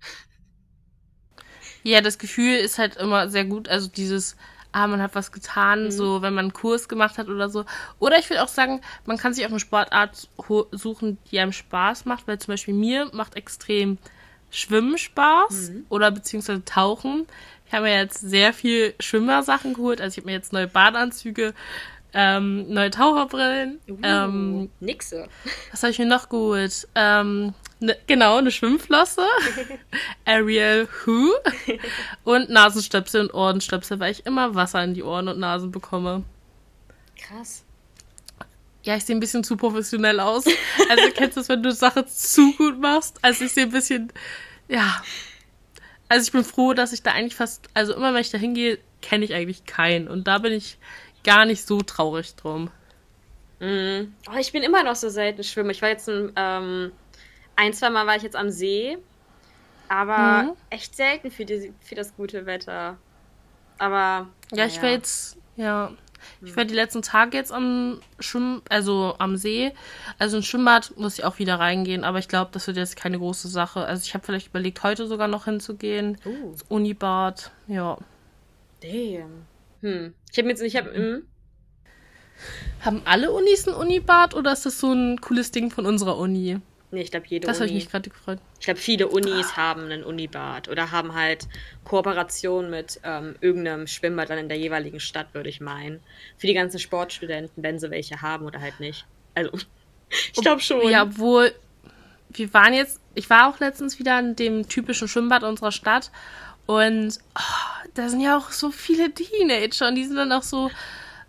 Ja, 1.83 2.01
das 2.01 2.19
Gefühl 2.19 2.55
ist 2.55 2.79
halt 2.79 2.95
immer 2.95 3.29
sehr 3.29 3.45
gut. 3.45 3.69
Also 3.69 3.89
dieses, 3.89 4.37
ah, 4.71 4.87
man 4.87 5.03
hat 5.03 5.17
was 5.17 5.33
getan, 5.33 5.87
mhm. 5.87 5.91
so 5.91 6.23
wenn 6.23 6.33
man 6.33 6.45
einen 6.45 6.53
Kurs 6.53 6.89
gemacht 6.89 7.19
hat 7.19 7.27
oder 7.27 7.49
so. 7.49 7.65
Oder 7.99 8.21
ich 8.21 8.31
würde 8.31 8.45
auch 8.45 8.49
sagen, 8.49 8.83
man 9.05 9.19
kann 9.19 9.35
sich 9.35 9.45
auch 9.45 9.51
eine 9.51 9.59
Sportart 9.59 10.29
suchen, 10.71 11.19
die 11.33 11.41
einem 11.41 11.51
Spaß 11.51 12.05
macht, 12.05 12.29
weil 12.29 12.39
zum 12.39 12.53
Beispiel 12.53 12.75
mir 12.75 13.11
macht 13.13 13.35
extrem 13.35 13.99
Schwimmen 14.53 14.97
Spaß 14.97 15.71
mhm. 15.71 15.87
oder 15.89 16.13
beziehungsweise 16.13 16.65
Tauchen. 16.65 17.27
Ich 17.73 17.75
habe 17.75 17.87
mir 17.87 17.97
jetzt 17.97 18.21
sehr 18.21 18.53
viel 18.53 18.93
Schwimmersachen 19.01 19.73
geholt. 19.73 20.03
Also 20.03 20.13
ich 20.13 20.19
habe 20.19 20.27
mir 20.27 20.37
jetzt 20.37 20.53
neue 20.53 20.67
Badeanzüge, 20.67 21.55
ähm, 22.13 22.69
neue 22.69 22.91
Taucherbrillen. 22.91 23.81
Uh, 23.89 23.99
ähm, 24.03 24.71
Nixe. 24.81 25.27
Was 25.71 25.83
habe 25.83 25.91
ich 25.91 25.99
mir 25.99 26.05
noch 26.05 26.29
geholt? 26.29 26.87
Ähm, 26.95 27.55
ne, 27.81 27.97
genau, 28.07 28.37
eine 28.37 28.51
Schwimmflosse, 28.51 29.23
Ariel 30.27 30.87
Who 31.07 31.33
und 32.25 32.51
Nasenstöpsel 32.51 33.23
und 33.23 33.33
Ohrenstöpsel, 33.33 33.99
weil 34.01 34.13
ich 34.13 34.27
immer 34.27 34.55
Wasser 34.55 34.85
in 34.85 34.93
die 34.93 35.03
Ohren 35.03 35.29
und 35.29 35.39
Nasen 35.39 35.71
bekomme. 35.71 36.25
Krass. 37.17 37.65
Ja, 38.83 38.97
ich 38.97 39.07
sehe 39.07 39.17
ein 39.17 39.21
bisschen 39.21 39.45
zu 39.45 39.57
professionell 39.57 40.21
aus. 40.21 40.45
Also 40.91 41.05
kennst 41.15 41.39
du 41.39 41.41
es, 41.41 41.49
wenn 41.49 41.63
du 41.63 41.73
Sache 41.73 42.05
zu 42.05 42.53
gut 42.53 42.79
machst? 42.79 43.19
Also 43.23 43.47
ich 43.47 43.53
sehe 43.53 43.65
ein 43.65 43.71
bisschen, 43.71 44.13
ja, 44.69 45.03
also 46.13 46.27
ich 46.27 46.33
bin 46.33 46.45
froh, 46.45 46.75
dass 46.75 46.93
ich 46.93 47.03
da 47.03 47.13
eigentlich 47.13 47.35
fast, 47.35 47.71
also 47.73 47.95
immer 47.95 48.13
wenn 48.13 48.21
ich 48.21 48.31
da 48.31 48.37
hingehe, 48.37 48.79
kenne 49.01 49.25
ich 49.25 49.33
eigentlich 49.33 49.65
keinen. 49.65 50.09
Und 50.09 50.29
da 50.29 50.37
bin 50.37 50.53
ich 50.53 50.77
gar 51.25 51.47
nicht 51.47 51.67
so 51.67 51.81
traurig 51.81 52.35
drum. 52.37 52.71
Mhm. 53.61 54.13
Oh, 54.31 54.37
ich 54.39 54.53
bin 54.53 54.63
immer 54.63 54.85
noch 54.85 54.95
so 54.95 55.09
selten 55.09 55.43
schwimmen. 55.43 55.71
Ich 55.71 55.81
war 55.81 55.89
jetzt 55.89 56.11
ein, 56.11 56.31
ähm, 56.37 56.93
ein, 57.57 57.73
zwei 57.73 57.89
Mal 57.89 58.07
war 58.07 58.17
ich 58.17 58.23
jetzt 58.23 58.37
am 58.37 58.51
See, 58.51 58.99
aber 59.89 60.43
mhm. 60.43 60.53
echt 60.69 60.95
selten 60.95 61.31
für, 61.31 61.47
die, 61.47 61.73
für 61.81 61.95
das 61.95 62.15
gute 62.15 62.45
Wetter. 62.45 62.99
Aber. 63.79 64.29
Ja, 64.53 64.67
ich 64.67 64.83
war 64.83 64.91
jetzt, 64.91 65.39
ja, 65.57 65.93
ich 66.45 66.57
war 66.57 66.65
die 66.65 66.75
letzten 66.75 67.03
Tage 67.03 67.37
jetzt 67.37 67.53
am 67.53 68.01
Schwimmen, 68.19 68.63
also 68.69 69.15
am 69.19 69.37
See. 69.37 69.73
Also 70.19 70.39
ein 70.39 70.43
Schwimmbad 70.43 70.97
muss 70.97 71.19
ich 71.19 71.25
auch 71.25 71.39
wieder 71.39 71.59
reingehen, 71.59 72.05
aber 72.05 72.19
ich 72.19 72.29
glaube, 72.29 72.51
das 72.53 72.67
wird 72.67 72.77
jetzt 72.77 72.97
keine 72.97 73.19
große 73.19 73.49
Sache. 73.49 73.85
Also 73.85 74.05
ich 74.05 74.15
habe 74.15 74.25
vielleicht 74.25 74.49
überlegt, 74.49 74.83
heute 74.83 75.07
sogar 75.07 75.29
noch 75.29 75.45
hinzugehen. 75.45 76.19
Uh. 76.25 76.53
Das 76.53 76.63
Unibad, 76.69 77.51
ja. 77.67 77.99
Damn. 78.81 79.47
Hm. 79.81 80.15
Ich 80.31 80.39
habe 80.39 80.49
jetzt, 80.49 80.63
ich 80.63 80.77
habe, 80.77 80.95
hm. 80.95 81.23
Haben 82.81 83.03
alle 83.05 83.31
Unis 83.31 83.69
ein 83.69 83.75
Unibad 83.75 84.35
oder 84.35 84.53
ist 84.53 84.67
das 84.67 84.81
so 84.81 84.93
ein 84.93 85.21
cooles 85.21 85.53
Ding 85.53 85.71
von 85.71 85.87
unserer 85.87 86.17
Uni? 86.19 86.61
Nee, 86.93 87.01
ich 87.01 87.11
glaube, 87.11 87.25
jede 87.27 87.47
Das 87.47 87.59
habe 87.59 87.69
ich 87.69 87.75
mich 87.75 87.91
gerade 87.91 88.11
gefreut. 88.11 88.39
Ich 88.61 88.67
glaube, 88.67 88.79
viele 88.79 89.09
Unis 89.09 89.57
haben 89.57 89.85
einen 89.85 90.05
Unibad 90.05 90.69
oder 90.69 90.91
haben 90.91 91.15
halt 91.15 91.49
Kooperation 91.85 92.69
mit 92.69 93.01
ähm, 93.03 93.35
irgendeinem 93.41 93.87
Schwimmbad 93.87 94.29
dann 94.29 94.37
in 94.37 94.51
der 94.51 94.59
jeweiligen 94.59 95.01
Stadt, 95.01 95.33
würde 95.33 95.49
ich 95.49 95.63
meinen. 95.63 96.01
Für 96.37 96.47
die 96.47 96.53
ganzen 96.53 96.79
Sportstudenten, 96.79 97.63
wenn 97.63 97.79
sie 97.79 97.91
welche 97.91 98.21
haben 98.21 98.45
oder 98.45 98.61
halt 98.61 98.79
nicht. 98.79 99.07
Also, 99.35 99.51
ich 100.11 100.43
glaube 100.43 100.61
schon. 100.61 100.87
Ja, 100.91 101.05
obwohl, 101.05 101.53
wir 102.29 102.53
waren 102.53 102.75
jetzt, 102.75 103.01
ich 103.15 103.31
war 103.31 103.49
auch 103.49 103.59
letztens 103.59 103.99
wieder 103.99 104.19
in 104.21 104.37
dem 104.37 104.69
typischen 104.69 105.09
Schwimmbad 105.09 105.45
unserer 105.45 105.73
Stadt 105.73 106.11
und 106.67 107.19
oh, 107.35 107.89
da 107.95 108.11
sind 108.11 108.21
ja 108.21 108.37
auch 108.37 108.51
so 108.51 108.71
viele 108.71 109.11
Teenager 109.13 109.89
und 109.89 109.95
die 109.95 110.05
sind 110.05 110.17
dann 110.17 110.33
auch 110.33 110.43
so, 110.43 110.71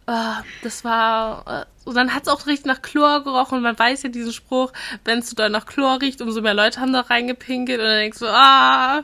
das 0.06 0.84
war, 0.84 1.66
äh, 1.86 1.88
und 1.90 1.96
dann 1.96 2.14
hat 2.14 2.24
es 2.24 2.30
auch 2.30 2.46
richtig 2.46 2.66
nach 2.66 2.82
Chlor 2.82 3.24
gerochen 3.24 3.62
man 3.62 3.78
weiß 3.78 4.04
ja 4.04 4.10
diesen 4.10 4.34
Spruch, 4.34 4.74
wenn 5.06 5.20
es 5.20 5.30
so 5.30 5.36
doll 5.36 5.50
nach 5.50 5.66
Chlor 5.66 6.02
riecht, 6.02 6.22
umso 6.22 6.42
mehr 6.42 6.54
Leute 6.54 6.82
haben 6.82 6.94
da 6.94 7.02
reingepinkelt 7.02 7.80
und 7.80 7.86
dann 7.86 8.00
denkst 8.00 8.20
du, 8.20 8.26
ah, 8.28 9.04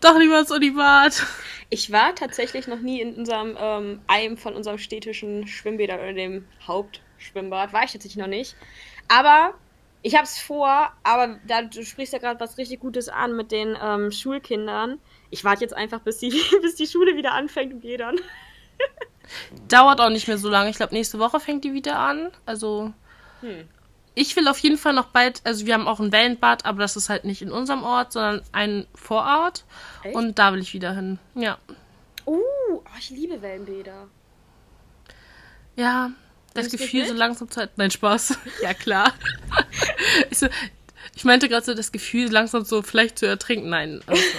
doch 0.00 0.16
lieber 0.18 0.38
ins 0.38 0.50
Unibad. 0.50 1.26
Ich 1.70 1.92
war 1.92 2.14
tatsächlich 2.14 2.66
noch 2.68 2.80
nie 2.80 3.00
in 3.00 3.14
unserem, 3.14 3.56
ähm, 3.58 4.00
einem 4.06 4.36
von 4.36 4.54
unserem 4.54 4.78
städtischen 4.78 5.46
Schwimmbäder 5.46 5.94
oder 5.94 6.12
dem 6.12 6.46
Hauptschwimmbad. 6.66 7.72
War 7.72 7.84
ich 7.84 7.92
tatsächlich 7.92 8.16
noch 8.16 8.28
nicht. 8.28 8.56
Aber 9.08 9.54
ich 10.02 10.16
hab's 10.16 10.38
vor, 10.38 10.92
aber 11.02 11.38
da, 11.46 11.62
du 11.62 11.84
sprichst 11.84 12.12
ja 12.12 12.20
gerade 12.20 12.40
was 12.40 12.56
richtig 12.56 12.80
Gutes 12.80 13.08
an 13.08 13.36
mit 13.36 13.50
den 13.50 13.76
ähm, 13.82 14.12
Schulkindern. 14.12 15.00
Ich 15.30 15.44
warte 15.44 15.62
jetzt 15.62 15.74
einfach, 15.74 16.00
bis 16.00 16.18
die, 16.18 16.30
bis 16.62 16.76
die 16.76 16.86
Schule 16.86 17.16
wieder 17.16 17.32
anfängt 17.32 17.74
und 17.74 17.80
gehe 17.80 17.98
dann. 17.98 18.16
Dauert 19.68 20.00
auch 20.00 20.10
nicht 20.10 20.28
mehr 20.28 20.38
so 20.38 20.48
lange. 20.48 20.70
Ich 20.70 20.76
glaube, 20.76 20.94
nächste 20.94 21.18
Woche 21.18 21.40
fängt 21.40 21.64
die 21.64 21.72
wieder 21.72 21.98
an. 21.98 22.30
Also, 22.46 22.92
Hm. 23.40 23.68
ich 24.14 24.34
will 24.36 24.48
auf 24.48 24.58
jeden 24.58 24.78
Fall 24.78 24.92
noch 24.94 25.06
bald, 25.06 25.40
also 25.44 25.66
wir 25.66 25.74
haben 25.74 25.86
auch 25.86 26.00
ein 26.00 26.12
Wellenbad, 26.12 26.64
aber 26.64 26.80
das 26.80 26.96
ist 26.96 27.08
halt 27.08 27.24
nicht 27.24 27.42
in 27.42 27.52
unserem 27.52 27.82
Ort, 27.84 28.12
sondern 28.12 28.42
ein 28.52 28.86
Vorort. 28.94 29.64
Echt? 30.02 30.14
Und 30.14 30.38
da 30.38 30.52
will 30.52 30.60
ich 30.60 30.74
wieder 30.74 30.92
hin. 30.94 31.18
Ja. 31.34 31.58
Uh, 32.26 32.40
oh, 32.72 32.82
ich 32.98 33.10
liebe 33.10 33.40
Wellenbäder. 33.40 34.08
Ja, 35.76 36.10
das 36.54 36.66
Nimmst 36.66 36.78
Gefühl 36.78 37.06
so 37.06 37.14
langsam 37.14 37.50
zu. 37.50 37.68
Nein, 37.76 37.90
Spaß. 37.90 38.36
ja, 38.62 38.74
klar. 38.74 39.12
ich, 40.30 40.38
so, 40.38 40.48
ich 41.14 41.24
meinte 41.24 41.48
gerade 41.48 41.64
so 41.64 41.74
das 41.74 41.92
Gefühl, 41.92 42.30
langsam 42.30 42.64
so 42.64 42.82
vielleicht 42.82 43.18
zu 43.18 43.26
ertrinken. 43.26 43.68
Nein. 43.68 44.00
Also, 44.06 44.22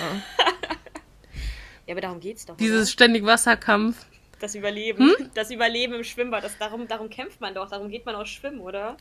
Ja, 1.88 1.94
aber 1.96 2.02
darum 2.02 2.20
geht's 2.20 2.46
doch. 2.46 2.56
dieses 2.58 2.82
oder? 2.82 2.92
ständig 2.92 3.26
Wasserkampf. 3.26 4.06
Das 4.40 4.56
Überleben. 4.56 5.16
Hm? 5.18 5.30
Das 5.34 5.52
Überleben 5.52 5.94
im 5.94 6.04
Schwimmbad. 6.04 6.44
Das, 6.44 6.58
darum, 6.58 6.88
darum 6.88 7.10
kämpft 7.10 7.42
man 7.42 7.54
doch. 7.54 7.70
Darum 7.70 7.90
geht 7.90 8.06
man 8.06 8.16
auch 8.16 8.26
schwimmen, 8.26 8.60
oder? 8.60 8.98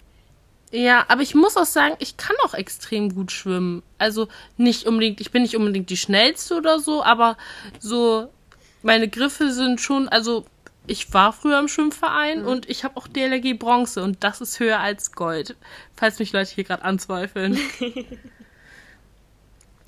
Ja, 0.71 1.07
aber 1.09 1.23
ich 1.23 1.35
muss 1.35 1.57
auch 1.57 1.65
sagen, 1.65 1.97
ich 1.99 2.17
kann 2.17 2.37
auch 2.45 2.55
extrem 2.55 3.15
gut 3.15 3.33
schwimmen. 3.33 3.83
Also 3.97 4.29
nicht 4.57 4.87
unbedingt, 4.87 5.21
ich 5.21 5.31
bin 5.31 5.43
nicht 5.43 5.57
unbedingt 5.57 5.89
die 5.89 5.97
schnellste 5.97 6.57
oder 6.57 6.79
so, 6.79 7.03
aber 7.03 7.39
so 7.79 8.29
meine 8.83 9.09
Griffe 9.09 9.51
sind 9.51 9.81
schon, 9.81 10.09
also 10.09 10.45
ich 10.87 11.13
war 11.13 11.33
früher 11.33 11.59
im 11.59 11.69
Schwimmverein 11.69 12.45
und 12.45 12.69
ich 12.69 12.85
habe 12.85 12.97
auch 12.97 13.09
DLRG 13.09 13.59
Bronze 13.59 14.03
und 14.03 14.23
das 14.25 14.41
ist 14.41 14.61
höher 14.61 14.81
als 14.81 15.13
Gold, 15.13 15.57
falls 15.97 16.19
mich 16.19 16.33
Leute 16.33 16.55
hier 16.55 16.65
gerade 16.65 16.85
anzweifeln. 16.85 17.59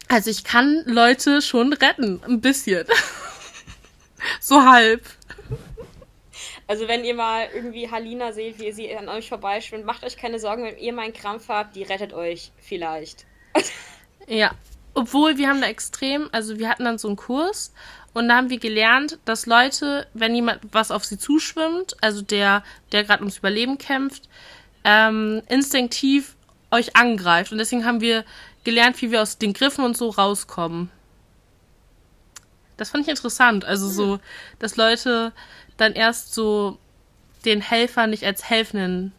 also 0.09 0.31
ich 0.31 0.45
kann 0.45 0.83
Leute 0.87 1.43
schon 1.43 1.73
retten, 1.73 2.23
ein 2.25 2.41
bisschen. 2.41 2.87
so 4.41 4.63
halb. 4.63 5.05
Also 6.71 6.87
wenn 6.87 7.05
ihr 7.05 7.15
mal 7.17 7.49
irgendwie 7.53 7.91
Halina 7.91 8.31
seht, 8.31 8.61
wie 8.61 8.71
sie 8.71 8.97
an 8.97 9.09
euch 9.09 9.29
vorbeischwimmt, 9.29 9.85
macht 9.85 10.05
euch 10.05 10.17
keine 10.17 10.39
Sorgen, 10.39 10.63
wenn 10.63 10.79
ihr 10.79 10.93
mal 10.93 11.03
einen 11.03 11.13
Krampf 11.13 11.49
habt, 11.49 11.75
die 11.75 11.83
rettet 11.83 12.13
euch 12.13 12.53
vielleicht. 12.59 13.27
Ja, 14.29 14.53
obwohl 14.95 15.37
wir 15.37 15.49
haben 15.49 15.61
da 15.61 15.67
extrem, 15.67 16.29
also 16.31 16.61
wir 16.61 16.69
hatten 16.69 16.85
dann 16.85 16.97
so 16.97 17.09
einen 17.09 17.17
Kurs 17.17 17.75
und 18.15 18.29
da 18.29 18.37
haben 18.37 18.51
wir 18.51 18.61
gelernt, 18.61 19.19
dass 19.25 19.47
Leute, 19.47 20.07
wenn 20.15 20.33
jemand 20.33 20.61
was 20.71 20.93
auf 20.93 21.05
sie 21.05 21.19
zuschwimmt, 21.19 21.97
also 22.01 22.23
der, 22.23 22.63
der 22.93 23.03
gerade 23.03 23.23
ums 23.23 23.39
Überleben 23.39 23.77
kämpft, 23.77 24.29
ähm, 24.85 25.43
instinktiv 25.49 26.37
euch 26.71 26.95
angreift. 26.95 27.51
Und 27.51 27.59
deswegen 27.59 27.85
haben 27.85 28.01
wir 28.01 28.25
gelernt, 28.63 29.03
wie 29.03 29.11
wir 29.11 29.23
aus 29.23 29.39
den 29.39 29.55
Griffen 29.55 29.85
und 29.85 29.97
so 29.97 30.11
rauskommen. 30.11 30.89
Das 32.77 32.91
fand 32.91 33.03
ich 33.03 33.11
interessant. 33.11 33.65
Also 33.65 33.89
so, 33.89 34.21
dass 34.61 34.77
Leute 34.77 35.33
dann 35.81 35.95
erst 35.95 36.35
so 36.35 36.79
den 37.45 37.61
Helfer 37.61 38.07
nicht 38.07 38.25
als 38.25 38.49
Helfenden 38.49 39.13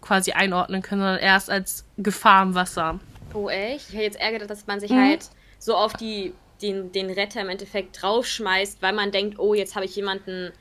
quasi 0.00 0.32
einordnen 0.32 0.82
können, 0.82 1.02
sondern 1.02 1.18
erst 1.18 1.50
als 1.50 1.84
Gefahr 1.98 2.42
im 2.42 2.54
Wasser. 2.54 3.00
Oh 3.34 3.48
echt? 3.48 3.88
Ich 3.90 3.94
hätte 3.94 4.04
jetzt 4.04 4.20
Ärger, 4.20 4.46
dass 4.46 4.66
man 4.66 4.80
sich 4.80 4.90
Mhm. 4.90 4.96
halt 5.08 5.28
so 5.58 5.76
auf 5.76 5.92
die, 5.92 6.32
den, 6.62 6.90
den 6.92 7.10
Retter 7.10 7.40
im 7.42 7.48
Endeffekt 7.48 8.02
draufschmeißt, 8.02 8.82
weil 8.82 8.92
man 8.92 9.12
denkt, 9.12 9.38
oh, 9.38 9.54
jetzt 9.54 9.74
habe 9.76 9.84
ich 9.84 9.94
jemanden, 9.94 10.52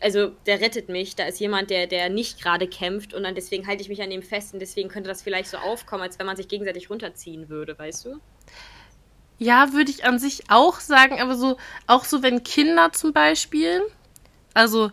also 0.00 0.32
der 0.46 0.60
rettet 0.60 0.88
mich, 0.88 1.14
da 1.14 1.24
ist 1.24 1.38
jemand, 1.38 1.70
der, 1.70 1.86
der 1.86 2.10
nicht 2.10 2.42
gerade 2.42 2.66
kämpft 2.66 3.14
und 3.14 3.22
dann 3.22 3.34
deswegen 3.36 3.66
halte 3.66 3.82
ich 3.82 3.88
mich 3.88 4.02
an 4.02 4.10
dem 4.10 4.22
fest 4.22 4.52
und 4.52 4.60
deswegen 4.60 4.88
könnte 4.88 5.08
das 5.08 5.22
vielleicht 5.22 5.48
so 5.48 5.58
aufkommen, 5.58 6.02
als 6.02 6.18
wenn 6.18 6.26
man 6.26 6.36
sich 6.36 6.48
gegenseitig 6.48 6.90
runterziehen 6.90 7.48
würde, 7.48 7.78
weißt 7.78 8.06
du? 8.06 8.20
Ja, 9.42 9.72
würde 9.72 9.90
ich 9.90 10.04
an 10.04 10.20
sich 10.20 10.44
auch 10.48 10.78
sagen, 10.78 11.20
aber 11.20 11.34
so, 11.34 11.56
auch 11.88 12.04
so, 12.04 12.22
wenn 12.22 12.44
Kinder 12.44 12.92
zum 12.92 13.12
Beispiel, 13.12 13.82
also, 14.54 14.92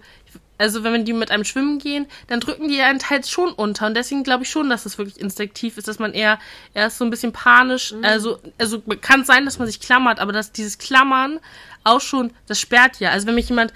also 0.57 0.83
wenn 0.83 1.05
die 1.05 1.13
mit 1.13 1.29
einem 1.29 1.43
schwimmen 1.43 1.77
gehen, 1.77 2.07
dann 2.25 2.39
drücken 2.39 2.67
die 2.67 2.81
einen 2.81 2.97
teils 2.97 3.29
schon 3.29 3.51
unter. 3.51 3.85
Und 3.85 3.95
deswegen 3.95 4.23
glaube 4.23 4.43
ich 4.43 4.49
schon, 4.49 4.67
dass 4.69 4.83
das 4.83 4.97
wirklich 4.97 5.19
instinktiv 5.19 5.77
ist, 5.77 5.87
dass 5.87 5.99
man 5.99 6.13
eher 6.13 6.39
erst 6.73 6.97
so 6.97 7.05
ein 7.05 7.11
bisschen 7.11 7.31
panisch, 7.31 7.93
also, 8.01 8.39
also 8.57 8.81
kann 9.01 9.23
sein, 9.23 9.45
dass 9.45 9.59
man 9.59 9.67
sich 9.67 9.79
klammert, 9.79 10.19
aber 10.19 10.33
dass 10.33 10.51
dieses 10.51 10.79
Klammern 10.79 11.39
auch 11.83 12.01
schon, 12.01 12.33
das 12.47 12.59
sperrt 12.59 12.99
ja. 12.99 13.11
Also 13.11 13.27
wenn 13.27 13.35
mich 13.35 13.49
jemand 13.49 13.71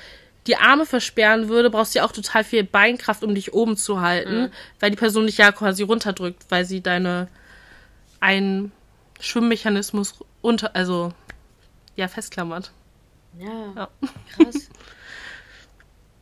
die 0.47 0.57
Arme 0.57 0.87
versperren 0.87 1.49
würde, 1.49 1.69
brauchst 1.69 1.93
du 1.93 1.99
ja 1.99 2.05
auch 2.05 2.11
total 2.11 2.43
viel 2.43 2.63
Beinkraft, 2.63 3.23
um 3.23 3.35
dich 3.35 3.53
oben 3.53 3.77
zu 3.77 4.01
halten, 4.01 4.51
weil 4.79 4.89
die 4.89 4.97
Person 4.97 5.27
dich 5.27 5.37
ja 5.37 5.51
quasi 5.51 5.83
runterdrückt, 5.83 6.45
weil 6.49 6.65
sie 6.65 6.81
deine 6.81 7.27
einen 8.19 8.71
Schwimmmechanismus 9.19 10.15
unter, 10.43 10.75
also 10.75 11.11
ja, 11.95 12.07
festklammert. 12.07 12.71
Ja, 13.39 13.73
Ja. 13.75 13.89
krass. 14.29 14.69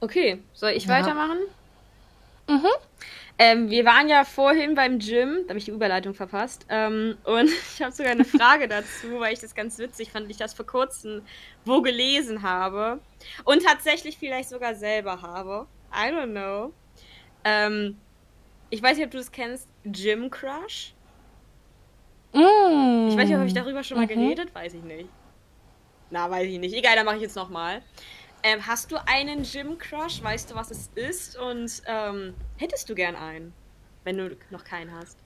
Okay, 0.03 0.43
soll 0.53 0.71
ich 0.71 0.85
Ja. 0.85 0.97
weitermachen? 0.97 1.37
Mhm. 2.49 2.67
Ähm, 3.37 3.69
wir 3.69 3.85
waren 3.85 4.09
ja 4.09 4.23
vorhin 4.25 4.75
beim 4.75 4.99
Gym, 4.99 5.43
da 5.43 5.49
habe 5.49 5.59
ich 5.59 5.65
die 5.65 5.71
Überleitung 5.71 6.13
verpasst. 6.13 6.65
Ähm, 6.69 7.17
und 7.23 7.49
ich 7.75 7.81
habe 7.81 7.91
sogar 7.91 8.11
eine 8.11 8.25
Frage 8.25 8.67
dazu, 8.67 9.19
weil 9.19 9.33
ich 9.33 9.39
das 9.39 9.53
ganz 9.55 9.77
witzig 9.77 10.11
fand, 10.11 10.29
ich 10.29 10.37
das 10.37 10.53
vor 10.53 10.65
kurzem 10.65 11.25
wo 11.65 11.81
gelesen 11.81 12.41
habe. 12.41 12.99
Und 13.45 13.63
tatsächlich 13.63 14.17
vielleicht 14.17 14.49
sogar 14.49 14.75
selber 14.75 15.21
habe. 15.21 15.67
I 15.93 16.11
don't 16.11 16.31
know. 16.31 16.73
Ähm, 17.43 17.99
ich 18.69 18.81
weiß 18.81 18.97
nicht, 18.97 19.05
ob 19.05 19.11
du 19.11 19.17
das 19.17 19.31
kennst. 19.31 19.67
Gym 19.83 20.29
Crush? 20.31 20.93
Mm. 22.33 23.09
Ich 23.09 23.17
weiß 23.17 23.27
nicht, 23.27 23.33
habe 23.37 23.47
ich 23.47 23.53
darüber 23.53 23.83
schon 23.83 23.97
mal 23.97 24.05
Mhm. 24.05 24.09
geredet? 24.09 24.53
Weiß 24.55 24.73
ich 24.73 24.83
nicht. 24.83 25.09
Na, 26.09 26.29
weiß 26.29 26.47
ich 26.47 26.59
nicht. 26.59 26.75
Egal, 26.75 26.95
dann 26.95 27.05
mache 27.05 27.17
ich 27.17 27.21
jetzt 27.21 27.35
nochmal. 27.35 27.81
Ähm, 28.43 28.65
hast 28.65 28.91
du 28.91 28.97
einen 29.05 29.43
Gym 29.43 29.77
Crush? 29.77 30.21
Weißt 30.23 30.49
du, 30.51 30.55
was 30.55 30.71
es 30.71 30.89
ist? 30.95 31.37
Und 31.37 31.81
ähm, 31.85 32.33
hättest 32.57 32.89
du 32.89 32.95
gern 32.95 33.15
einen, 33.15 33.53
wenn 34.03 34.17
du 34.17 34.35
noch 34.49 34.63
keinen 34.63 34.91
hast? 34.93 35.17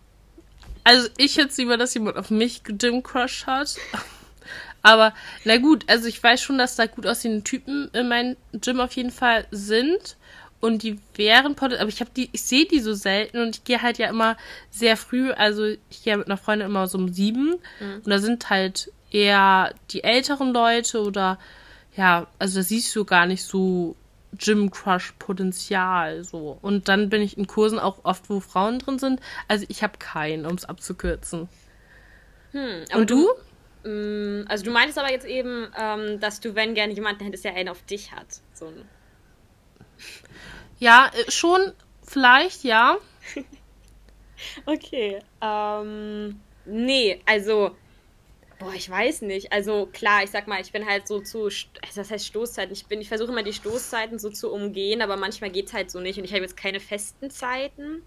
Also 0.83 1.07
ich 1.17 1.37
hätte 1.37 1.53
lieber, 1.57 1.77
dass 1.77 1.93
jemand 1.93 2.17
auf 2.17 2.29
mich 2.29 2.61
Gym 2.63 3.01
Crush 3.03 3.45
hat. 3.45 3.75
Aber 4.81 5.13
na 5.45 5.57
gut, 5.57 5.83
also 5.87 6.07
ich 6.07 6.21
weiß 6.21 6.41
schon, 6.41 6.59
dass 6.59 6.75
da 6.75 6.85
gut 6.85 7.07
aussehende 7.07 7.43
Typen 7.43 7.89
in 7.93 8.07
meinem 8.07 8.35
Gym 8.53 8.79
auf 8.79 8.91
jeden 8.93 9.11
Fall 9.11 9.47
sind. 9.49 10.17
Und 10.61 10.83
die 10.83 10.99
wären 11.15 11.55
aber 11.59 11.87
ich 11.87 11.99
habe 11.99 12.09
die, 12.15 12.29
ich 12.31 12.41
sehe 12.41 12.65
die 12.65 12.79
so 12.79 12.93
selten 12.93 13.39
und 13.39 13.57
ich 13.57 13.63
gehe 13.65 13.81
halt 13.81 13.97
ja 13.97 14.09
immer 14.09 14.35
sehr 14.71 14.97
früh, 14.97 15.31
also 15.31 15.65
ich 15.65 16.03
gehe 16.03 16.17
mit 16.17 16.27
einer 16.27 16.37
Freundin 16.37 16.67
immer 16.67 16.87
so 16.87 16.97
um 16.97 17.13
sieben 17.13 17.55
und 17.79 18.07
da 18.09 18.17
sind 18.17 18.49
halt 18.49 18.91
eher 19.11 19.73
die 19.91 20.03
älteren 20.03 20.53
Leute 20.53 21.01
oder 21.03 21.37
ja, 21.95 22.27
also 22.39 22.59
da 22.59 22.63
siehst 22.63 22.95
du 22.95 23.05
gar 23.05 23.25
nicht 23.25 23.43
so 23.43 23.95
Gym 24.37 24.69
Crush 24.71 25.13
Potenzial 25.19 26.23
so. 26.23 26.57
Und 26.61 26.87
dann 26.89 27.09
bin 27.09 27.21
ich 27.21 27.37
in 27.37 27.47
Kursen 27.47 27.79
auch 27.79 27.99
oft, 28.03 28.29
wo 28.29 28.39
Frauen 28.39 28.79
drin 28.79 28.99
sind. 28.99 29.21
Also 29.47 29.65
ich 29.69 29.83
habe 29.83 29.97
keinen, 29.97 30.45
um 30.45 30.55
es 30.55 30.65
abzukürzen. 30.65 31.47
Hm, 32.51 32.83
Und 32.93 33.09
du? 33.09 33.29
Mm, 33.83 34.45
Also 34.47 34.65
du 34.65 34.71
meintest 34.71 34.97
aber 34.97 35.11
jetzt 35.11 35.25
eben, 35.25 35.67
ähm, 35.79 36.19
dass 36.19 36.39
du, 36.41 36.55
wenn 36.55 36.73
gerne 36.73 36.93
jemanden 36.93 37.23
hättest, 37.23 37.45
der 37.45 37.55
einen 37.55 37.69
auf 37.69 37.81
dich 37.83 38.11
hat. 38.11 38.27
So 38.53 38.67
ein 38.67 38.85
Ja, 40.79 41.11
äh, 41.13 41.31
schon 41.31 41.73
vielleicht, 42.03 42.63
ja. 42.63 42.97
Okay. 44.65 45.21
Ähm, 45.41 46.43
nee, 46.65 47.21
also, 47.25 47.77
boah, 48.59 48.73
ich 48.75 48.89
weiß 48.89 49.23
nicht. 49.23 49.51
Also 49.53 49.87
klar, 49.87 50.23
ich 50.23 50.31
sag 50.31 50.47
mal, 50.47 50.61
ich 50.61 50.71
bin 50.71 50.87
halt 50.87 51.07
so 51.07 51.21
zu, 51.21 51.47
St- 51.47 51.69
also 51.83 52.01
das 52.01 52.11
heißt 52.11 52.27
Stoßzeiten. 52.27 52.73
Ich 52.73 52.87
bin, 52.87 53.01
ich 53.01 53.09
versuche 53.09 53.31
immer 53.31 53.43
die 53.43 53.53
Stoßzeiten 53.53 54.19
so 54.19 54.29
zu 54.29 54.51
umgehen, 54.51 55.01
aber 55.01 55.17
manchmal 55.17 55.51
geht's 55.51 55.73
halt 55.73 55.91
so 55.91 55.99
nicht 55.99 56.17
und 56.19 56.25
ich 56.25 56.33
habe 56.33 56.43
jetzt 56.43 56.57
keine 56.57 56.79
festen 56.79 57.29
Zeiten. 57.31 58.03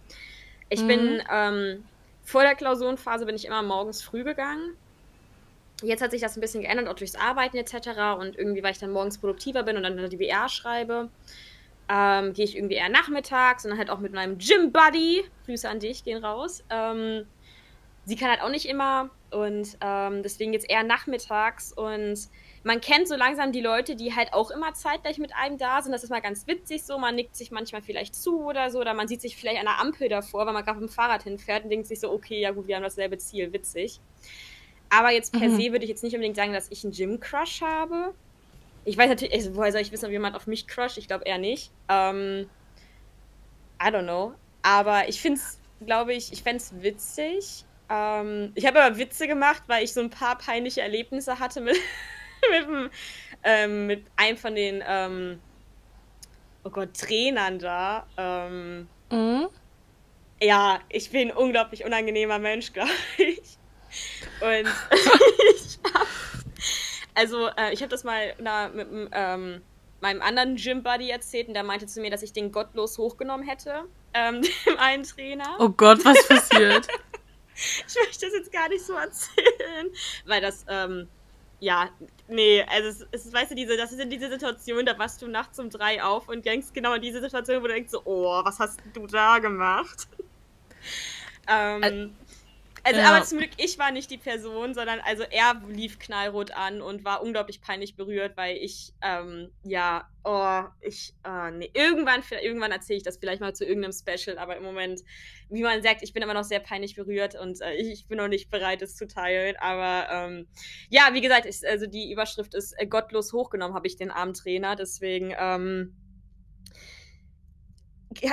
Ich 0.71 0.87
bin 0.87 1.23
ähm, 1.33 1.89
vor 2.23 2.43
der 2.43 2.57
Klausurenphase 2.57 3.27
bin 3.27 3.37
ich 3.37 3.47
immer 3.47 3.63
morgens 3.63 4.03
früh 4.03 4.25
gegangen. 4.25 4.77
Jetzt 5.83 6.03
hat 6.03 6.11
sich 6.11 6.21
das 6.21 6.37
ein 6.37 6.41
bisschen 6.41 6.63
geändert, 6.63 6.89
auch 6.89 6.95
durchs 6.95 7.15
Arbeiten 7.15 7.57
etc. 7.57 8.15
Und 8.15 8.37
irgendwie, 8.37 8.63
weil 8.63 8.73
ich 8.73 8.79
dann 8.79 8.91
morgens 8.91 9.19
produktiver 9.21 9.63
bin 9.63 9.77
und 9.77 9.85
dann 9.85 10.11
die 10.11 10.19
WR 10.19 10.49
schreibe, 10.49 11.11
ähm, 11.89 12.33
gehe 12.33 12.45
ich 12.45 12.57
irgendwie 12.57 12.77
eher 12.77 12.89
nachmittags 12.89 13.65
und 13.65 13.71
dann 13.71 13.79
halt 13.79 13.91
auch 13.91 13.99
mit 13.99 14.13
meinem 14.13 14.39
Gym-Buddy. 14.39 15.25
Grüße 15.47 15.69
an 15.69 15.81
dich, 15.81 16.05
gehen 16.05 16.25
raus. 16.25 16.65
Ähm, 16.71 17.27
sie 18.05 18.17
kann 18.17 18.31
halt 18.31 18.43
auch 18.43 18.51
nicht 18.51 18.67
immer 18.67 19.11
und 19.31 19.77
ähm, 19.81 20.23
deswegen 20.23 20.53
jetzt 20.53 20.69
eher 20.69 20.83
nachmittags 20.83 21.73
und 21.73 22.29
man 22.65 22.81
kennt 22.81 23.09
so 23.09 23.15
langsam 23.15 23.53
die 23.53 23.61
Leute, 23.61 23.97
die 23.97 24.15
halt 24.15 24.33
auch 24.33 24.51
immer 24.51 24.75
zeitgleich 24.75 25.19
mit 25.19 25.35
einem 25.35 25.59
da 25.59 25.81
sind. 25.81 25.93
Das 25.93 26.05
ist 26.05 26.11
mal 26.11 26.21
ganz 26.21 26.47
witzig 26.47 26.83
so. 26.85 26.99
Man 26.99 27.15
nickt 27.15 27.37
sich 27.37 27.51
manchmal 27.51 27.83
vielleicht 27.83 28.15
zu 28.15 28.45
oder 28.45 28.71
so. 28.71 28.81
Oder 28.81 28.95
man 28.95 29.09
sieht 29.09 29.21
sich 29.21 29.37
vielleicht 29.37 29.59
an 29.59 29.65
der 29.65 29.81
Ampel 29.81 30.09
davor, 30.09 30.47
weil 30.47 30.53
man 30.53 30.65
gerade 30.65 30.81
mit 30.81 30.91
dem 30.91 30.93
Fahrrad 30.93 31.23
hinfährt 31.23 31.65
und 31.65 31.71
denkt 31.71 31.87
sich 31.87 32.01
so, 32.01 32.11
okay, 32.13 32.41
ja 32.41 32.51
gut, 32.51 32.67
wir 32.67 32.77
haben 32.77 32.83
dasselbe 32.83 33.17
Ziel. 33.17 33.53
Witzig. 33.53 34.01
Aber 34.91 35.11
jetzt 35.13 35.33
per 35.33 35.49
mhm. 35.49 35.57
se 35.57 35.73
würde 35.73 35.85
ich 35.85 35.91
jetzt 35.91 36.03
nicht 36.03 36.15
unbedingt 36.15 36.37
sagen, 36.37 36.53
dass 36.53 36.71
ich 36.71 36.85
einen 36.85 36.93
Gym-Crush 36.93 37.63
habe. 37.63 38.15
Ich 38.85 38.97
weiß 38.97 39.09
natürlich, 39.09 39.35
also, 39.35 39.57
woher 39.57 39.73
soll 39.73 39.81
ich 39.81 39.93
wissen, 39.93 40.07
ob 40.07 40.13
jemand 40.13 40.37
auf 40.37 40.47
mich 40.47 40.67
crusht? 40.67 40.99
Ich 40.99 41.09
glaube 41.09 41.25
eher 41.25 41.39
nicht. 41.39 41.71
Ähm, 41.89 42.49
I 43.83 43.87
don't 43.87 44.05
know. 44.05 44.35
Aber 44.63 45.09
ich 45.09 45.21
finde 45.21 45.41
es, 45.41 45.61
glaube 45.85 46.15
ich, 46.15 46.33
ich 46.33 46.43
fände 46.43 46.59
es 46.59 46.83
witzig. 46.83 47.65
Ähm, 47.89 48.53
ich 48.55 48.67
habe 48.67 48.83
aber 48.83 48.99
Witze 48.99 49.27
gemacht, 49.27 49.63
weil 49.67 49.85
ich 49.85 49.93
so 49.93 50.01
ein 50.01 50.11
paar 50.11 50.37
peinliche 50.37 50.83
Erlebnisse 50.83 51.39
hatte 51.39 51.61
mit, 51.61 51.77
mit, 52.51 52.91
ähm, 53.45 53.87
mit 53.87 54.05
einem 54.17 54.37
von 54.37 54.55
den, 54.55 54.83
ähm, 54.87 55.41
oh 56.65 56.71
Gott, 56.71 56.95
Trainern 56.95 57.59
da. 57.59 58.07
Ähm, 58.17 58.89
mhm. 59.11 59.49
Ja, 60.41 60.81
ich 60.89 61.11
bin 61.11 61.31
ein 61.31 61.37
unglaublich 61.37 61.85
unangenehmer 61.85 62.39
Mensch, 62.39 62.73
glaube 62.73 62.91
ich. 63.17 63.59
Und 64.41 64.69
ich 65.55 65.79
hab, 65.95 66.07
also 67.19 67.49
äh, 67.49 67.73
ich 67.73 67.81
habe 67.83 67.91
das 67.91 68.05
mal 68.05 68.35
na, 68.39 68.69
mit 68.69 68.89
ähm, 69.13 69.61
meinem 70.01 70.23
anderen 70.23 70.55
Gym-Buddy 70.57 71.11
erzählt 71.11 71.49
und 71.49 71.55
der 71.55 71.65
meinte 71.65 71.87
zu 71.87 72.01
mir, 72.01 72.11
dass 72.11 72.23
ich 72.23 72.33
den 72.33 72.53
gottlos 72.53 72.97
hochgenommen 72.97 73.47
hätte, 73.47 73.85
ähm, 74.15 74.43
dem 74.67 74.79
einen 74.79 75.03
Trainer. 75.03 75.57
Oh 75.59 75.69
Gott, 75.69 76.05
was 76.05 76.27
passiert? 76.29 76.87
ich 77.55 77.95
möchte 77.97 78.27
das 78.27 78.35
jetzt 78.35 78.53
gar 78.53 78.69
nicht 78.69 78.85
so 78.85 78.95
erzählen, 78.95 79.91
weil 80.27 80.41
das, 80.41 80.65
ähm, 80.69 81.09
ja, 81.59 81.91
nee, 82.29 82.65
also 82.69 83.05
es, 83.11 83.27
es 83.27 83.33
weißt 83.33 83.51
du, 83.51 83.55
diese, 83.57 83.77
das 83.77 83.91
ist 83.91 84.01
in 84.01 84.11
diese 84.11 84.31
Situation, 84.31 84.87
da 84.87 84.97
wachst 84.97 85.21
du 85.21 85.27
nachts 85.27 85.59
um 85.59 85.71
drei 85.71 86.01
auf 86.01 86.29
und 86.29 86.45
denkst 86.47 86.69
genau 86.73 86.95
in 86.95 87.03
diese 87.03 87.21
Situation, 87.21 87.61
wo 87.63 87.67
du 87.67 87.75
denkst 87.75 87.91
so, 87.91 88.03
oh, 88.05 88.45
was 88.45 88.61
hast 88.61 88.81
du 88.95 89.09
da 89.09 89.41
gemacht? 89.41 90.07
ähm, 91.49 92.15
also, 92.89 93.01
ja. 93.01 93.15
aber 93.15 93.25
zum 93.25 93.39
Glück, 93.39 93.51
ich 93.59 93.79
war 93.79 93.93
nicht 93.93 94.11
die 94.11 94.19
Person, 94.19 94.75
sondern 94.75 95.01
also 95.01 95.23
er 95.31 95.61
lief 95.69 95.99
knallrot 95.99 96.53
an 96.53 96.81
und 96.81 97.05
war 97.05 97.23
unglaublich 97.23 97.61
peinlich 97.61 97.97
berührt, 97.97 98.37
weil 98.37 98.57
ich, 98.57 98.95
ähm, 99.03 99.51
ja, 99.63 100.09
oh, 100.25 100.63
ich, 100.81 101.15
äh, 101.25 101.51
nee, 101.51 101.71
irgendwann, 101.75 102.23
irgendwann 102.43 102.73
erzähle 102.73 102.97
ich 102.97 103.03
das 103.03 103.19
vielleicht 103.19 103.41
mal 103.41 103.55
zu 103.55 103.65
irgendeinem 103.65 103.93
Special, 103.93 104.39
aber 104.39 104.57
im 104.57 104.63
Moment, 104.63 105.03
wie 105.51 105.63
man 105.63 105.83
sagt, 105.83 106.03
ich 106.03 106.13
bin 106.13 106.23
immer 106.23 106.35
noch 106.35 106.45
sehr 106.45 106.61
peinlich 106.61 106.95
berührt 106.95 107.35
und 107.35 107.61
äh, 107.61 107.75
ich, 107.75 107.89
ich, 107.89 108.07
bin 108.07 108.19
noch 108.19 108.29
nicht 108.29 108.51
bereit, 108.51 108.83
es 108.83 108.97
zu 108.97 109.07
teilen. 109.07 109.57
Aber 109.59 110.09
ähm, 110.11 110.49
ja, 110.89 111.11
wie 111.13 111.21
gesagt, 111.21 111.47
ich, 111.47 111.67
also 111.69 111.87
die 111.87 112.11
Überschrift 112.11 112.55
ist 112.55 112.73
äh, 112.79 112.87
gottlos 112.87 113.33
hochgenommen, 113.33 113.75
habe 113.75 113.87
ich 113.87 113.97
den 113.97 114.11
armen 114.11 114.35
Trainer, 114.35 114.77
deswegen, 114.77 115.35
ähm, 115.39 115.95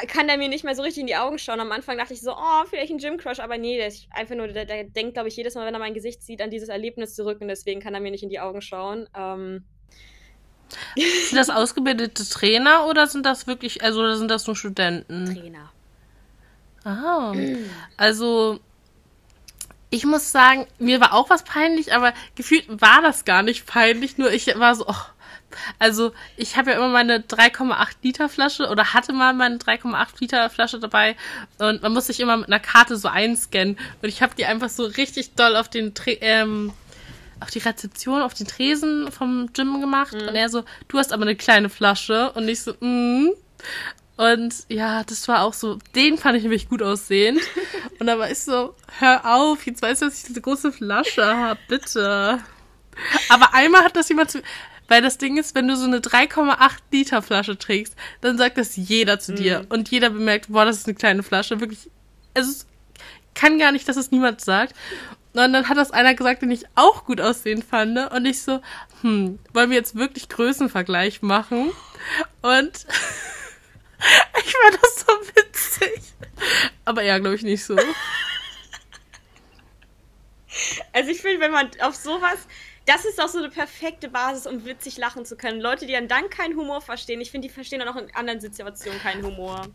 kann 0.08 0.28
der 0.28 0.38
mir 0.38 0.50
nicht 0.50 0.64
mehr 0.64 0.76
so 0.76 0.82
richtig 0.82 1.02
in 1.02 1.08
die 1.08 1.16
Augen 1.16 1.38
schauen. 1.38 1.60
Am 1.60 1.72
Anfang 1.72 1.98
dachte 1.98 2.14
ich 2.14 2.22
so, 2.22 2.32
oh, 2.32 2.66
vielleicht 2.70 2.92
ein 2.92 2.98
Gym 2.98 3.18
Crush, 3.18 3.40
aber 3.40 3.58
nee, 3.58 3.78
der 3.78 3.88
ist 3.88 4.08
einfach 4.12 4.36
nur, 4.36 4.48
der, 4.48 4.66
der 4.66 4.86
denkt, 4.86 5.14
glaube 5.14 5.28
ich, 5.28 5.36
jedes 5.36 5.56
Mal, 5.56 5.66
wenn 5.66 5.74
er 5.74 5.80
mein 5.80 5.94
Gesicht 5.94 6.24
sieht, 6.24 6.42
an 6.42 6.50
dieses 6.50 6.70
Erlebnis 6.70 7.16
zurück 7.16 7.42
und 7.42 7.50
deswegen 7.50 7.82
kann 7.82 7.94
er 7.94 8.00
mir 8.00 8.12
nicht 8.12 8.24
in 8.24 8.30
die 8.30 8.40
Augen 8.40 8.62
schauen. 8.62 9.10
Ähm. 9.16 9.64
Sind 10.96 11.38
das 11.38 11.50
ausgebildete 11.50 12.28
Trainer 12.28 12.88
oder 12.88 13.08
sind 13.08 13.26
das 13.26 13.48
wirklich, 13.48 13.84
also 13.84 14.00
oder 14.00 14.18
sind 14.18 14.32
das 14.32 14.48
nur 14.48 14.56
Studenten? 14.56 15.26
Trainer. 15.26 15.72
Ah, 16.84 17.34
also 17.98 18.60
ich 19.90 20.06
muss 20.06 20.32
sagen, 20.32 20.68
mir 20.78 21.00
war 21.00 21.14
auch 21.14 21.30
was 21.30 21.44
peinlich, 21.44 21.94
aber 21.94 22.14
gefühlt 22.36 22.66
war 22.70 23.02
das 23.02 23.26
gar 23.26 23.44
nicht 23.44 23.66
peinlich, 23.66 24.18
nur 24.18 24.32
ich 24.32 24.48
war 24.60 24.76
so, 24.76 24.86
oh, 24.88 24.96
also 25.80 26.13
ich 26.38 26.58
habe 26.58 26.72
ja 26.72 26.78
immer 26.78 26.89
meine 26.89 27.20
3,8 27.20 27.88
Liter 28.02 28.30
Flasche 28.30 28.70
oder 28.70 28.94
hatte 28.94 29.13
mal 29.13 29.34
meine 29.34 29.58
3,8 29.58 30.08
Liter 30.20 30.50
Flasche 30.50 30.80
dabei 30.80 31.15
und 31.60 31.82
man 31.82 31.94
muss 31.94 32.08
sich 32.08 32.20
immer 32.20 32.38
mit 32.38 32.48
einer 32.48 32.60
Karte 32.60 32.98
so 32.98 33.08
einscannen 33.08 33.78
und 34.02 34.10
ich 34.10 34.22
habe 34.22 34.36
die 34.36 34.46
einfach 34.46 34.70
so 34.70 34.86
richtig 34.86 35.36
doll 35.36 35.56
auf 35.56 35.70
den 35.70 35.94
ähm, 36.22 36.74
auf 37.39 37.50
die 37.50 37.60
Rezeption, 37.60 38.22
auf 38.22 38.34
den 38.34 38.48
Tresen 38.48 39.12
vom 39.12 39.52
Gym 39.54 39.82
gemacht 39.82 40.13
mhm. 40.13 40.28
und 40.28 40.36
er 40.36 40.50
so, 40.50 40.63
du 40.88 40.98
hast 40.98 41.13
aber 41.13 41.24
eine 41.24 41.36
kleine 41.36 41.70
Flasche 41.70 42.32
und 42.32 42.48
ich 42.48 42.62
so, 42.62 42.74
mm. 42.80 43.32
Und 44.18 44.54
ja, 44.70 45.04
das 45.04 45.28
war 45.28 45.41
auch 45.41 45.54
so, 45.54 45.78
den 45.94 46.18
fand 46.18 46.38
ich 46.38 46.44
nämlich 46.44 46.70
gut 46.70 46.82
aussehend. 46.82 47.41
Und 48.00 48.08
da 48.08 48.18
war 48.18 48.32
ich 48.32 48.39
so, 48.39 48.74
hör 49.00 49.36
auf, 49.36 49.65
jetzt 49.65 49.82
weißt 49.82 50.02
du, 50.02 50.06
dass 50.06 50.20
ich 50.20 50.24
diese 50.24 50.39
große 50.41 50.72
Flasche 50.72 51.26
habe, 51.26 51.60
bitte. 51.68 52.39
Aber 53.30 53.54
einmal 53.54 53.84
hat 53.84 53.96
das 53.96 54.08
jemand 54.08 54.32
zu, 54.32 54.41
weil 54.88 55.02
das 55.02 55.17
Ding 55.17 55.38
ist, 55.38 55.56
wenn 55.56 55.67
du 55.67 55.76
so 55.76 55.86
eine 55.86 56.00
3,8 56.00 56.78
Liter 56.91 57.21
Flasche 57.21 57.58
trägst, 57.58 57.95
dann 58.21 58.38
sagt 58.38 58.58
das 58.58 58.76
jeder 58.76 59.19
zu 59.19 59.34
dir. 59.34 59.62
Mhm. 59.62 59.65
Und 59.69 59.91
jeder 59.91 60.10
bemerkt, 60.10 60.48
boah, 60.50 60.65
das 60.65 60.78
ist 60.78 60.88
eine 60.88 60.95
kleine 60.95 61.24
Flasche. 61.24 61.60
Wirklich, 61.60 61.89
es 62.34 62.67
kann 63.34 63.60
gar 63.60 63.71
nicht, 63.71 63.88
dass 63.88 63.98
es 63.98 64.12
niemand 64.12 64.41
sagt. 64.41 64.76
Und 65.34 65.52
dann 65.52 65.67
hat 65.67 65.78
das 65.78 65.91
einer 65.91 66.13
gesagt, 66.13 66.43
den 66.43 66.52
ich 66.52 66.65
auch 66.76 67.06
gut 67.06 67.19
aussehen 67.19 67.62
fand. 67.62 67.98
Und 68.12 68.26
ich 68.26 68.41
so, 68.41 68.62
hm, 69.02 69.39
wollen 69.54 69.69
wir 69.69 69.78
jetzt 69.78 69.95
wirklich 69.95 70.30
Größenvergleich 70.30 71.21
machen? 71.21 71.71
Und 72.41 72.71
ich 74.45 74.54
fand 74.54 74.80
das 74.82 75.06
so 75.06 75.13
witzig. 75.36 76.02
Aber 76.86 77.02
ja, 77.02 77.17
glaube 77.19 77.36
ich 77.36 77.43
nicht 77.43 77.63
so. 77.63 77.78
Also 80.93 81.12
ich 81.12 81.19
finde, 81.21 81.41
wenn 81.41 81.52
man 81.52 81.69
auf 81.82 81.95
sowas 81.95 82.48
das 82.86 83.04
ist 83.06 83.19
auch 83.21 83.28
so 83.28 83.39
eine 83.39 83.50
perfekte 83.50 84.10
Basis, 84.10 84.45
um 84.45 84.65
witzig 84.65 84.98
lachen 84.98 85.26
zu 85.26 85.36
können. 85.36 85.60
Leute, 85.60 85.86
die 85.88 85.93
dann, 85.93 86.08
dann 86.08 86.30
keinen 86.30 86.56
Humor 86.56 86.82
verstehen, 86.82 87.19
ich 87.19 87.32
finde, 87.32 87.48
die 87.48 87.54
verstehen 87.54 87.80
dann 87.80 87.88
auch 87.88 87.95
in 87.95 88.13
anderen 88.15 88.39
Situationen 88.39 89.00
keinen 89.00 89.26
Humor. 89.26 89.67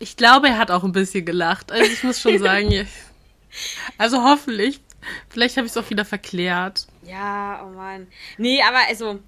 Ich 0.00 0.16
glaube, 0.16 0.48
er 0.48 0.58
hat 0.58 0.70
auch 0.70 0.82
ein 0.82 0.92
bisschen 0.92 1.24
gelacht. 1.24 1.70
Also 1.70 1.90
ich 1.90 2.02
muss 2.02 2.20
schon 2.20 2.38
sagen, 2.38 2.88
also 3.98 4.22
hoffentlich. 4.22 4.80
Vielleicht 5.28 5.56
habe 5.56 5.66
ich 5.66 5.72
es 5.72 5.76
auch 5.76 5.88
wieder 5.90 6.04
verklärt. 6.04 6.86
Ja, 7.04 7.64
oh 7.64 7.70
Mann. 7.74 8.06
Nee, 8.36 8.62
aber 8.62 8.78
also, 8.88 9.20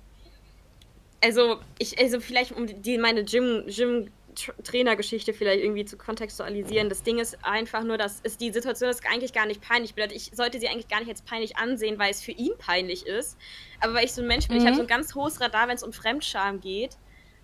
also 1.23 1.61
ich, 1.79 1.99
also 1.99 2.21
vielleicht 2.21 2.53
um 2.53 2.67
die 2.83 2.99
meine 2.99 3.25
Gym, 3.25 3.65
Gym 3.69 4.11
Trainergeschichte 4.35 5.33
vielleicht 5.33 5.63
irgendwie 5.63 5.85
zu 5.85 5.97
kontextualisieren. 5.97 6.89
Das 6.89 7.03
Ding 7.03 7.19
ist 7.19 7.45
einfach 7.45 7.85
nur, 7.85 7.99
dass 7.99 8.21
es 8.23 8.37
die 8.37 8.53
Situation 8.53 8.91
ist 8.91 9.03
eigentlich 9.07 9.33
gar 9.33 9.47
nicht 9.47 9.61
peinlich 9.61 9.95
bedeutet. 9.95 10.17
Ich 10.17 10.31
sollte 10.35 10.59
sie 10.61 10.69
eigentlich 10.69 10.89
gar 10.89 10.99
nicht 10.99 11.09
jetzt 11.09 11.25
peinlich 11.27 11.57
ansehen, 11.57 11.99
weil 11.99 12.11
es 12.11 12.23
für 12.23 12.33
ihn 12.33 12.53
peinlich 12.59 13.07
ist. 13.07 13.37
Aber 13.81 13.95
weil 13.95 14.05
ich 14.05 14.13
so 14.13 14.23
ein 14.23 14.29
Mensch 14.29 14.49
bin, 14.49 14.57
mhm. 14.57 14.63
ich 14.63 14.67
habe 14.67 14.77
so 14.77 14.83
ein 14.83 14.89
ganz 14.89 15.15
hohes 15.15 15.41
Radar, 15.41 15.69
wenn 15.69 15.77
es 15.77 15.83
um 15.83 15.93
Fremdscham 15.93 16.61
geht. 16.61 16.97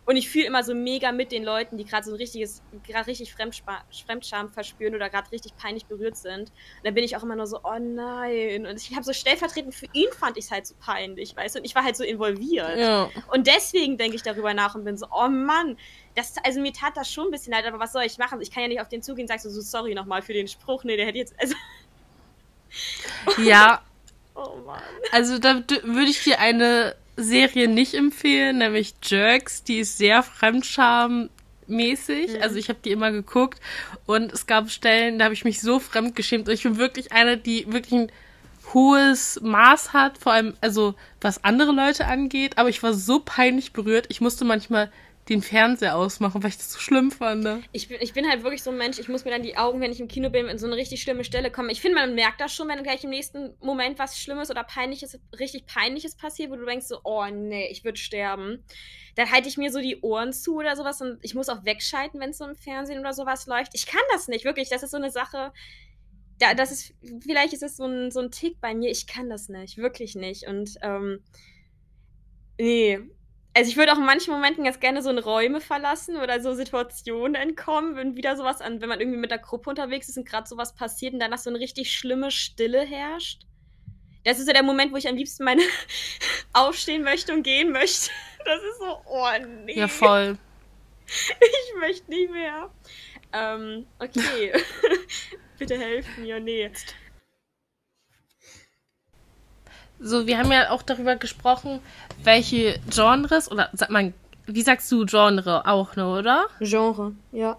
Und 0.09 0.17
ich 0.17 0.31
fühle 0.31 0.47
immer 0.47 0.65
so 0.65 0.75
mega 0.75 1.13
mit 1.13 1.33
den 1.33 1.45
Leuten, 1.45 1.77
die 1.77 1.85
gerade 1.85 2.03
so 2.03 2.13
ein 2.13 2.17
richtiges, 2.17 2.63
gerade 2.83 3.09
richtig 3.09 3.35
Fremdscham 3.35 4.49
verspüren 4.49 4.95
oder 4.95 5.11
gerade 5.11 5.31
richtig 5.31 5.55
peinlich 5.59 5.85
berührt 5.85 6.17
sind. 6.17 6.49
Und 6.49 6.51
dann 6.83 6.95
bin 6.95 7.05
ich 7.05 7.15
auch 7.15 7.23
immer 7.23 7.37
nur 7.37 7.47
so, 7.47 7.61
oh 7.63 7.79
nein. 7.79 8.65
Und 8.65 8.81
ich 8.81 8.95
habe 8.95 9.05
so 9.05 9.13
stellvertretend 9.13 9.75
für 9.75 9.85
ihn 9.93 10.09
fand 10.19 10.39
ich 10.39 10.47
es 10.47 10.51
halt 10.51 10.67
so 10.67 10.75
peinlich, 10.81 11.37
weißt 11.37 11.57
du? 11.57 11.59
Und 11.59 11.67
ich 11.67 11.75
war 11.75 11.85
halt 11.85 11.95
so 11.95 12.05
involviert. 12.05 12.79
Ja. 12.79 13.11
Und 13.31 13.47
deswegen 13.47 13.99
denke 13.99 14.17
ich 14.17 14.23
darüber 14.23 14.55
nach 14.55 14.75
und 14.75 14.85
bin 14.85 14.97
so, 14.97 15.09
oh 15.13 15.29
Mann, 15.29 15.77
das, 16.15 16.37
also 16.43 16.59
mir 16.59 16.73
tat 16.73 16.97
das 16.97 17.13
schon 17.13 17.27
ein 17.27 17.31
bisschen 17.31 17.53
leid, 17.53 17.67
aber 17.67 17.79
was 17.79 17.93
soll 17.93 18.05
ich 18.05 18.17
machen? 18.17 18.41
Ich 18.41 18.51
kann 18.51 18.63
ja 18.63 18.69
nicht 18.71 18.81
auf 18.81 18.89
den 18.89 19.03
zugehen 19.03 19.25
und 19.25 19.29
sagen 19.29 19.43
so, 19.43 19.61
sorry 19.61 19.95
nochmal 19.95 20.23
für 20.23 20.33
den 20.33 20.49
Spruch. 20.49 20.85
Nee, 20.85 20.97
der 20.97 21.05
hätte 21.05 21.19
jetzt, 21.19 21.39
also. 21.39 21.55
Ja. 23.43 23.83
oh 24.35 24.57
Mann. 24.65 24.81
Also 25.13 25.39
da 25.39 25.63
würde 25.83 26.09
ich 26.09 26.25
dir 26.25 26.39
eine 26.39 26.97
Serie 27.19 27.69
nicht 27.69 27.95
empfehlen, 27.95 28.59
nämlich 28.59 28.95
Jerks. 29.03 29.65
Die 29.65 29.79
ist 29.79 29.99
sehr 29.99 30.23
fremdschammäßig. 30.23 32.37
Mhm. 32.37 32.43
Also 32.43 32.57
ich 32.57 32.69
habe 32.69 32.79
die 32.85 32.93
immer 32.93 33.11
geguckt 33.11 33.61
und 34.07 34.33
es 34.33 34.47
gab 34.47 34.71
Stellen, 34.71 35.19
da 35.19 35.27
habe 35.27 35.35
ich 35.35 35.45
mich 35.45 35.61
so 35.61 35.81
fremd 35.81 36.17
geschämt. 36.17 36.49
Und 36.49 36.55
ich 36.55 36.63
bin 36.63 36.79
wirklich 36.79 37.13
eine, 37.13 37.37
die 37.37 37.71
wirklich 37.73 37.93
ein 37.93 38.13
hohes 38.73 39.41
Maß 39.43 39.93
hat, 39.93 40.19
vor 40.19 40.33
allem 40.33 40.55
also 40.61 40.95
was 41.21 41.45
andere 41.45 41.73
Leute 41.73 42.07
angeht. 42.07 42.59
Aber 42.59 42.69
ich 42.69 42.83
war 42.83 42.95
so 42.95 43.21
peinlich 43.21 43.73
berührt. 43.73 44.07
Ich 44.09 44.21
musste 44.21 44.45
manchmal 44.45 44.91
den 45.29 45.43
Fernseher 45.43 45.97
ausmachen, 45.97 46.43
weil 46.43 46.51
ich 46.51 46.57
das 46.57 46.73
so 46.73 46.79
schlimm 46.79 47.11
fand. 47.11 47.47
Ich 47.73 47.89
bin, 47.89 47.99
ich 48.01 48.13
bin 48.15 48.29
halt 48.29 48.43
wirklich 48.43 48.63
so 48.63 48.71
ein 48.71 48.79
Mensch, 48.79 48.99
ich 48.99 49.09
muss 49.09 49.25
mir 49.25 49.31
dann 49.31 49.43
die 49.43 49.57
Augen, 49.57 49.81
wenn 49.81 49.93
ich 49.93 50.01
im 50.01 50.09
Kino 50.09 50.31
bin, 50.31 50.47
in 50.47 50.59
so 50.59 50.67
eine 50.67 50.77
richtig 50.77 51.03
schlimme 51.03 51.25
Stelle 51.25 51.51
kommen. 51.51 51.71
Ich 51.71 51.81
finde, 51.81 51.97
man 51.97 52.15
merkt 52.15 52.41
das 52.41 52.55
schon, 52.55 52.69
wenn 52.69 52.83
gleich 52.83 53.05
im 53.05 53.11
nächsten 53.11 53.55
Moment 53.61 53.99
was 53.99 54.19
Schlimmes 54.19 54.51
oder 54.51 54.65
Peinliches, 54.65 55.19
richtig 55.39 55.67
Peinliches 55.67 56.17
passiert, 56.17 56.51
wo 56.51 56.57
du 56.57 56.65
denkst 56.65 56.87
so, 56.87 57.01
oh 57.05 57.27
nee, 57.31 57.69
ich 57.69 57.85
würde 57.85 57.99
sterben. 57.99 58.65
Dann 59.17 59.31
halte 59.31 59.49
ich 59.49 59.59
mir 59.59 59.71
so 59.71 59.81
die 59.81 60.01
Ohren 60.01 60.33
zu 60.33 60.57
oder 60.57 60.77
sowas 60.77 61.01
und 61.01 61.19
ich 61.23 61.35
muss 61.35 61.49
auch 61.49 61.65
wegschalten, 61.65 62.21
wenn 62.21 62.31
es 62.31 62.39
so 62.39 62.47
im 62.47 62.55
Fernsehen 62.55 63.01
oder 63.01 63.13
sowas 63.13 63.47
läuft. 63.47 63.75
Ich 63.75 63.87
kann 63.87 64.03
das 64.13 64.29
nicht, 64.29 64.45
wirklich. 64.45 64.69
Das 64.69 64.83
ist 64.83 64.93
so 64.93 64.97
eine 64.97 65.11
Sache, 65.11 65.53
ja, 66.41 66.55
das 66.55 66.71
ist, 66.71 66.95
vielleicht 67.21 67.53
ist 67.53 67.63
es 67.63 67.77
so 67.77 67.85
ein, 67.85 68.11
so 68.11 68.21
ein 68.21 68.31
Tick 68.31 68.61
bei 68.61 68.75
mir, 68.75 68.91
ich 68.91 69.07
kann 69.07 69.29
das 69.29 69.49
nicht, 69.49 69.77
wirklich 69.77 70.15
nicht. 70.15 70.47
Und 70.47 70.77
ähm, 70.83 71.21
nee. 72.59 73.01
Also 73.59 73.73
ich 73.73 73.77
würde 73.77 73.93
auch 73.93 73.99
in 73.99 74.05
manchen 74.05 74.33
Momenten 74.33 74.63
ganz 74.63 74.79
gerne 74.79 75.03
so 75.03 75.11
in 75.11 75.19
Räume 75.19 75.61
verlassen 75.61 76.17
oder 76.17 76.41
so 76.41 76.55
Situationen 76.55 77.35
entkommen, 77.35 77.97
wenn 77.97 78.15
wieder 78.15 78.37
sowas 78.37 78.61
an, 78.61 78.81
wenn 78.81 78.89
man 78.89 79.01
irgendwie 79.01 79.19
mit 79.19 79.33
der 79.33 79.41
Gruppe 79.41 79.69
unterwegs 79.71 80.09
ist 80.09 80.17
und 80.17 80.29
gerade 80.29 80.47
sowas 80.47 80.77
passiert 80.77 81.13
und 81.13 81.19
danach 81.19 81.39
so 81.39 81.51
eine 81.51 81.59
richtig 81.59 81.93
schlimme 81.93 82.31
Stille 82.31 82.83
herrscht. 82.83 83.47
Das 84.23 84.39
ist 84.39 84.47
so 84.47 84.53
der 84.53 84.63
Moment, 84.63 84.93
wo 84.93 84.97
ich 84.97 85.09
am 85.09 85.17
liebsten 85.17 85.43
meine 85.43 85.63
aufstehen 86.53 87.03
möchte 87.03 87.35
und 87.35 87.43
gehen 87.43 87.73
möchte. 87.73 88.13
Das 88.45 88.63
ist 88.63 88.79
so, 88.79 89.01
oh 89.07 89.27
nee. 89.65 89.77
Ja, 89.77 89.89
voll. 89.89 90.39
Ich 91.41 91.81
möchte 91.81 92.09
nicht 92.11 92.31
mehr. 92.31 92.71
Ähm, 93.33 93.87
okay. 93.99 94.53
Bitte 95.59 95.77
helf 95.77 96.07
mir, 96.17 96.39
nee. 96.39 96.71
So, 100.01 100.27
wir 100.27 100.39
haben 100.39 100.53
ja 100.53 100.71
auch 100.71 100.83
darüber 100.83 101.17
gesprochen, 101.17 101.81
welche 102.23 102.79
Genres, 102.89 103.51
oder 103.51 103.69
sag 103.73 103.91
mal, 103.91 104.13
wie 104.47 104.63
sagst 104.63 104.91
du 104.93 105.05
Genre 105.07 105.67
auch, 105.67 105.97
ne, 105.97 106.07
oder? 106.07 106.47
Genre, 106.61 107.13
ja. 107.33 107.57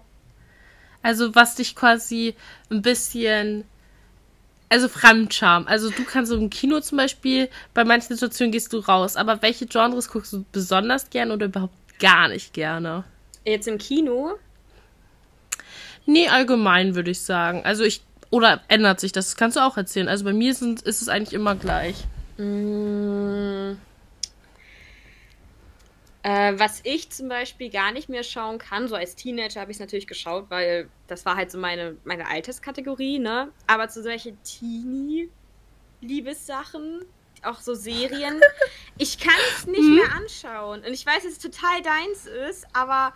Also, 1.02 1.34
was 1.34 1.54
dich 1.54 1.76
quasi 1.76 2.34
ein 2.70 2.82
bisschen, 2.82 3.64
also 4.68 4.88
Fremdscham. 4.88 5.66
Also, 5.66 5.90
du 5.90 6.04
kannst 6.04 6.32
im 6.32 6.50
Kino 6.50 6.80
zum 6.80 6.98
Beispiel, 6.98 7.48
bei 7.74 7.84
manchen 7.84 8.14
Situationen 8.14 8.52
gehst 8.52 8.72
du 8.72 8.78
raus, 8.78 9.16
aber 9.16 9.42
welche 9.42 9.66
Genres 9.66 10.08
guckst 10.08 10.32
du 10.32 10.44
besonders 10.52 11.10
gerne 11.10 11.34
oder 11.34 11.46
überhaupt 11.46 11.74
gar 11.98 12.28
nicht 12.28 12.52
gerne? 12.54 13.04
Jetzt 13.44 13.68
im 13.68 13.78
Kino? 13.78 14.36
Nee, 16.06 16.28
allgemein 16.28 16.94
würde 16.94 17.10
ich 17.10 17.20
sagen. 17.20 17.62
Also 17.64 17.84
ich, 17.84 18.02
oder 18.30 18.62
ändert 18.68 19.00
sich 19.00 19.12
das? 19.12 19.26
Das 19.26 19.36
kannst 19.36 19.56
du 19.56 19.60
auch 19.60 19.76
erzählen. 19.76 20.08
Also 20.08 20.24
bei 20.24 20.32
mir 20.32 20.54
sind, 20.54 20.82
ist 20.82 21.02
es 21.02 21.08
eigentlich 21.08 21.34
immer 21.34 21.54
gleich. 21.54 22.04
Mm. 22.40 23.76
Äh, 26.22 26.58
was 26.58 26.80
ich 26.84 27.10
zum 27.10 27.28
Beispiel 27.28 27.70
gar 27.70 27.92
nicht 27.92 28.10
mehr 28.10 28.22
schauen 28.22 28.58
kann, 28.58 28.88
so 28.88 28.94
als 28.94 29.14
Teenager 29.14 29.62
habe 29.62 29.70
ich 29.70 29.76
es 29.76 29.80
natürlich 29.80 30.06
geschaut, 30.06 30.50
weil 30.50 30.90
das 31.06 31.24
war 31.24 31.36
halt 31.36 31.50
so 31.50 31.56
meine, 31.56 31.96
meine 32.04 32.28
Alterskategorie, 32.28 33.18
ne? 33.18 33.50
Aber 33.66 33.88
zu 33.88 34.02
solche 34.02 34.36
Teenie-Liebessachen, 34.42 37.06
auch 37.42 37.60
so 37.60 37.74
Serien, 37.74 38.38
ich 38.98 39.18
kann 39.18 39.32
es 39.56 39.66
nicht 39.66 39.80
mhm. 39.80 39.94
mehr 39.94 40.12
anschauen. 40.14 40.84
Und 40.84 40.92
ich 40.92 41.06
weiß, 41.06 41.22
dass 41.22 41.32
es 41.32 41.38
total 41.38 41.80
deins 41.80 42.26
ist, 42.26 42.66
aber 42.74 43.14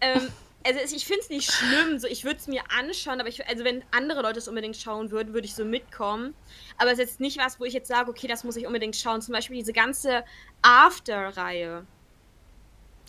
ähm, 0.00 0.26
also 0.66 0.96
ich 0.96 1.04
finde 1.04 1.20
es 1.22 1.28
nicht 1.28 1.50
schlimm, 1.50 1.98
so 1.98 2.06
ich 2.08 2.24
würde 2.24 2.38
es 2.38 2.46
mir 2.46 2.62
anschauen, 2.76 3.20
aber 3.20 3.28
ich, 3.28 3.46
also 3.46 3.64
wenn 3.64 3.84
andere 3.92 4.22
Leute 4.22 4.38
es 4.38 4.48
unbedingt 4.48 4.76
schauen 4.76 5.10
würden, 5.10 5.32
würde 5.32 5.46
ich 5.46 5.54
so 5.54 5.64
mitkommen. 5.64 6.34
Aber 6.78 6.90
es 6.90 6.98
ist 6.98 7.10
jetzt 7.10 7.20
nicht 7.20 7.38
was, 7.38 7.60
wo 7.60 7.64
ich 7.64 7.74
jetzt 7.74 7.88
sage, 7.88 8.10
okay, 8.10 8.26
das 8.26 8.44
muss 8.44 8.56
ich 8.56 8.66
unbedingt 8.66 8.96
schauen. 8.96 9.22
Zum 9.22 9.32
Beispiel 9.32 9.56
diese 9.56 9.72
ganze 9.72 10.24
After-Reihe. 10.62 11.86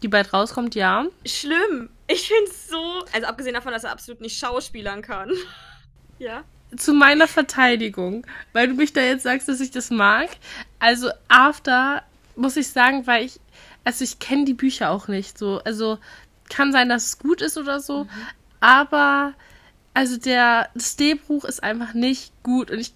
Die 0.03 0.07
bald 0.07 0.31
rauskommt, 0.31 0.75
ja. 0.75 1.07
Schlimm. 1.25 1.89
Ich 2.07 2.27
finde 2.27 2.51
es 2.51 2.67
so, 2.67 3.03
also 3.13 3.27
abgesehen 3.27 3.55
davon, 3.55 3.71
dass 3.71 3.83
er 3.83 3.91
absolut 3.91 4.21
nicht 4.21 4.37
schauspielern 4.37 5.01
kann. 5.01 5.31
ja. 6.19 6.43
Zu 6.75 6.93
meiner 6.93 7.27
Verteidigung, 7.27 8.27
weil 8.53 8.67
du 8.67 8.73
mich 8.75 8.93
da 8.93 9.01
jetzt 9.01 9.23
sagst, 9.23 9.47
dass 9.47 9.59
ich 9.61 9.71
das 9.71 9.89
mag. 9.89 10.29
Also 10.79 11.09
After 11.29 12.03
muss 12.35 12.57
ich 12.57 12.67
sagen, 12.67 13.07
weil 13.07 13.25
ich, 13.25 13.39
also 13.83 14.03
ich 14.03 14.19
kenne 14.19 14.45
die 14.45 14.53
Bücher 14.53 14.91
auch 14.91 15.07
nicht 15.07 15.37
so. 15.37 15.61
Also 15.63 15.97
kann 16.49 16.71
sein, 16.71 16.89
dass 16.89 17.05
es 17.05 17.19
gut 17.19 17.41
ist 17.41 17.57
oder 17.57 17.79
so, 17.79 18.05
mhm. 18.05 18.09
aber 18.59 19.33
also 19.97 20.17
der 20.17 20.69
das 20.75 20.95
Drehbuch 20.95 21.43
ist 21.43 21.63
einfach 21.63 21.95
nicht 21.95 22.31
gut 22.43 22.69
und 22.69 22.77
ich 22.77 22.93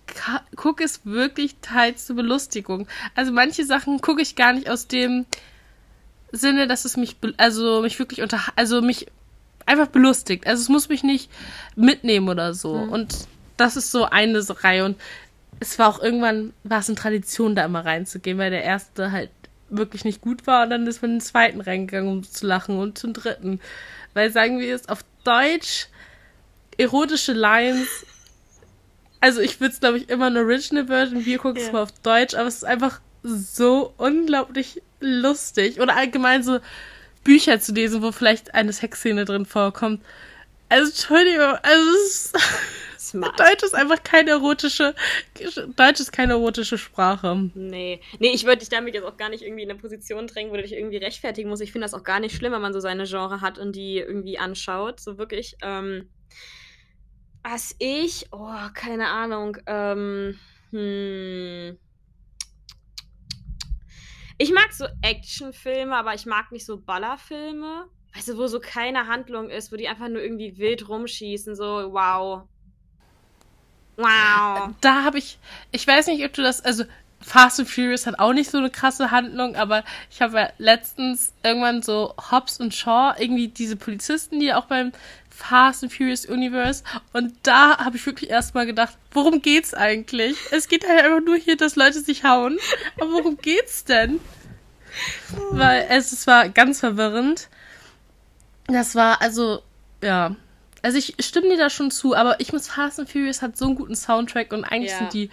gucke 0.56 0.84
es 0.84 1.04
wirklich 1.04 1.56
teils 1.62 2.06
zur 2.06 2.16
Belustigung. 2.16 2.88
Also 3.16 3.32
manche 3.32 3.66
Sachen 3.66 4.02
gucke 4.02 4.22
ich 4.22 4.36
gar 4.36 4.54
nicht 4.54 4.70
aus 4.70 4.88
dem 4.88 5.26
Sinne, 6.32 6.68
dass 6.68 6.86
es 6.86 6.98
mich 6.98 7.16
also 7.38 7.82
mich 7.82 7.98
wirklich 7.98 8.22
unter 8.22 8.40
also 8.56 8.84
mich 8.84 9.08
einfach 9.66 9.88
belustigt. 9.88 10.46
Also 10.46 10.62
es 10.62 10.70
muss 10.70 10.90
mich 10.90 11.02
nicht 11.02 11.32
mitnehmen 11.76 12.30
oder 12.30 12.54
so 12.54 12.78
mhm. 12.78 12.92
und 12.92 13.28
das 13.58 13.78
ist 13.78 13.92
so 13.92 14.06
eine 14.06 14.44
Reihe 14.64 14.86
und 14.86 14.96
es 15.60 15.80
war 15.80 15.90
auch 15.90 16.04
irgendwann 16.04 16.54
war 16.64 16.82
es 16.82 16.88
eine 16.88 16.98
Tradition 16.98 17.56
da 17.56 17.66
immer 17.66 17.84
reinzugehen, 17.84 18.38
weil 18.38 18.52
der 18.52 18.64
erste 18.64 19.12
halt 19.12 19.32
wirklich 19.72 20.06
nicht 20.06 20.22
gut 20.22 20.46
war 20.48 20.64
und 20.64 20.70
dann 20.70 20.86
ist 20.86 21.02
man 21.02 21.12
in 21.12 21.18
den 21.18 21.22
zweiten 21.24 21.62
reingegangen, 21.62 22.12
um 22.12 22.24
zu 22.24 22.46
lachen 22.46 22.78
und 22.78 22.98
zum 22.98 23.14
dritten. 23.14 23.60
Weil 24.14 24.32
sagen 24.32 24.60
wir 24.60 24.76
es 24.76 24.90
auf 24.90 25.04
Deutsch, 25.24 25.88
erotische 26.78 27.34
Lines. 27.34 28.06
Also 29.20 29.42
ich 29.42 29.60
würde 29.60 29.74
es, 29.74 29.80
glaube 29.80 29.98
ich, 29.98 30.10
immer 30.10 30.28
eine 30.28 30.40
Original 30.40 30.88
Version, 30.88 31.26
wir 31.26 31.38
gucken 31.38 31.62
es 31.62 31.68
ja. 31.68 31.74
mal 31.74 31.84
auf 31.84 31.92
Deutsch, 32.04 32.34
aber 32.34 32.48
es 32.48 32.56
ist 32.56 32.66
einfach 32.66 33.02
so 33.24 33.94
unglaublich 33.98 34.82
lustig. 35.00 35.80
Oder 35.80 35.96
allgemein 35.96 36.44
so 36.44 36.60
Bücher 37.24 37.60
zu 37.60 37.74
lesen, 37.74 38.02
wo 38.02 38.12
vielleicht 38.12 38.54
eine 38.56 38.74
Sexszene 38.74 39.26
drin 39.26 39.46
vorkommt. 39.46 40.02
Also, 40.70 40.90
Entschuldigung, 40.90 41.56
also 41.62 41.92
es 41.98 42.26
ist 42.26 42.38
Smart. 43.02 43.40
Deutsch 43.40 43.64
ist 43.64 43.74
einfach 43.74 44.04
keine 44.04 44.30
erotische, 44.32 44.94
Deutsch 45.76 46.00
ist 46.00 46.12
keine 46.12 46.34
erotische 46.34 46.78
Sprache. 46.78 47.50
Nee. 47.56 48.00
Nee, 48.20 48.32
ich 48.32 48.46
würde 48.46 48.60
dich 48.60 48.70
damit 48.70 48.94
jetzt 48.94 49.06
auch 49.06 49.18
gar 49.18 49.30
nicht 49.30 49.42
irgendwie 49.44 49.64
in 49.64 49.72
eine 49.72 49.80
Position 49.80 50.28
drängen, 50.28 50.52
wo 50.52 50.56
du 50.56 50.62
dich 50.62 50.74
irgendwie 50.74 50.98
rechtfertigen 50.98 51.50
musst. 51.50 51.64
Ich 51.64 51.72
finde 51.72 51.86
das 51.86 51.96
auch 51.96 52.04
gar 52.04 52.20
nicht 52.20 52.36
schlimm, 52.36 52.54
wenn 52.54 52.62
man 52.62 52.74
so 52.74 52.80
seine 52.80 53.06
Genre 53.06 53.42
hat 53.42 53.58
und 53.58 53.76
die 53.76 53.98
irgendwie 53.98 54.38
anschaut. 54.38 55.00
So 55.00 55.18
wirklich, 55.18 55.56
ähm, 55.64 56.10
was 57.44 57.76
ich, 57.80 58.28
oh, 58.32 58.68
keine 58.76 59.08
Ahnung, 59.08 59.58
ähm, 59.66 60.38
hm. 60.70 61.78
Ich 64.38 64.52
mag 64.54 64.74
so 64.74 64.86
Actionfilme, 65.02 65.96
aber 65.96 66.14
ich 66.14 66.26
mag 66.26 66.52
nicht 66.52 66.66
so 66.66 66.80
Ballerfilme. 66.80 67.88
Weißt 68.14 68.28
du, 68.28 68.38
wo 68.38 68.48
so 68.48 68.60
keine 68.60 69.08
Handlung 69.08 69.50
ist, 69.50 69.72
wo 69.72 69.76
die 69.76 69.88
einfach 69.88 70.10
nur 70.10 70.22
irgendwie 70.22 70.58
wild 70.58 70.90
rumschießen, 70.90 71.56
so, 71.56 71.94
wow, 71.94 72.44
Wow. 73.98 74.74
Da 74.82 75.04
habe 75.04 75.18
ich, 75.18 75.38
ich 75.72 75.86
weiß 75.86 76.08
nicht, 76.08 76.24
ob 76.26 76.34
du 76.34 76.42
das, 76.42 76.64
also 76.64 76.86
Fast 77.20 77.60
and 77.60 77.70
Furious 77.70 78.08
hat 78.08 78.20
auch 78.20 78.34
nicht 78.34 78.50
so 78.50 78.58
eine 78.58 78.72
krasse 78.72 79.12
Handlung, 79.12 79.56
aber 79.56 79.84
ich 80.10 80.22
habe 80.22 80.40
ja 80.40 80.50
letztens 80.58 81.34
irgendwann 81.44 81.84
so 81.84 82.16
Hobbs 82.32 82.60
und 82.60 82.74
Shaw, 82.74 83.14
irgendwie 83.18 83.48
diese 83.48 83.76
Polizisten, 83.76 84.40
die 84.40 84.54
auch 84.54 84.66
beim 84.66 84.92
Fast 85.30 85.84
and 85.84 85.94
Furious 85.94 86.26
Universe, 86.26 86.84
und 87.14 87.34
da 87.44 87.78
habe 87.78 87.98
ich 87.98 88.06
wirklich 88.06 88.30
erstmal 88.30 88.66
gedacht, 88.66 88.98
worum 89.12 89.42
geht's 89.42 89.74
eigentlich? 89.74 90.38
Es 90.52 90.68
geht 90.68 90.88
halt 90.88 91.04
einfach 91.04 91.22
nur 91.22 91.38
hier, 91.38 91.58
dass 91.58 91.76
Leute 91.76 92.00
sich 92.00 92.24
hauen, 92.24 92.58
aber 93.00 93.12
worum 93.12 93.38
geht's 93.38 93.86
denn? 93.86 94.20
Weil 95.52 95.88
es, 95.90 96.12
es 96.12 96.28
war 96.28 96.50
ganz 96.50 96.80
verwirrend. 96.80 97.50
Das 98.68 98.96
war 98.96 99.22
also, 99.22 99.62
ja, 100.04 100.36
also 100.82 100.98
ich 100.98 101.16
stimme 101.20 101.50
dir 101.50 101.58
da 101.58 101.70
schon 101.70 101.92
zu, 101.92 102.16
aber 102.16 102.40
ich 102.40 102.54
muss 102.54 102.68
Fast 102.68 103.00
and 103.00 103.10
Furious 103.10 103.42
hat 103.42 103.58
so 103.58 103.66
einen 103.66 103.76
guten 103.76 103.96
Soundtrack 103.96 104.52
und 104.52 104.64
eigentlich 104.64 104.92
ja. 104.92 104.98
sind 104.98 105.14
die 105.14 105.30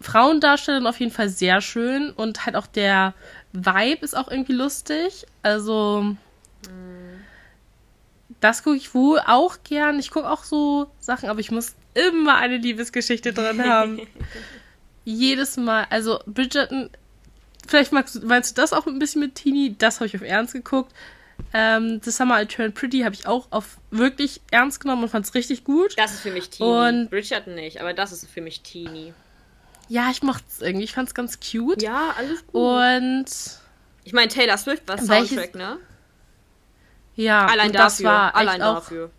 Frauendarstellerinnen 0.00 0.86
auf 0.86 1.00
jeden 1.00 1.12
Fall 1.12 1.28
sehr 1.28 1.60
schön 1.60 2.10
und 2.10 2.46
halt 2.46 2.54
auch 2.54 2.66
der 2.66 3.14
Vibe 3.52 4.04
ist 4.04 4.16
auch 4.16 4.30
irgendwie 4.30 4.52
lustig. 4.52 5.26
Also 5.42 6.02
mhm. 6.02 6.18
das 8.40 8.62
gucke 8.62 8.76
ich 8.76 8.94
wohl 8.94 9.20
auch 9.26 9.58
gern. 9.64 9.98
Ich 9.98 10.10
gucke 10.10 10.30
auch 10.30 10.44
so 10.44 10.90
Sachen, 11.00 11.28
aber 11.28 11.40
ich 11.40 11.50
muss 11.50 11.74
immer 11.94 12.36
eine 12.36 12.58
Liebesgeschichte 12.58 13.32
drin 13.32 13.64
haben. 13.64 14.00
Jedes 15.04 15.56
Mal. 15.56 15.86
Also 15.88 16.20
Bridgerton, 16.26 16.90
vielleicht 17.66 17.92
magst 17.92 18.16
du, 18.16 18.26
meinst 18.26 18.56
du 18.56 18.60
das 18.60 18.72
auch 18.72 18.86
ein 18.86 18.98
bisschen 18.98 19.20
mit 19.20 19.34
Teenie? 19.34 19.74
Das 19.78 19.96
habe 19.96 20.06
ich 20.06 20.16
auf 20.16 20.22
Ernst 20.22 20.52
geguckt. 20.52 20.92
Ähm, 21.52 22.00
The 22.02 22.10
Summer 22.10 22.42
I 22.42 22.46
Turned 22.46 22.74
Pretty 22.74 23.00
habe 23.00 23.14
ich 23.14 23.26
auch 23.26 23.46
auf 23.50 23.78
wirklich 23.90 24.40
ernst 24.50 24.80
genommen 24.80 25.04
und 25.04 25.08
fand 25.08 25.24
es 25.24 25.34
richtig 25.34 25.64
gut. 25.64 25.94
Das 25.96 26.12
ist 26.12 26.20
für 26.20 26.30
mich 26.30 26.50
Teenie. 26.50 26.70
Und 26.70 27.10
Bridgerton 27.10 27.54
nicht, 27.54 27.80
aber 27.80 27.94
das 27.94 28.12
ist 28.12 28.28
für 28.28 28.40
mich 28.40 28.62
Teenie. 28.62 29.14
Ja, 29.88 30.10
ich 30.10 30.22
mochte 30.22 30.44
es 30.48 30.60
irgendwie. 30.60 30.84
Ich 30.84 30.92
fand 30.92 31.08
es 31.08 31.14
ganz 31.14 31.38
cute. 31.40 31.82
Ja, 31.82 32.14
alles 32.18 32.46
gut. 32.46 32.54
Und 32.54 33.26
ich 34.04 34.12
meine, 34.12 34.28
Taylor 34.28 34.58
Swift 34.58 34.86
war 34.88 34.98
Soundtrack, 34.98 35.54
ne? 35.54 35.78
Ja, 37.14 37.46
allein 37.46 37.72
dafür. 37.72 37.84
Das 37.84 38.04
war 38.04 38.34
allein 38.34 38.62
auch, 38.62 38.76
dafür. 38.76 39.10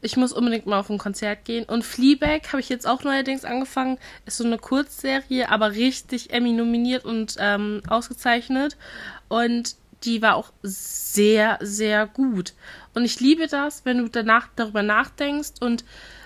Ich 0.00 0.16
muss 0.16 0.32
unbedingt 0.32 0.66
mal 0.66 0.78
auf 0.78 0.90
ein 0.90 0.98
Konzert 0.98 1.44
gehen. 1.44 1.64
Und 1.64 1.84
Fleabag 1.84 2.48
habe 2.48 2.60
ich 2.60 2.68
jetzt 2.68 2.86
auch 2.86 3.02
neuerdings 3.02 3.44
angefangen. 3.44 3.98
Ist 4.26 4.38
so 4.38 4.44
eine 4.44 4.58
Kurzserie, 4.58 5.48
aber 5.48 5.72
richtig 5.72 6.32
Emmy 6.32 6.52
nominiert 6.52 7.04
und 7.04 7.36
ähm, 7.38 7.82
ausgezeichnet. 7.88 8.76
Und 9.28 9.76
die 10.04 10.22
war 10.22 10.36
auch 10.36 10.50
sehr, 10.62 11.58
sehr 11.60 12.06
gut. 12.06 12.54
Und 12.94 13.04
ich 13.04 13.20
liebe 13.20 13.46
das, 13.46 13.84
wenn 13.84 13.98
du 13.98 14.08
danach 14.08 14.48
darüber 14.56 14.82
nachdenkst 14.82 15.60
und 15.60 15.84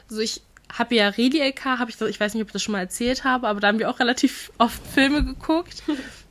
so 0.08 0.20
ich 0.20 0.42
habe 0.72 0.94
ja 0.94 1.08
Redi 1.08 1.40
LK, 1.40 1.64
habe 1.64 1.90
ich 1.90 2.00
ich 2.00 2.20
weiß 2.20 2.34
nicht, 2.34 2.42
ob 2.42 2.48
ich 2.48 2.52
das 2.52 2.62
schon 2.62 2.72
mal 2.72 2.80
erzählt 2.80 3.24
habe, 3.24 3.48
aber 3.48 3.60
da 3.60 3.68
haben 3.68 3.78
wir 3.78 3.90
auch 3.90 4.00
relativ 4.00 4.50
oft 4.58 4.80
Filme 4.86 5.24
geguckt. 5.24 5.82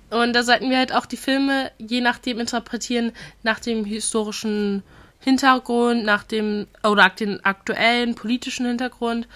Und 0.10 0.34
da 0.34 0.44
sollten 0.44 0.70
wir 0.70 0.78
halt 0.78 0.94
auch 0.94 1.06
die 1.06 1.18
Filme 1.18 1.72
je 1.78 2.02
nachdem 2.02 2.40
interpretieren, 2.40 3.14
nach 3.44 3.60
dem 3.60 3.86
historischen 3.86 4.84
Hintergrund, 5.20 6.04
nach 6.04 6.24
dem 6.24 6.68
oder 6.84 7.10
den 7.10 7.46
aktuellen 7.46 8.16
politischen 8.16 8.66
Hintergrund. 8.66 9.28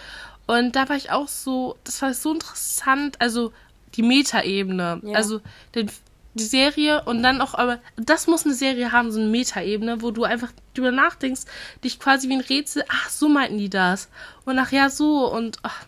Und 0.48 0.76
da 0.76 0.90
war 0.90 0.96
ich 0.96 1.12
auch 1.12 1.28
so, 1.28 1.78
das 1.84 2.02
war 2.02 2.14
so 2.14 2.34
interessant, 2.34 3.22
also 3.22 3.54
die 3.96 4.04
Metaebene. 4.04 5.02
Ja. 5.04 5.16
Also 5.16 5.42
den, 5.74 5.90
die 6.36 6.44
Serie 6.44 7.04
und 7.06 7.24
dann 7.24 7.42
auch, 7.42 7.56
aber 7.56 7.80
das 7.96 8.28
muss 8.28 8.46
eine 8.46 8.54
Serie 8.54 8.92
haben, 8.92 9.12
so 9.12 9.20
eine 9.20 9.30
Metaebene, 9.30 10.02
wo 10.02 10.12
du 10.12 10.24
einfach 10.26 10.52
drüber 10.74 10.92
nachdenkst, 10.92 11.44
dich 11.84 12.00
quasi 12.00 12.30
wie 12.30 12.34
ein 12.34 12.42
Rätsel, 12.42 12.84
ach, 12.90 13.10
so 13.10 13.28
meinten 13.30 13.58
die 13.58 13.70
das. 13.70 14.10
Und 14.46 14.60
ach 14.60 14.72
ja, 14.72 14.90
so 14.90 15.32
und 15.32 15.58
ach, 15.64 15.86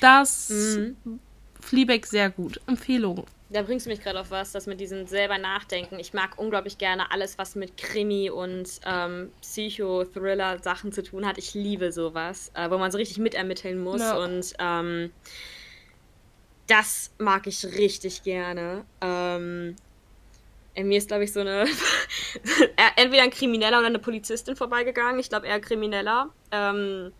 das 0.00 0.50
Mhm. 0.50 1.20
Fleabag 1.60 2.06
sehr 2.06 2.30
gut. 2.30 2.60
Empfehlung. 2.66 3.24
Da 3.50 3.62
bringst 3.62 3.86
du 3.86 3.90
mich 3.90 4.02
gerade 4.02 4.20
auf 4.20 4.30
was, 4.30 4.52
das 4.52 4.66
mit 4.66 4.78
diesem 4.78 5.06
selber 5.06 5.38
Nachdenken. 5.38 5.98
Ich 5.98 6.12
mag 6.12 6.38
unglaublich 6.38 6.76
gerne 6.76 7.10
alles, 7.12 7.38
was 7.38 7.54
mit 7.54 7.78
Krimi 7.78 8.28
und 8.30 8.68
ähm, 8.84 9.30
Psycho-Thriller-Sachen 9.40 10.92
zu 10.92 11.02
tun 11.02 11.26
hat. 11.26 11.38
Ich 11.38 11.54
liebe 11.54 11.90
sowas, 11.92 12.50
äh, 12.54 12.70
wo 12.70 12.76
man 12.78 12.90
so 12.90 12.98
richtig 12.98 13.18
mitermitteln 13.18 13.82
muss. 13.82 14.00
Ja. 14.00 14.18
Und 14.18 14.52
ähm, 14.58 15.10
das 16.68 17.10
mag 17.18 17.46
ich 17.48 17.64
richtig 17.64 18.22
gerne. 18.22 18.84
Ähm, 19.00 19.74
äh, 20.74 20.84
mir 20.84 20.98
ist, 20.98 21.08
glaube 21.08 21.24
ich, 21.24 21.32
so 21.32 21.40
eine. 21.40 21.66
er- 22.76 22.92
entweder 22.96 23.22
ein 23.24 23.30
Krimineller 23.30 23.78
oder 23.78 23.88
eine 23.88 23.98
Polizistin 23.98 24.54
vorbeigegangen. 24.54 25.18
Ich 25.18 25.28
glaube, 25.28 25.46
eher 25.48 25.60
Krimineller. 25.60 26.30
Ähm, 26.52 27.12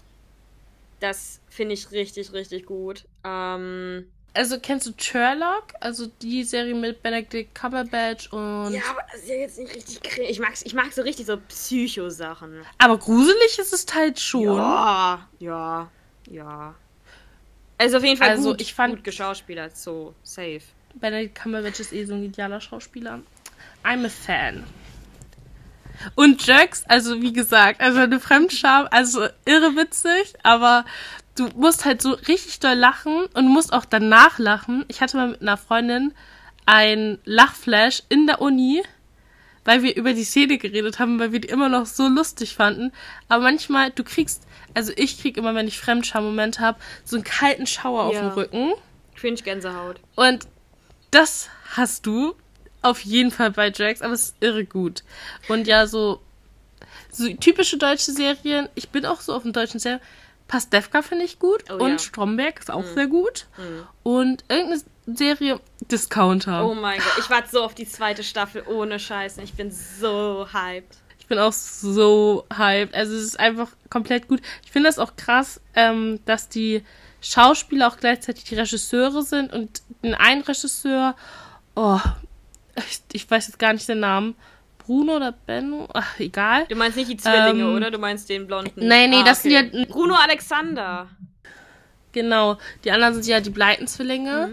das 1.00 1.40
finde 1.48 1.74
ich 1.74 1.90
richtig, 1.92 2.32
richtig 2.32 2.66
gut. 2.66 3.06
Ähm, 3.24 4.10
Also 4.34 4.58
kennst 4.60 4.86
du 4.86 4.92
Sherlock? 4.96 5.72
Also 5.80 6.06
die 6.22 6.42
Serie 6.44 6.74
mit 6.74 7.02
Benedict 7.02 7.54
Cumberbatch 7.54 8.32
und. 8.32 8.72
Ja, 8.72 8.82
aber 8.90 9.02
das 9.12 9.22
ist 9.22 9.28
ja 9.28 9.34
jetzt 9.36 9.58
nicht 9.58 9.74
richtig. 9.74 10.00
Ich 10.28 10.40
mag, 10.40 10.52
ich 10.62 10.74
mag 10.74 10.92
so 10.92 11.02
richtig 11.02 11.26
so 11.26 11.36
Psycho-Sachen. 11.36 12.64
Aber 12.78 12.98
gruselig 12.98 13.58
ist 13.58 13.72
es 13.72 13.86
halt 13.94 14.18
schon. 14.20 14.42
Ja, 14.42 15.28
ja, 15.38 15.90
ja. 16.28 16.74
Also 17.78 17.98
auf 17.98 18.04
jeden 18.04 18.16
Fall 18.16 18.30
Also, 18.30 18.50
gut, 18.50 18.60
ich 18.60 18.74
fand- 18.74 18.96
gut 18.96 19.04
geschauspielert, 19.04 19.76
so 19.76 20.14
safe. 20.22 20.60
Benedict 20.94 21.34
Cumberbatch 21.40 21.80
ist 21.80 21.92
eh 21.92 22.04
so 22.04 22.14
ein 22.14 22.24
idealer 22.24 22.60
Schauspieler. 22.60 23.20
I'm 23.84 24.04
a 24.04 24.08
fan. 24.08 24.64
Und 26.14 26.46
Jerks, 26.46 26.84
also 26.86 27.20
wie 27.22 27.32
gesagt, 27.32 27.80
also 27.80 28.00
eine 28.00 28.20
Fremdscham, 28.20 28.86
also 28.90 29.26
irre 29.44 29.74
witzig, 29.76 30.34
aber 30.44 30.84
du 31.36 31.48
musst 31.56 31.84
halt 31.84 32.02
so 32.02 32.12
richtig 32.12 32.60
doll 32.60 32.74
lachen 32.74 33.26
und 33.34 33.48
musst 33.48 33.72
auch 33.72 33.84
danach 33.84 34.38
lachen. 34.38 34.84
Ich 34.88 35.00
hatte 35.00 35.16
mal 35.16 35.28
mit 35.30 35.42
einer 35.42 35.56
Freundin 35.56 36.14
ein 36.66 37.18
Lachflash 37.24 38.02
in 38.08 38.26
der 38.26 38.40
Uni, 38.40 38.82
weil 39.68 39.82
wir 39.82 39.94
über 39.96 40.14
die 40.14 40.24
Szene 40.24 40.56
geredet 40.56 40.98
haben, 40.98 41.20
weil 41.20 41.30
wir 41.30 41.40
die 41.40 41.48
immer 41.48 41.68
noch 41.68 41.84
so 41.84 42.08
lustig 42.08 42.54
fanden. 42.54 42.90
Aber 43.28 43.42
manchmal, 43.42 43.90
du 43.90 44.02
kriegst, 44.02 44.44
also 44.72 44.94
ich 44.96 45.20
krieg 45.20 45.36
immer, 45.36 45.54
wenn 45.54 45.68
ich 45.68 45.78
Fremdscham-Momente 45.78 46.60
habe, 46.60 46.78
so 47.04 47.16
einen 47.16 47.24
kalten 47.24 47.66
Schauer 47.66 48.04
auf 48.04 48.14
Ja. 48.14 48.22
dem 48.22 48.30
Rücken. 48.30 48.72
Cringe-Gänsehaut. 49.16 50.00
Und 50.16 50.48
das 51.10 51.50
hast 51.76 52.06
du 52.06 52.34
auf 52.80 53.00
jeden 53.00 53.30
Fall 53.30 53.50
bei 53.50 53.68
Drax, 53.68 54.00
aber 54.00 54.14
es 54.14 54.30
ist 54.30 54.36
irre 54.40 54.64
gut. 54.64 55.02
Und 55.48 55.66
ja, 55.66 55.86
so, 55.86 56.22
so 57.12 57.30
typische 57.34 57.76
deutsche 57.76 58.12
Serien, 58.12 58.70
ich 58.74 58.88
bin 58.88 59.04
auch 59.04 59.20
so 59.20 59.34
auf 59.34 59.42
den 59.42 59.52
deutschen 59.52 59.80
Serien. 59.80 60.00
Pastewka 60.46 61.02
finde 61.02 61.26
ich 61.26 61.38
gut 61.38 61.64
Oh 61.70 61.74
und 61.74 61.90
ja. 61.90 61.98
Stromberg 61.98 62.58
ist 62.58 62.70
auch 62.70 62.84
sehr 62.94 63.06
gut. 63.06 63.48
Und 64.02 64.44
irgendeine 64.48 64.80
Serie 65.14 65.60
Discounter. 65.90 66.66
Oh 66.68 66.74
mein 66.74 66.98
Gott, 66.98 67.18
ich 67.18 67.30
warte 67.30 67.48
so 67.50 67.62
auf 67.62 67.74
die 67.74 67.86
zweite 67.86 68.22
Staffel 68.22 68.62
ohne 68.66 68.98
Scheiße. 68.98 69.42
Ich 69.42 69.54
bin 69.54 69.70
so 69.70 70.46
hyped. 70.52 70.96
Ich 71.18 71.26
bin 71.26 71.38
auch 71.38 71.52
so 71.52 72.44
hyped. 72.56 72.94
Also 72.94 73.14
es 73.14 73.22
ist 73.24 73.40
einfach 73.40 73.68
komplett 73.90 74.28
gut. 74.28 74.40
Ich 74.64 74.70
finde 74.70 74.88
das 74.88 74.98
auch 74.98 75.16
krass, 75.16 75.60
ähm, 75.74 76.20
dass 76.24 76.48
die 76.48 76.82
Schauspieler 77.20 77.88
auch 77.88 77.96
gleichzeitig 77.96 78.44
die 78.44 78.54
Regisseure 78.54 79.22
sind 79.22 79.52
und 79.52 79.82
den 80.02 80.14
einen 80.14 80.42
Regisseur, 80.42 81.14
oh, 81.74 81.98
ich, 82.76 83.00
ich 83.12 83.30
weiß 83.30 83.48
jetzt 83.48 83.58
gar 83.58 83.72
nicht 83.72 83.88
den 83.88 84.00
Namen. 84.00 84.34
Bruno 84.78 85.16
oder 85.16 85.32
Benno? 85.32 85.86
Ach, 85.92 86.18
egal. 86.18 86.64
Du 86.68 86.74
meinst 86.76 86.96
nicht 86.96 87.10
die 87.10 87.16
Zwillinge, 87.18 87.62
Ähm, 87.64 87.74
oder? 87.76 87.90
Du 87.90 87.98
meinst 87.98 88.28
den 88.30 88.46
blonden. 88.46 88.72
Nee, 88.86 89.06
nee, 89.08 89.22
das 89.22 89.42
sind 89.42 89.50
ja- 89.52 89.84
Bruno 89.86 90.14
Alexander. 90.14 91.08
Genau. 92.12 92.56
Die 92.84 92.90
anderen 92.90 93.14
sind 93.14 93.26
ja 93.26 93.40
die 93.40 93.50
Bleitenzwillinge. 93.50 94.52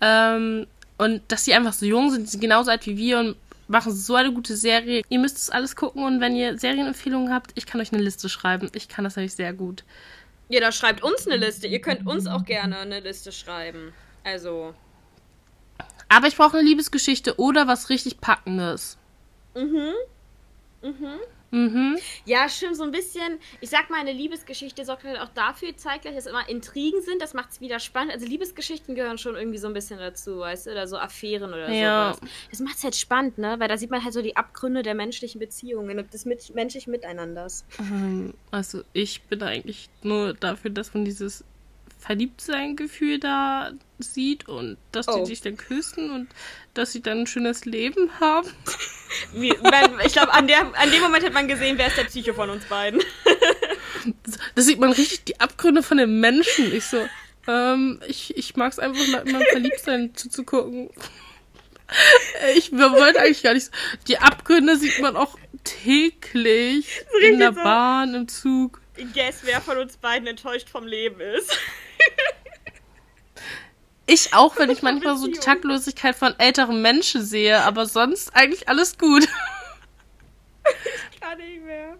Ähm, 0.00 0.66
und 0.98 1.22
dass 1.28 1.44
die 1.44 1.54
einfach 1.54 1.72
so 1.72 1.86
jung 1.86 2.10
sind, 2.10 2.26
die 2.26 2.30
sind 2.30 2.40
genauso 2.40 2.70
alt 2.70 2.86
wie 2.86 2.96
wir 2.96 3.18
und 3.18 3.36
machen 3.68 3.92
so 3.92 4.14
eine 4.14 4.32
gute 4.32 4.56
Serie. 4.56 5.02
Ihr 5.08 5.18
müsst 5.18 5.36
es 5.36 5.50
alles 5.50 5.76
gucken 5.76 6.04
und 6.04 6.20
wenn 6.20 6.36
ihr 6.36 6.58
Serienempfehlungen 6.58 7.32
habt, 7.32 7.52
ich 7.54 7.66
kann 7.66 7.80
euch 7.80 7.92
eine 7.92 8.02
Liste 8.02 8.28
schreiben. 8.28 8.70
Ich 8.74 8.88
kann 8.88 9.04
das 9.04 9.16
nämlich 9.16 9.34
sehr 9.34 9.52
gut. 9.52 9.84
Ja, 10.48 10.60
da 10.60 10.70
schreibt 10.70 11.02
uns 11.02 11.26
eine 11.26 11.36
Liste. 11.36 11.66
Ihr 11.66 11.80
könnt 11.80 12.06
uns 12.06 12.26
auch 12.26 12.44
gerne 12.44 12.78
eine 12.78 13.00
Liste 13.00 13.32
schreiben. 13.32 13.92
Also. 14.24 14.74
Aber 16.08 16.28
ich 16.28 16.36
brauche 16.36 16.56
eine 16.56 16.66
Liebesgeschichte 16.66 17.38
oder 17.38 17.66
was 17.66 17.90
richtig 17.90 18.20
Packendes. 18.20 18.96
Mhm. 19.54 19.92
Mhm. 20.82 21.18
Mhm. 21.50 21.96
Ja, 22.24 22.48
stimmt, 22.48 22.76
so 22.76 22.82
ein 22.82 22.90
bisschen. 22.90 23.38
Ich 23.60 23.70
sag 23.70 23.88
mal, 23.90 24.00
eine 24.00 24.12
Liebesgeschichte 24.12 24.84
sorgt 24.84 25.04
halt 25.04 25.20
auch 25.20 25.28
dafür 25.28 25.76
zeitgleich, 25.76 26.14
dass 26.14 26.26
immer 26.26 26.48
Intrigen 26.48 27.00
sind. 27.02 27.22
Das 27.22 27.34
macht 27.34 27.50
es 27.52 27.60
wieder 27.60 27.78
spannend. 27.80 28.12
Also 28.12 28.26
Liebesgeschichten 28.26 28.94
gehören 28.94 29.18
schon 29.18 29.36
irgendwie 29.36 29.58
so 29.58 29.66
ein 29.68 29.72
bisschen 29.74 29.98
dazu, 29.98 30.38
weißt 30.38 30.66
du? 30.66 30.70
Oder 30.72 30.86
so 30.88 30.98
Affären 30.98 31.50
oder 31.52 31.70
Ja. 31.72 32.14
sowas. 32.14 32.30
Das 32.50 32.60
macht 32.60 32.76
es 32.76 32.84
halt 32.84 32.96
spannend, 32.96 33.38
ne? 33.38 33.56
Weil 33.58 33.68
da 33.68 33.76
sieht 33.78 33.90
man 33.90 34.02
halt 34.02 34.12
so 34.12 34.22
die 34.22 34.36
Abgründe 34.36 34.82
der 34.82 34.94
menschlichen 34.94 35.38
Beziehungen 35.38 35.98
und 35.98 36.12
des 36.12 36.24
mit 36.24 36.54
menschlichen 36.54 36.90
Miteinanders. 36.90 37.64
Ähm, 37.78 38.34
also 38.50 38.82
ich 38.92 39.22
bin 39.22 39.42
eigentlich 39.42 39.88
nur 40.02 40.34
dafür, 40.34 40.70
dass 40.70 40.94
man 40.94 41.04
dieses 41.04 41.44
Verliebtsein-Gefühl 41.98 43.18
da 43.20 43.72
sieht 43.98 44.48
und 44.48 44.76
dass 44.92 45.08
Oh. 45.08 45.18
die 45.20 45.26
sich 45.26 45.40
dann 45.40 45.56
küssen 45.56 46.10
und 46.10 46.28
dass 46.74 46.92
sie 46.92 47.00
dann 47.02 47.20
ein 47.20 47.26
schönes 47.26 47.64
Leben 47.64 48.10
haben. 48.20 48.48
Wie, 49.32 49.50
wenn, 49.50 50.06
ich 50.06 50.12
glaube, 50.12 50.32
an, 50.34 50.46
der- 50.46 50.72
an 50.78 50.90
dem 50.90 51.02
Moment 51.02 51.24
hat 51.24 51.32
man 51.32 51.48
gesehen, 51.48 51.78
wer 51.78 51.86
ist 51.88 51.96
der 51.96 52.04
Psycho 52.04 52.34
von 52.34 52.50
uns 52.50 52.64
beiden. 52.66 53.00
Da 54.54 54.62
sieht 54.62 54.78
man 54.78 54.92
richtig 54.92 55.24
die 55.24 55.40
Abgründe 55.40 55.82
von 55.82 55.96
den 55.96 56.20
Menschen. 56.20 56.72
Ich 56.72 56.84
so, 56.84 57.08
ähm, 57.48 58.00
ich, 58.06 58.36
ich 58.36 58.54
mag 58.54 58.70
es 58.70 58.78
einfach 58.78 59.04
Leuten 59.08 59.32
beim 59.32 59.42
Verliebtsein 59.50 60.12
zuzugucken. 60.14 60.90
Ich 62.56 62.70
wollte 62.70 63.20
eigentlich 63.20 63.42
gar 63.42 63.54
nicht 63.54 63.66
so. 63.66 63.72
Die 64.06 64.18
Abgründe 64.18 64.76
sieht 64.76 65.00
man 65.00 65.16
auch 65.16 65.36
täglich 65.64 66.86
in 67.20 67.38
der. 67.40 67.50
Bahn, 67.52 68.14
im 68.14 68.28
Zug. 68.28 68.80
Guess, 69.14 69.40
wer 69.42 69.60
von 69.60 69.78
uns 69.78 69.96
beiden 69.96 70.28
enttäuscht 70.28 70.68
vom 70.68 70.86
Leben 70.86 71.20
ist. 71.20 71.58
Ich 74.06 74.32
auch, 74.34 74.56
wenn 74.56 74.70
ich 74.70 74.82
manchmal 74.82 75.16
so 75.16 75.26
die. 75.26 75.32
Taktlosigkeit 75.32 76.14
von 76.14 76.38
älteren 76.38 76.80
Menschen 76.80 77.22
sehe, 77.22 77.60
aber 77.62 77.86
sonst 77.86 78.34
eigentlich 78.36 78.68
alles 78.68 78.98
gut. 78.98 79.26
Kann 81.20 81.38
nicht 81.38 81.64
mehr. 81.64 81.96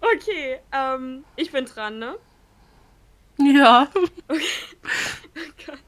Okay, 0.00 0.60
ähm, 0.72 1.24
ich 1.36 1.52
bin 1.52 1.66
dran, 1.66 1.98
ne? 1.98 2.16
Ja. 3.38 3.90
Oh 5.38 5.64
Gott. 5.66 5.78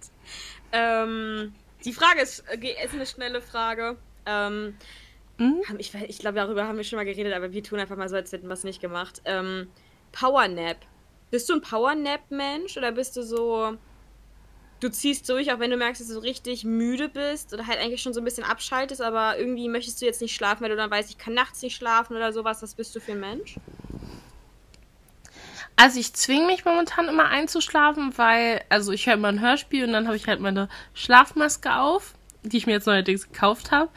Ähm, 0.72 1.54
die 1.84 1.94
Frage 1.94 2.20
ist, 2.20 2.40
äh, 2.50 2.84
ist 2.84 2.92
eine 2.92 3.06
schnelle 3.06 3.40
Frage. 3.40 3.96
Ähm, 4.26 4.76
Hm? 5.38 5.62
ich 5.78 5.94
ich 5.94 6.18
glaube, 6.18 6.36
darüber 6.36 6.66
haben 6.66 6.76
wir 6.76 6.84
schon 6.84 6.98
mal 6.98 7.04
geredet, 7.04 7.32
aber 7.32 7.52
wir 7.52 7.62
tun 7.62 7.78
einfach 7.78 7.96
mal 7.96 8.08
so, 8.08 8.16
als 8.16 8.32
hätten 8.32 8.48
wir 8.48 8.54
es 8.54 8.64
nicht 8.64 8.80
gemacht. 8.80 9.22
Ähm, 9.24 9.70
Powernap. 10.12 10.78
Bist 11.30 11.48
du 11.48 11.54
ein 11.54 11.60
Powernap-Mensch 11.60 12.76
oder 12.76 12.92
bist 12.92 13.16
du 13.16 13.22
so, 13.22 13.76
du 14.80 14.88
ziehst 14.88 15.28
durch, 15.28 15.52
auch 15.52 15.58
wenn 15.58 15.70
du 15.70 15.76
merkst, 15.76 16.00
dass 16.00 16.08
du 16.08 16.18
richtig 16.18 16.64
müde 16.64 17.08
bist 17.08 17.52
oder 17.52 17.66
halt 17.66 17.78
eigentlich 17.80 18.02
schon 18.02 18.14
so 18.14 18.20
ein 18.20 18.24
bisschen 18.24 18.44
abschaltest, 18.44 19.02
aber 19.02 19.38
irgendwie 19.38 19.68
möchtest 19.68 20.00
du 20.00 20.06
jetzt 20.06 20.20
nicht 20.20 20.34
schlafen, 20.34 20.62
weil 20.62 20.70
du 20.70 20.76
dann 20.76 20.90
weißt, 20.90 21.10
ich 21.10 21.18
kann 21.18 21.34
nachts 21.34 21.62
nicht 21.62 21.76
schlafen 21.76 22.16
oder 22.16 22.32
sowas. 22.32 22.62
Was 22.62 22.74
bist 22.74 22.94
du 22.94 23.00
für 23.00 23.12
ein 23.12 23.20
Mensch? 23.20 23.56
Also 25.80 26.00
ich 26.00 26.12
zwinge 26.12 26.46
mich 26.46 26.64
momentan 26.64 27.08
immer 27.08 27.28
einzuschlafen, 27.28 28.16
weil, 28.16 28.62
also 28.68 28.90
ich 28.90 29.06
höre 29.06 29.14
immer 29.14 29.28
ein 29.28 29.40
Hörspiel 29.40 29.84
und 29.84 29.92
dann 29.92 30.06
habe 30.06 30.16
ich 30.16 30.26
halt 30.26 30.40
meine 30.40 30.68
Schlafmaske 30.92 31.76
auf, 31.76 32.14
die 32.42 32.56
ich 32.56 32.66
mir 32.66 32.72
jetzt 32.72 32.86
neuerdings 32.86 33.30
gekauft 33.30 33.70
habe. 33.70 33.88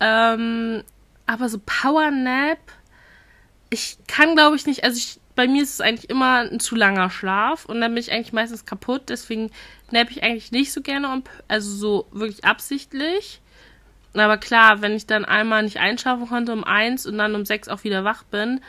Ähm, 0.00 0.82
aber 1.26 1.48
so 1.48 1.60
Powernap, 1.64 2.58
ich 3.70 3.98
kann 4.08 4.34
glaube 4.34 4.56
ich 4.56 4.66
nicht, 4.66 4.82
also 4.82 4.98
ich, 4.98 5.20
bei 5.34 5.48
mir 5.48 5.62
ist 5.62 5.74
es 5.74 5.80
eigentlich 5.80 6.10
immer 6.10 6.48
ein 6.50 6.60
zu 6.60 6.76
langer 6.76 7.10
Schlaf 7.10 7.64
und 7.64 7.80
dann 7.80 7.92
bin 7.94 8.02
ich 8.02 8.12
eigentlich 8.12 8.32
meistens 8.32 8.66
kaputt, 8.66 9.02
deswegen 9.08 9.50
nappe 9.90 10.12
ich 10.12 10.22
eigentlich 10.22 10.52
nicht 10.52 10.72
so 10.72 10.80
gerne, 10.80 11.22
also 11.48 11.70
so 11.70 12.06
wirklich 12.12 12.44
absichtlich. 12.44 13.40
Aber 14.14 14.36
klar, 14.38 14.80
wenn 14.80 14.92
ich 14.92 15.06
dann 15.06 15.24
einmal 15.24 15.64
nicht 15.64 15.78
einschlafen 15.78 16.28
konnte 16.28 16.52
um 16.52 16.62
eins 16.62 17.04
und 17.04 17.18
dann 17.18 17.34
um 17.34 17.44
sechs 17.44 17.68
auch 17.68 17.82
wieder 17.82 18.04
wach 18.04 18.22
bin, 18.22 18.60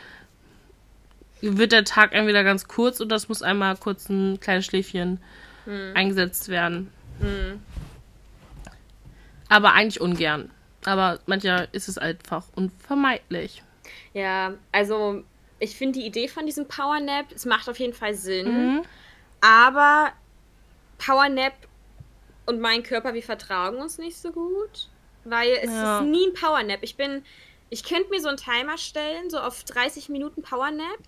wird 1.40 1.70
der 1.70 1.84
Tag 1.84 2.12
entweder 2.12 2.42
ganz 2.42 2.66
kurz 2.66 3.00
oder 3.00 3.14
es 3.14 3.28
muss 3.28 3.42
einmal 3.42 3.76
kurz 3.76 4.08
ein 4.08 4.40
kleines 4.40 4.66
Schläfchen 4.66 5.20
eingesetzt 5.94 6.48
werden. 6.48 6.90
Hm. 7.20 7.60
Aber 9.48 9.72
eigentlich 9.72 10.00
ungern. 10.00 10.50
Aber 10.84 11.18
manchmal 11.26 11.68
ist 11.72 11.88
es 11.88 11.98
einfach 11.98 12.44
unvermeidlich. 12.54 13.62
Ja, 14.14 14.54
also 14.72 15.24
ich 15.58 15.76
finde 15.76 15.98
die 15.98 16.06
Idee 16.06 16.28
von 16.28 16.46
diesem 16.46 16.68
Powernap, 16.68 17.26
es 17.34 17.44
macht 17.46 17.68
auf 17.68 17.78
jeden 17.78 17.94
Fall 17.94 18.14
Sinn. 18.14 18.76
Mhm. 18.76 18.82
Aber 19.40 20.12
Powernap 20.98 21.54
und 22.46 22.60
mein 22.60 22.82
Körper, 22.82 23.14
wir 23.14 23.22
vertragen 23.22 23.78
uns 23.78 23.98
nicht 23.98 24.16
so 24.16 24.32
gut. 24.32 24.88
Weil 25.24 25.50
es 25.60 25.70
ja. 25.70 25.98
ist 25.98 26.06
nie 26.06 26.28
ein 26.28 26.34
Powernap. 26.34 26.80
Ich 26.82 26.96
bin, 26.96 27.24
ich 27.68 27.82
könnte 27.84 28.10
mir 28.10 28.20
so 28.20 28.28
einen 28.28 28.36
Timer 28.36 28.78
stellen, 28.78 29.28
so 29.28 29.38
auf 29.38 29.64
30 29.64 30.08
Minuten 30.08 30.42
Powernap. 30.42 30.98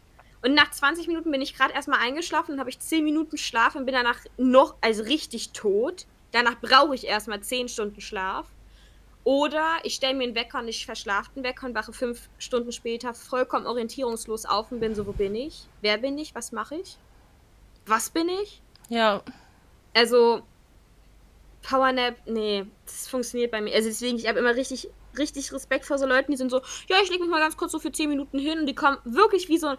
Und 0.43 0.55
nach 0.55 0.71
20 0.71 1.07
Minuten 1.09 1.31
bin 1.31 1.41
ich 1.41 1.57
gerade 1.57 1.75
erstmal 1.75 2.01
eingeschlafen 2.01 2.53
und 2.53 2.61
habe 2.61 2.71
ich 2.71 2.79
10 2.79 3.05
Minuten 3.05 3.39
Schlaf 3.39 3.75
und 3.75 3.87
bin 3.87 3.95
danach 3.95 4.19
noch, 4.37 4.77
also 4.81 5.03
richtig 5.05 5.51
tot. 5.53 6.07
Danach 6.33 6.61
brauche 6.61 6.95
ich 6.95 7.07
erstmal 7.07 7.41
10 7.41 7.69
Stunden 7.69 8.01
Schlaf. 8.01 8.47
Oder 9.29 9.77
ich 9.83 9.97
stelle 9.97 10.15
mir 10.15 10.25
einen 10.25 10.35
Wecker 10.35 10.61
und 10.61 10.69
ich 10.69 10.87
verschlafe 10.87 11.29
den 11.37 11.45
Wecker 11.45 11.67
und 11.67 11.75
wache 11.75 11.93
5 11.93 12.31
Stunden 12.39 12.73
später 12.73 13.13
vollkommen 13.13 13.67
orientierungslos 13.67 14.47
auf 14.47 14.73
und 14.73 14.81
bin 14.81 14.95
so, 14.95 15.07
wo 15.07 15.13
bin 15.13 15.35
ich? 15.35 15.67
Wer 15.83 15.99
bin 15.99 16.17
ich? 16.17 16.35
Was 16.35 16.51
mache 16.51 16.77
ich? 16.77 16.97
Was 17.85 18.09
bin 18.09 18.31
ich? 18.31 18.63
Ja. 18.89 19.23
Also, 19.93 20.41
Powernap, 21.61 22.15
nee, 22.25 22.65
das 22.87 23.07
funktioniert 23.07 23.51
bei 23.51 23.61
mir. 23.61 23.75
Also 23.75 23.91
deswegen, 23.91 24.17
ich 24.17 24.27
habe 24.27 24.39
immer 24.39 24.55
richtig, 24.55 24.89
richtig 25.19 25.53
Respekt 25.53 25.85
vor 25.85 25.99
so 25.99 26.07
Leuten, 26.07 26.33
die 26.33 26.39
sind 26.39 26.49
so, 26.49 26.63
ja, 26.89 26.97
ich 27.03 27.11
lege 27.11 27.21
mich 27.23 27.31
mal 27.31 27.41
ganz 27.41 27.59
kurz 27.59 27.73
so 27.73 27.79
für 27.79 27.93
10 27.93 28.09
Minuten 28.09 28.39
hin 28.39 28.61
und 28.61 28.65
die 28.65 28.75
kommen 28.75 28.97
wirklich 29.05 29.51
wie 29.51 29.59
so, 29.59 29.75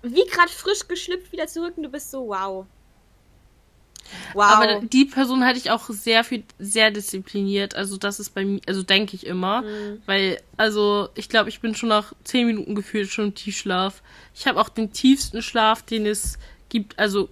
wie 0.00 0.24
gerade 0.28 0.48
frisch 0.48 0.88
geschlüpft 0.88 1.30
wieder 1.30 1.46
zurück 1.46 1.74
und 1.76 1.82
du 1.82 1.90
bist 1.90 2.10
so, 2.10 2.28
wow. 2.28 2.64
Wow. 4.34 4.44
Aber 4.44 4.80
die 4.80 5.04
Person 5.04 5.44
hatte 5.44 5.58
ich 5.58 5.70
auch 5.70 5.88
sehr 5.88 6.24
viel, 6.24 6.44
sehr 6.58 6.90
diszipliniert. 6.90 7.74
Also 7.74 7.96
das 7.96 8.20
ist 8.20 8.30
bei 8.30 8.44
mir, 8.44 8.60
also 8.66 8.82
denke 8.82 9.16
ich 9.16 9.26
immer. 9.26 9.62
Mhm. 9.62 10.02
Weil, 10.06 10.40
also 10.56 11.08
ich 11.14 11.28
glaube, 11.28 11.48
ich 11.48 11.60
bin 11.60 11.74
schon 11.74 11.88
nach 11.88 12.12
10 12.24 12.46
Minuten 12.46 12.74
gefühlt 12.74 13.10
schon 13.10 13.26
im 13.26 13.34
Tiefschlaf. 13.34 14.02
Ich 14.34 14.46
habe 14.46 14.60
auch 14.60 14.68
den 14.68 14.92
tiefsten 14.92 15.42
Schlaf, 15.42 15.82
den 15.82 16.06
es 16.06 16.38
gibt. 16.68 16.98
Also 16.98 17.28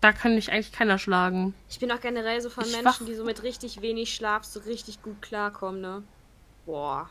da 0.00 0.12
kann 0.12 0.34
mich 0.34 0.50
eigentlich 0.50 0.72
keiner 0.72 0.98
schlagen. 0.98 1.54
Ich 1.68 1.78
bin 1.78 1.90
auch 1.92 2.00
generell 2.00 2.40
so 2.40 2.50
von 2.50 2.64
ich 2.64 2.80
Menschen, 2.80 3.06
die 3.06 3.14
so 3.14 3.24
mit 3.24 3.42
richtig 3.42 3.82
wenig 3.82 4.14
Schlaf 4.14 4.44
so 4.44 4.60
richtig 4.60 5.02
gut 5.02 5.20
klarkommen, 5.20 5.80
ne? 5.80 6.02
Boah. 6.66 7.10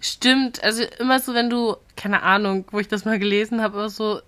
Stimmt, 0.00 0.62
also 0.62 0.82
immer 0.98 1.20
so, 1.20 1.34
wenn 1.34 1.48
du, 1.48 1.76
keine 1.96 2.22
Ahnung, 2.22 2.66
wo 2.70 2.80
ich 2.80 2.88
das 2.88 3.04
mal 3.04 3.18
gelesen 3.18 3.62
habe, 3.62 3.78
aber 3.78 3.88
so, 3.88 4.20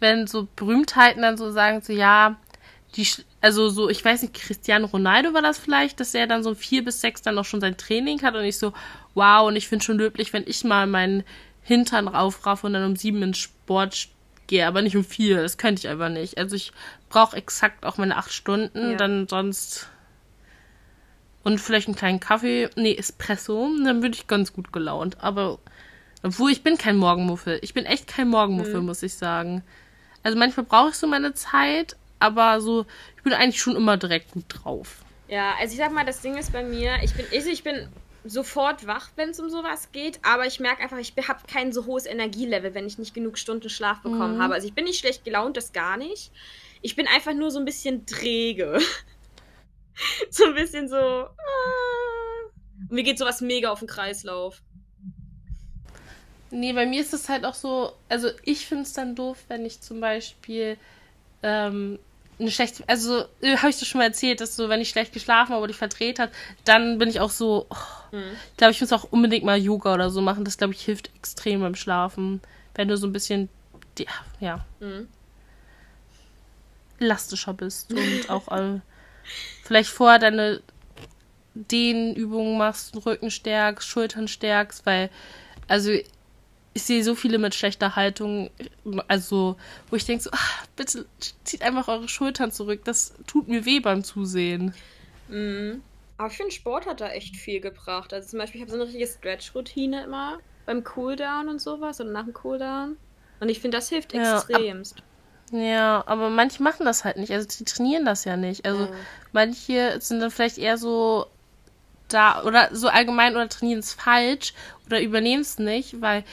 wenn 0.00 0.26
so 0.26 0.48
Berühmtheiten 0.56 1.22
dann 1.22 1.36
so 1.36 1.50
sagen, 1.50 1.80
so, 1.82 1.92
ja, 1.92 2.36
die, 2.96 3.06
also 3.42 3.68
so, 3.68 3.90
ich 3.90 4.02
weiß 4.02 4.22
nicht, 4.22 4.34
Cristiano 4.34 4.86
Ronaldo 4.86 5.34
war 5.34 5.42
das 5.42 5.58
vielleicht, 5.58 5.98
dass 5.98 6.14
er 6.14 6.28
dann 6.28 6.44
so 6.44 6.54
vier 6.54 6.84
bis 6.84 7.00
sechs 7.00 7.22
dann 7.22 7.36
auch 7.36 7.44
schon 7.44 7.60
sein 7.60 7.76
Training 7.76 8.22
hat 8.22 8.36
und 8.36 8.44
ich 8.44 8.56
so, 8.56 8.72
wow, 9.14 9.48
und 9.48 9.56
ich 9.56 9.68
finde 9.68 9.84
schon 9.84 9.98
löblich, 9.98 10.32
wenn 10.32 10.44
ich 10.46 10.62
mal 10.62 10.86
meinen 10.86 11.24
Hintern 11.62 12.06
raufraffe 12.06 12.68
und 12.68 12.72
dann 12.72 12.84
um 12.84 12.96
sieben 12.96 13.20
ins 13.20 13.38
Sport 13.38 14.08
gehe, 14.46 14.66
aber 14.66 14.80
nicht 14.80 14.96
um 14.96 15.04
vier. 15.04 15.42
Das 15.42 15.58
könnte 15.58 15.80
ich 15.80 15.88
einfach 15.88 16.08
nicht. 16.08 16.38
Also 16.38 16.54
ich 16.54 16.72
brauche 17.08 17.36
exakt 17.36 17.84
auch 17.84 17.98
meine 17.98 18.16
acht 18.16 18.32
Stunden, 18.32 18.92
ja. 18.92 18.96
dann 18.96 19.26
sonst. 19.26 19.88
Und 21.42 21.60
vielleicht 21.60 21.88
einen 21.88 21.96
kleinen 21.96 22.20
Kaffee, 22.20 22.70
nee, 22.76 22.94
Espresso, 22.94 23.68
dann 23.84 24.02
würde 24.02 24.14
ich 24.14 24.28
ganz 24.28 24.52
gut 24.52 24.72
gelaunt. 24.72 25.16
Aber, 25.20 25.58
obwohl 26.22 26.52
ich 26.52 26.62
bin 26.62 26.78
kein 26.78 26.96
Morgenmuffel. 26.96 27.58
Ich 27.62 27.74
bin 27.74 27.86
echt 27.86 28.06
kein 28.06 28.28
Morgenmuffel, 28.28 28.80
mhm. 28.80 28.86
muss 28.86 29.02
ich 29.02 29.14
sagen. 29.14 29.64
Also 30.22 30.38
manchmal 30.38 30.66
brauche 30.66 30.90
ich 30.90 30.94
so 30.94 31.08
meine 31.08 31.34
Zeit, 31.34 31.96
aber 32.22 32.60
so, 32.60 32.86
ich 33.16 33.22
bin 33.22 33.32
eigentlich 33.32 33.60
schon 33.60 33.76
immer 33.76 33.96
direkt 33.96 34.32
gut 34.32 34.44
drauf. 34.48 35.04
Ja, 35.28 35.54
also 35.58 35.72
ich 35.72 35.78
sag 35.78 35.92
mal, 35.92 36.04
das 36.04 36.20
Ding 36.20 36.36
ist 36.36 36.52
bei 36.52 36.62
mir, 36.62 36.96
ich 37.02 37.14
bin, 37.14 37.26
ich 37.30 37.62
bin 37.62 37.88
sofort 38.24 38.86
wach, 38.86 39.10
wenn 39.16 39.30
es 39.30 39.40
um 39.40 39.50
sowas 39.50 39.90
geht, 39.92 40.20
aber 40.22 40.46
ich 40.46 40.60
merke 40.60 40.82
einfach, 40.82 40.98
ich 40.98 41.14
habe 41.28 41.40
kein 41.50 41.72
so 41.72 41.86
hohes 41.86 42.06
Energielevel, 42.06 42.74
wenn 42.74 42.86
ich 42.86 42.98
nicht 42.98 43.14
genug 43.14 43.38
Stunden 43.38 43.68
Schlaf 43.68 44.00
bekommen 44.02 44.36
mhm. 44.36 44.42
habe. 44.42 44.54
Also 44.54 44.66
ich 44.66 44.74
bin 44.74 44.84
nicht 44.84 45.00
schlecht 45.00 45.24
gelaunt, 45.24 45.56
das 45.56 45.72
gar 45.72 45.96
nicht. 45.96 46.30
Ich 46.82 46.96
bin 46.96 47.06
einfach 47.06 47.34
nur 47.34 47.50
so 47.50 47.58
ein 47.58 47.64
bisschen 47.64 48.06
träge. 48.06 48.78
so 50.30 50.44
ein 50.44 50.54
bisschen 50.54 50.88
so. 50.88 50.96
Ah. 50.96 51.30
Mir 52.90 53.02
geht 53.02 53.18
sowas 53.18 53.40
mega 53.40 53.70
auf 53.70 53.80
den 53.80 53.88
Kreislauf. 53.88 54.62
Nee, 56.50 56.74
bei 56.74 56.84
mir 56.84 57.00
ist 57.00 57.14
es 57.14 57.28
halt 57.28 57.46
auch 57.46 57.54
so, 57.54 57.92
also 58.10 58.28
ich 58.44 58.66
finde 58.66 58.82
es 58.82 58.92
dann 58.92 59.14
doof, 59.14 59.38
wenn 59.48 59.64
ich 59.64 59.80
zum 59.80 60.00
Beispiel 60.00 60.76
ähm, 61.42 61.98
eine 62.38 62.50
schlechte, 62.50 62.84
also 62.88 63.24
äh, 63.40 63.56
habe 63.56 63.70
ich 63.70 63.78
das 63.78 63.86
schon 63.86 63.98
mal 63.98 64.06
erzählt, 64.06 64.40
dass 64.40 64.56
so, 64.56 64.68
wenn 64.68 64.80
ich 64.80 64.90
schlecht 64.90 65.12
geschlafen 65.12 65.52
habe 65.52 65.62
oder 65.62 65.70
ich 65.70 65.76
verdreht 65.76 66.18
hat, 66.18 66.30
dann 66.64 66.98
bin 66.98 67.08
ich 67.08 67.20
auch 67.20 67.30
so, 67.30 67.66
oh, 67.68 68.16
mhm. 68.16 68.32
ich 68.50 68.56
glaube, 68.56 68.72
ich 68.72 68.80
muss 68.80 68.92
auch 68.92 69.04
unbedingt 69.10 69.44
mal 69.44 69.58
Yoga 69.58 69.94
oder 69.94 70.10
so 70.10 70.20
machen. 70.20 70.44
Das, 70.44 70.58
glaube 70.58 70.72
ich, 70.74 70.82
hilft 70.82 71.10
extrem 71.16 71.60
beim 71.60 71.74
Schlafen. 71.74 72.40
Wenn 72.74 72.88
du 72.88 72.96
so 72.96 73.06
ein 73.06 73.12
bisschen, 73.12 73.48
ja, 73.98 74.06
ja 74.40 74.64
mhm. 74.80 75.08
elastischer 76.98 77.54
bist 77.54 77.92
und 77.92 78.30
auch 78.30 78.48
äh, 78.48 78.80
vielleicht 79.62 79.90
vorher 79.90 80.18
deine 80.18 80.62
Dehnübungen 81.54 82.56
machst, 82.56 82.94
Rücken 83.04 83.30
stärkst, 83.30 83.86
Schultern 83.86 84.26
stärkst, 84.26 84.86
weil, 84.86 85.10
also 85.68 85.92
ich 86.74 86.82
sehe 86.84 87.04
so 87.04 87.14
viele 87.14 87.38
mit 87.38 87.54
schlechter 87.54 87.96
Haltung, 87.96 88.50
also 89.08 89.56
wo 89.90 89.96
ich 89.96 90.04
denke 90.04 90.24
so, 90.24 90.30
ach, 90.32 90.66
bitte 90.76 91.06
zieht 91.44 91.62
einfach 91.62 91.88
eure 91.88 92.08
Schultern 92.08 92.50
zurück, 92.50 92.80
das 92.84 93.14
tut 93.26 93.48
mir 93.48 93.64
weh 93.64 93.80
beim 93.80 94.04
Zusehen. 94.04 94.74
Mhm. 95.28 95.82
Aber 96.18 96.30
ich 96.30 96.36
finde, 96.36 96.52
Sport 96.52 96.86
hat 96.86 97.00
da 97.00 97.08
echt 97.08 97.36
viel 97.36 97.60
gebracht. 97.60 98.12
Also 98.12 98.28
zum 98.28 98.38
Beispiel, 98.38 98.60
ich 98.60 98.62
habe 98.62 98.70
so 98.70 98.76
eine 98.76 98.86
richtige 98.86 99.06
Stretch-Routine 99.06 100.04
immer 100.04 100.38
beim 100.66 100.84
Cooldown 100.84 101.48
und 101.48 101.60
sowas 101.60 102.00
und 102.00 102.12
nach 102.12 102.24
dem 102.24 102.32
Cooldown. 102.32 102.96
Und 103.40 103.48
ich 103.48 103.60
finde, 103.60 103.78
das 103.78 103.88
hilft 103.88 104.12
ja, 104.12 104.36
extremst. 104.38 104.98
Ab, 104.98 105.04
ja, 105.52 106.04
aber 106.06 106.30
manche 106.30 106.62
machen 106.62 106.86
das 106.86 107.04
halt 107.04 107.16
nicht. 107.16 107.32
Also 107.32 107.48
die 107.48 107.64
trainieren 107.64 108.04
das 108.04 108.24
ja 108.24 108.36
nicht. 108.36 108.64
Also 108.64 108.84
ja. 108.84 108.92
manche 109.32 110.00
sind 110.00 110.20
dann 110.20 110.30
vielleicht 110.30 110.58
eher 110.58 110.78
so 110.78 111.26
da 112.08 112.44
oder 112.44 112.68
so 112.72 112.88
allgemein 112.88 113.34
oder 113.34 113.48
trainieren 113.48 113.80
es 113.80 113.92
falsch 113.92 114.54
oder 114.86 115.00
übernehmen 115.00 115.42
es 115.42 115.58
nicht, 115.58 116.00
weil 116.00 116.24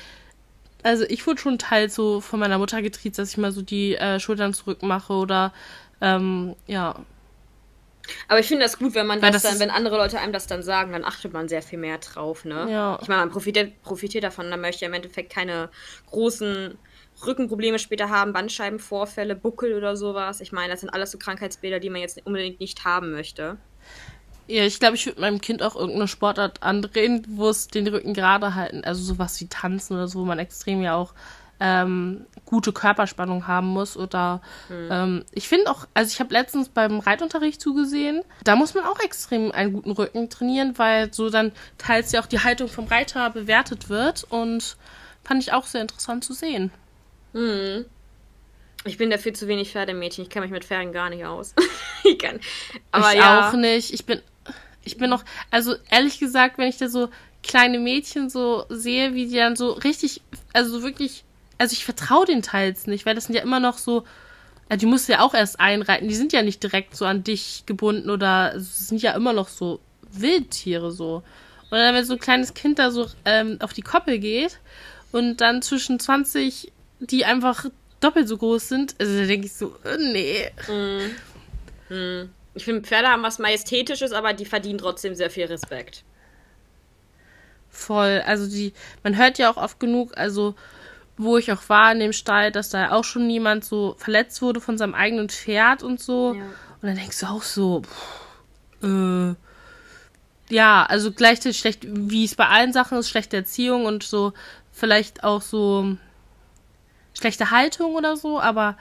also 0.83 1.03
ich 1.07 1.25
wurde 1.27 1.39
schon 1.39 1.57
teils 1.57 1.95
so 1.95 2.21
von 2.21 2.39
meiner 2.39 2.57
Mutter 2.57 2.81
getriezt, 2.81 3.19
dass 3.19 3.31
ich 3.31 3.37
mal 3.37 3.51
so 3.51 3.61
die 3.61 3.95
äh, 3.95 4.19
Schultern 4.19 4.53
zurück 4.53 4.83
mache 4.83 5.13
oder 5.13 5.53
ähm, 6.01 6.55
ja. 6.67 6.95
Aber 8.27 8.39
ich 8.39 8.47
finde 8.47 8.63
das 8.63 8.79
gut, 8.79 8.95
wenn 8.95 9.05
man 9.05 9.21
das, 9.21 9.31
das, 9.31 9.43
dann, 9.43 9.59
wenn 9.59 9.69
andere 9.69 9.97
Leute 9.97 10.19
einem 10.19 10.33
das 10.33 10.47
dann 10.47 10.63
sagen, 10.63 10.93
dann 10.93 11.05
achtet 11.05 11.31
man 11.31 11.47
sehr 11.47 11.61
viel 11.61 11.77
mehr 11.77 11.99
drauf, 11.99 12.43
ne? 12.43 12.67
Ja. 12.71 12.97
Ich 13.01 13.07
meine, 13.07 13.21
man 13.21 13.29
profitiert, 13.29 13.81
profitiert 13.83 14.23
davon, 14.23 14.49
dann 14.49 14.61
möchte 14.61 14.81
ja 14.81 14.87
im 14.87 14.95
Endeffekt 14.95 15.31
keine 15.31 15.69
großen 16.07 16.77
Rückenprobleme 17.25 17.77
später 17.77 18.09
haben, 18.09 18.33
Bandscheibenvorfälle, 18.33 19.35
Buckel 19.35 19.73
oder 19.73 19.95
sowas. 19.95 20.41
Ich 20.41 20.51
meine, 20.51 20.71
das 20.71 20.79
sind 20.79 20.89
alles 20.89 21.11
so 21.11 21.17
Krankheitsbilder, 21.17 21.79
die 21.79 21.89
man 21.89 22.01
jetzt 22.01 22.25
unbedingt 22.25 22.59
nicht 22.59 22.85
haben 22.85 23.11
möchte. 23.11 23.57
Ja, 24.49 24.65
ich 24.65 24.79
glaube, 24.79 24.95
ich 24.95 25.05
würde 25.05 25.21
meinem 25.21 25.41
Kind 25.41 25.61
auch 25.61 25.75
irgendeine 25.75 26.07
Sportart 26.07 26.63
andrehen, 26.63 27.23
wo 27.29 27.49
es 27.49 27.67
den 27.67 27.87
Rücken 27.87 28.15
gerade 28.15 28.55
halten. 28.55 28.83
Also 28.83 29.03
sowas 29.03 29.39
wie 29.39 29.47
Tanzen 29.47 29.93
oder 29.93 30.07
so, 30.07 30.21
wo 30.21 30.25
man 30.25 30.39
extrem 30.39 30.81
ja 30.81 30.95
auch 30.95 31.13
ähm, 31.59 32.25
gute 32.45 32.73
Körperspannung 32.73 33.45
haben 33.45 33.67
muss. 33.67 33.95
Oder 33.95 34.41
mhm. 34.69 34.89
ähm, 34.91 35.25
ich 35.33 35.47
finde 35.47 35.69
auch, 35.69 35.85
also 35.93 36.11
ich 36.11 36.19
habe 36.19 36.33
letztens 36.33 36.69
beim 36.69 36.97
Reitunterricht 36.97 37.61
zugesehen, 37.61 38.23
da 38.43 38.55
muss 38.55 38.73
man 38.73 38.85
auch 38.85 38.99
extrem 39.01 39.51
einen 39.51 39.71
guten 39.71 39.91
Rücken 39.91 40.31
trainieren, 40.31 40.79
weil 40.79 41.13
so 41.13 41.29
dann 41.29 41.51
teils 41.77 42.11
ja 42.11 42.19
auch 42.19 42.25
die 42.25 42.39
Haltung 42.39 42.69
vom 42.69 42.85
Reiter 42.85 43.29
bewertet 43.29 43.87
wird. 43.87 44.25
Und 44.31 44.77
fand 45.23 45.43
ich 45.43 45.53
auch 45.53 45.67
sehr 45.67 45.81
interessant 45.81 46.23
zu 46.23 46.33
sehen. 46.33 46.71
Mhm. 47.33 47.85
Ich 48.85 48.97
bin 48.97 49.11
dafür 49.11 49.35
zu 49.35 49.47
wenig 49.47 49.73
Pferdemädchen. 49.73 50.23
Ich 50.23 50.31
kenne 50.31 50.47
mich 50.47 50.51
mit 50.51 50.65
Pferden 50.65 50.91
gar 50.91 51.11
nicht 51.11 51.23
aus. 51.23 51.53
ich 52.03 52.17
kann. 52.17 52.39
Aber 52.91 53.11
ich 53.11 53.19
ja. 53.19 53.47
auch 53.47 53.53
nicht. 53.53 53.93
Ich 53.93 54.05
bin 54.05 54.23
ich 54.83 54.97
bin 54.97 55.09
noch, 55.09 55.23
also 55.51 55.75
ehrlich 55.89 56.19
gesagt, 56.19 56.57
wenn 56.57 56.67
ich 56.67 56.77
da 56.77 56.89
so 56.89 57.09
kleine 57.43 57.79
Mädchen 57.79 58.29
so 58.29 58.65
sehe, 58.69 59.13
wie 59.13 59.27
die 59.27 59.37
dann 59.37 59.55
so 59.55 59.71
richtig, 59.71 60.21
also 60.53 60.83
wirklich, 60.83 61.23
also 61.57 61.73
ich 61.73 61.85
vertraue 61.85 62.25
den 62.25 62.41
teils 62.41 62.87
nicht, 62.87 63.05
weil 63.05 63.15
das 63.15 63.25
sind 63.25 63.35
ja 63.35 63.41
immer 63.41 63.59
noch 63.59 63.77
so, 63.77 64.03
ja, 64.69 64.77
die 64.77 64.85
musst 64.85 65.07
du 65.07 65.13
ja 65.13 65.21
auch 65.21 65.33
erst 65.33 65.59
einreiten, 65.59 66.07
die 66.07 66.15
sind 66.15 66.33
ja 66.33 66.41
nicht 66.41 66.61
direkt 66.61 66.95
so 66.95 67.05
an 67.05 67.23
dich 67.23 67.63
gebunden 67.65 68.09
oder 68.09 68.55
es 68.55 68.87
sind 68.87 69.01
ja 69.01 69.13
immer 69.13 69.33
noch 69.33 69.47
so 69.47 69.79
Wildtiere 70.11 70.91
so. 70.91 71.23
Und 71.69 71.77
dann, 71.77 71.93
wenn 71.93 72.05
so 72.05 72.13
ein 72.13 72.19
kleines 72.19 72.53
Kind 72.53 72.79
da 72.79 72.91
so 72.91 73.07
ähm, 73.25 73.57
auf 73.61 73.73
die 73.73 73.81
Koppel 73.81 74.19
geht 74.19 74.59
und 75.11 75.37
dann 75.41 75.61
zwischen 75.61 75.99
20, 75.99 76.71
die 76.99 77.25
einfach 77.25 77.65
doppelt 77.99 78.27
so 78.27 78.37
groß 78.37 78.69
sind, 78.69 78.95
also 78.99 79.19
da 79.19 79.25
denke 79.25 79.47
ich 79.47 79.53
so, 79.53 79.75
äh, 79.83 79.97
nee. 79.97 80.51
Mm. 80.67 81.93
Mm. 81.93 82.29
Ich 82.59 82.65
finde, 82.65 82.81
Pferde 82.81 83.07
haben 83.07 83.23
was 83.23 83.39
Majestätisches, 83.39 84.11
aber 84.11 84.33
die 84.33 84.45
verdienen 84.45 84.79
trotzdem 84.79 85.15
sehr 85.15 85.29
viel 85.29 85.45
Respekt. 85.45 86.03
Voll. 87.69 88.21
Also 88.25 88.47
die, 88.47 88.73
man 89.03 89.17
hört 89.17 89.37
ja 89.37 89.49
auch 89.49 89.57
oft 89.57 89.79
genug, 89.79 90.17
also 90.17 90.55
wo 91.17 91.37
ich 91.37 91.51
auch 91.51 91.61
war 91.69 91.91
in 91.91 91.99
dem 91.99 92.13
Stall, 92.13 92.51
dass 92.51 92.69
da 92.69 92.91
auch 92.91 93.03
schon 93.03 93.27
niemand 93.27 93.63
so 93.63 93.95
verletzt 93.97 94.41
wurde 94.41 94.59
von 94.59 94.77
seinem 94.77 94.93
eigenen 94.93 95.29
Pferd 95.29 95.83
und 95.83 96.01
so. 96.01 96.33
Ja. 96.33 96.41
Und 96.41 96.87
dann 96.87 96.95
denkst 96.95 97.19
du 97.21 97.25
auch 97.27 97.43
so, 97.43 97.81
pff, 97.81 98.83
äh, 98.83 99.35
ja, 100.53 100.85
also 100.85 101.11
gleichzeitig 101.11 101.59
schlecht, 101.59 101.85
wie 101.87 102.25
es 102.25 102.35
bei 102.35 102.47
allen 102.47 102.73
Sachen 102.73 102.97
ist, 102.97 103.09
schlechte 103.09 103.37
Erziehung 103.37 103.85
und 103.85 104.03
so 104.03 104.33
vielleicht 104.71 105.23
auch 105.23 105.41
so 105.41 105.95
schlechte 107.13 107.51
Haltung 107.51 107.95
oder 107.95 108.17
so, 108.17 108.39
aber 108.39 108.77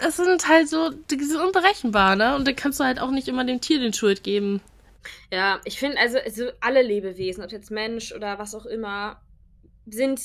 es 0.00 0.16
sind 0.16 0.48
halt 0.48 0.68
so, 0.68 0.90
die 0.90 1.22
sind 1.22 1.40
unberechenbar, 1.40 2.16
ne? 2.16 2.36
Und 2.36 2.46
dann 2.46 2.56
kannst 2.56 2.80
du 2.80 2.84
halt 2.84 3.00
auch 3.00 3.10
nicht 3.10 3.28
immer 3.28 3.44
dem 3.44 3.60
Tier 3.60 3.78
den 3.78 3.92
Schuld 3.92 4.22
geben. 4.22 4.60
Ja, 5.30 5.60
ich 5.64 5.78
finde 5.78 5.98
also, 5.98 6.18
also 6.18 6.50
alle 6.60 6.82
Lebewesen, 6.82 7.44
ob 7.44 7.52
jetzt 7.52 7.70
Mensch 7.70 8.12
oder 8.12 8.38
was 8.38 8.54
auch 8.54 8.66
immer, 8.66 9.20
sind 9.86 10.20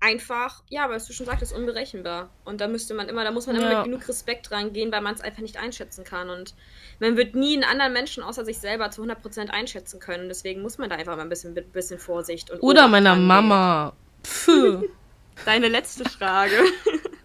einfach, 0.00 0.62
ja, 0.68 0.88
was 0.88 1.06
du 1.06 1.12
schon 1.12 1.26
sagtest, 1.26 1.54
unberechenbar. 1.54 2.30
Und 2.44 2.60
da 2.60 2.68
müsste 2.68 2.94
man 2.94 3.08
immer, 3.08 3.22
da 3.22 3.30
muss 3.30 3.46
man 3.46 3.56
immer 3.56 3.76
mit 3.76 3.84
genug 3.84 4.08
Respekt 4.08 4.50
rangehen, 4.50 4.90
weil 4.90 5.02
man 5.02 5.14
es 5.14 5.20
einfach 5.20 5.42
nicht 5.42 5.58
einschätzen 5.58 6.04
kann. 6.04 6.30
Und 6.30 6.54
man 6.98 7.16
wird 7.16 7.34
nie 7.34 7.54
einen 7.54 7.64
anderen 7.64 7.92
Menschen 7.92 8.22
außer 8.22 8.44
sich 8.44 8.58
selber 8.58 8.90
zu 8.90 9.02
100% 9.02 9.50
einschätzen 9.50 10.00
können. 10.00 10.28
Deswegen 10.28 10.62
muss 10.62 10.78
man 10.78 10.88
da 10.88 10.96
einfach 10.96 11.16
mal 11.16 11.22
ein 11.22 11.28
bisschen, 11.28 11.54
bisschen 11.54 11.98
Vorsicht 11.98 12.50
und 12.50 12.60
Oder 12.60 12.88
meiner 12.88 13.14
Mama. 13.14 13.92
Pfff. 14.24 14.84
Deine 15.44 15.68
letzte 15.68 16.08
Frage. 16.08 16.56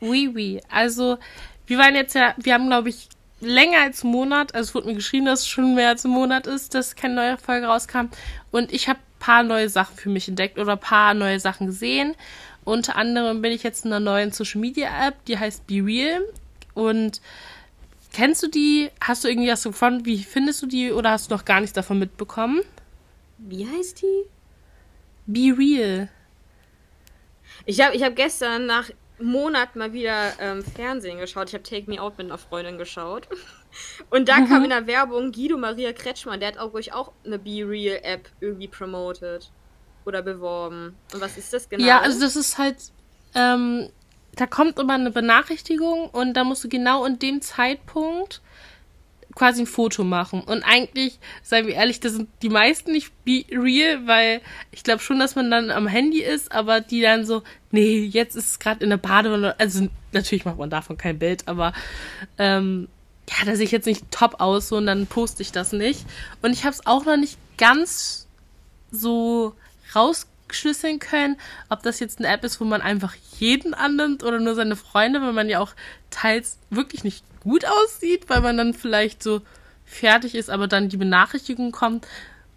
Oui, 0.00 0.30
oui. 0.34 0.60
Also, 0.68 1.18
wir 1.66 1.78
waren 1.78 1.94
jetzt 1.94 2.14
ja, 2.14 2.34
wir 2.38 2.54
haben, 2.54 2.66
glaube 2.66 2.88
ich, 2.88 3.08
länger 3.40 3.80
als 3.82 4.02
einen 4.02 4.12
Monat, 4.12 4.54
also 4.54 4.68
es 4.68 4.74
wurde 4.74 4.88
mir 4.88 4.94
geschrieben, 4.94 5.26
dass 5.26 5.40
es 5.40 5.48
schon 5.48 5.74
mehr 5.74 5.88
als 5.88 6.04
ein 6.04 6.10
Monat 6.10 6.46
ist, 6.46 6.74
dass 6.74 6.96
keine 6.96 7.14
neue 7.14 7.38
Folge 7.38 7.66
rauskam. 7.66 8.08
Und 8.50 8.72
ich 8.72 8.88
habe 8.88 8.98
paar 9.18 9.42
neue 9.42 9.68
Sachen 9.68 9.96
für 9.96 10.08
mich 10.08 10.28
entdeckt 10.28 10.58
oder 10.58 10.76
paar 10.76 11.14
neue 11.14 11.38
Sachen 11.40 11.66
gesehen. 11.66 12.14
Unter 12.64 12.96
anderem 12.96 13.40
bin 13.42 13.52
ich 13.52 13.62
jetzt 13.62 13.84
in 13.84 13.92
einer 13.92 14.00
neuen 14.00 14.32
Social 14.32 14.60
Media 14.60 15.06
App, 15.06 15.24
die 15.26 15.38
heißt 15.38 15.66
Be 15.66 15.84
Real. 15.84 16.22
Und 16.74 17.20
kennst 18.12 18.42
du 18.42 18.48
die? 18.48 18.90
Hast 19.00 19.24
du 19.24 19.28
irgendwie 19.28 19.50
was 19.50 19.62
gefunden? 19.62 20.04
Wie 20.04 20.22
findest 20.22 20.62
du 20.62 20.66
die 20.66 20.92
oder 20.92 21.10
hast 21.10 21.30
du 21.30 21.34
noch 21.34 21.44
gar 21.44 21.60
nichts 21.60 21.74
davon 21.74 21.98
mitbekommen? 21.98 22.62
Wie 23.38 23.66
heißt 23.66 24.02
die? 24.02 24.24
Be 25.26 25.56
Real. 25.56 26.08
Ich 27.66 27.80
habe 27.80 27.94
ich 27.94 28.02
hab 28.02 28.16
gestern 28.16 28.66
nach 28.66 28.90
Monat 29.20 29.76
mal 29.76 29.92
wieder 29.92 30.32
ähm, 30.40 30.64
Fernsehen 30.64 31.18
geschaut. 31.18 31.48
Ich 31.48 31.54
habe 31.54 31.62
Take 31.62 31.90
Me 31.90 32.00
Out 32.00 32.18
mit 32.18 32.26
einer 32.26 32.38
Freundin 32.38 32.78
geschaut. 32.78 33.28
Und 34.10 34.28
da 34.28 34.38
mhm. 34.38 34.48
kam 34.48 34.64
in 34.64 34.70
der 34.70 34.86
Werbung 34.86 35.32
Guido 35.32 35.56
Maria 35.56 35.92
Kretschmann, 35.92 36.40
der 36.40 36.50
hat 36.50 36.58
auch, 36.58 36.74
ich, 36.74 36.92
auch 36.92 37.12
eine 37.24 37.38
Be 37.38 37.64
Real 37.64 38.00
App 38.02 38.28
irgendwie 38.40 38.68
promoted 38.68 39.50
oder 40.04 40.22
beworben. 40.22 40.96
Und 41.12 41.20
was 41.20 41.36
ist 41.36 41.52
das 41.52 41.68
genau? 41.68 41.84
Ja, 41.84 42.00
also 42.00 42.20
das 42.20 42.36
ist 42.36 42.58
halt, 42.58 42.76
ähm, 43.34 43.90
da 44.34 44.46
kommt 44.46 44.78
immer 44.78 44.94
eine 44.94 45.10
Benachrichtigung 45.10 46.08
und 46.10 46.34
da 46.34 46.44
musst 46.44 46.64
du 46.64 46.68
genau 46.68 47.04
in 47.04 47.18
dem 47.18 47.40
Zeitpunkt 47.42 48.40
quasi 49.34 49.62
ein 49.62 49.66
Foto 49.66 50.04
machen. 50.04 50.40
Und 50.40 50.62
eigentlich, 50.62 51.18
seien 51.42 51.66
wir 51.66 51.74
ehrlich, 51.74 52.00
das 52.00 52.12
sind 52.12 52.28
die 52.42 52.48
meisten 52.48 52.92
nicht 52.92 53.12
real, 53.26 54.06
weil 54.06 54.40
ich 54.72 54.82
glaube 54.82 55.02
schon, 55.02 55.18
dass 55.18 55.34
man 55.34 55.50
dann 55.50 55.70
am 55.70 55.86
Handy 55.86 56.22
ist, 56.22 56.52
aber 56.52 56.80
die 56.80 57.00
dann 57.00 57.24
so, 57.24 57.42
nee, 57.70 58.04
jetzt 58.04 58.36
ist 58.36 58.50
es 58.50 58.58
gerade 58.58 58.82
in 58.82 58.90
der 58.90 58.96
Badewanne. 58.96 59.58
Also 59.58 59.88
natürlich 60.12 60.44
macht 60.44 60.58
man 60.58 60.70
davon 60.70 60.96
kein 60.96 61.18
Bild, 61.18 61.46
aber 61.46 61.72
ähm, 62.38 62.88
ja, 63.28 63.44
da 63.44 63.54
sehe 63.54 63.64
ich 63.64 63.70
jetzt 63.70 63.86
nicht 63.86 64.10
top 64.10 64.40
aus 64.40 64.68
so, 64.68 64.76
und 64.76 64.86
dann 64.86 65.06
poste 65.06 65.42
ich 65.42 65.52
das 65.52 65.72
nicht. 65.72 66.04
Und 66.42 66.52
ich 66.52 66.64
habe 66.64 66.74
es 66.74 66.86
auch 66.86 67.04
noch 67.04 67.16
nicht 67.16 67.38
ganz 67.56 68.26
so 68.90 69.54
rausgeschlüsseln 70.50 70.98
können, 70.98 71.36
ob 71.68 71.82
das 71.82 72.00
jetzt 72.00 72.18
eine 72.18 72.28
App 72.28 72.44
ist, 72.44 72.60
wo 72.60 72.64
man 72.64 72.82
einfach 72.82 73.14
jeden 73.38 73.74
annimmt 73.74 74.22
oder 74.22 74.40
nur 74.40 74.54
seine 74.54 74.76
Freunde, 74.76 75.20
weil 75.22 75.32
man 75.32 75.48
ja 75.48 75.60
auch 75.60 75.72
teils 76.10 76.58
wirklich 76.70 77.04
nicht 77.04 77.24
gut 77.40 77.64
aussieht, 77.64 78.28
weil 78.28 78.40
man 78.40 78.56
dann 78.56 78.74
vielleicht 78.74 79.22
so 79.22 79.40
fertig 79.84 80.34
ist, 80.34 80.50
aber 80.50 80.68
dann 80.68 80.88
die 80.88 80.96
Benachrichtigung 80.96 81.72
kommt. 81.72 82.06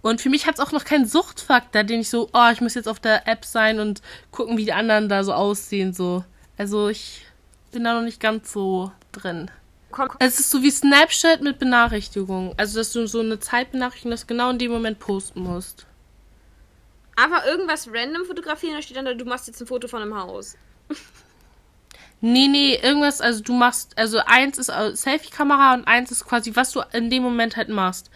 Und 0.02 0.20
für 0.20 0.30
mich 0.30 0.46
hat 0.46 0.56
es 0.56 0.60
auch 0.60 0.74
noch 0.74 0.84
keinen 0.84 1.06
Suchtfaktor, 1.06 1.84
den 1.84 2.02
ich 2.02 2.10
so, 2.10 2.30
oh, 2.34 2.50
ich 2.52 2.60
muss 2.60 2.74
jetzt 2.74 2.89
auf 2.89 3.00
der 3.00 3.28
App 3.28 3.46
sein 3.46 3.80
und 3.80 4.02
gucken, 4.32 4.58
wie 4.58 4.66
die 4.66 4.74
anderen 4.74 5.08
da 5.08 5.24
so 5.24 5.34
aussehen, 5.34 5.94
so. 5.94 6.26
Also 6.58 6.89
ich 6.89 7.26
bin 7.72 7.86
da 7.86 7.94
noch 7.94 8.02
nicht 8.02 8.20
ganz 8.20 8.52
so 8.52 8.91
drin. 9.12 9.50
Es 10.20 10.39
ist 10.39 10.50
so 10.50 10.62
wie 10.64 10.72
Snapchat 10.72 11.41
mit 11.41 11.60
Benachrichtigungen. 11.60 12.54
Also, 12.58 12.80
dass 12.80 12.91
du 12.94 13.08
so 13.08 13.20
eine 13.20 13.39
Zeitbenachrichtigung 13.39 14.12
das 14.12 14.26
genau 14.26 14.50
in 14.50 14.58
dem 14.58 14.72
Moment 14.72 15.00
posten 15.00 15.41
musst. 15.41 15.86
Aber 17.16 17.45
irgendwas 17.45 17.88
random 17.91 18.26
fotografieren, 18.26 18.76
da 18.76 18.82
steht 18.82 18.97
dann, 18.97 19.18
du 19.18 19.26
machst 19.26 19.47
jetzt 19.47 19.61
ein 19.61 19.68
Foto 19.68 19.88
von 19.88 20.01
einem 20.01 20.16
Haus. 20.16 20.57
Nee, 22.26 22.47
nee, 22.47 22.76
irgendwas, 22.82 23.20
also 23.20 23.43
du 23.43 23.53
machst, 23.53 23.97
also 23.97 24.20
eins 24.26 24.57
ist 24.57 24.72
Selfie-Kamera 24.93 25.74
und 25.74 25.86
eins 25.86 26.09
ist 26.09 26.26
quasi, 26.26 26.55
was 26.55 26.72
du 26.72 26.82
in 26.93 27.09
dem 27.09 27.22
Moment 27.22 27.57
halt 27.57 27.68
machst. 27.68 28.09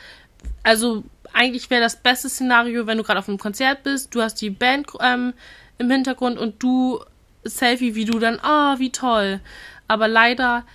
Also 0.63 1.03
eigentlich 1.33 1.69
wäre 1.69 1.81
das 1.81 1.97
beste 1.97 2.29
Szenario, 2.29 2.87
wenn 2.87 2.97
du 2.97 3.03
gerade 3.03 3.19
auf 3.19 3.27
einem 3.27 3.37
Konzert 3.37 3.83
bist, 3.83 4.15
du 4.15 4.21
hast 4.21 4.35
die 4.35 4.49
Band 4.49 4.87
ähm, 5.01 5.33
im 5.77 5.91
Hintergrund 5.91 6.39
und 6.39 6.63
du 6.63 7.03
Selfie, 7.43 7.95
wie 7.95 8.05
du 8.05 8.17
dann, 8.17 8.39
ah, 8.41 8.73
oh, 8.73 8.79
wie 8.79 8.91
toll. 8.91 9.41
Aber 9.87 10.07
leider 10.07 10.65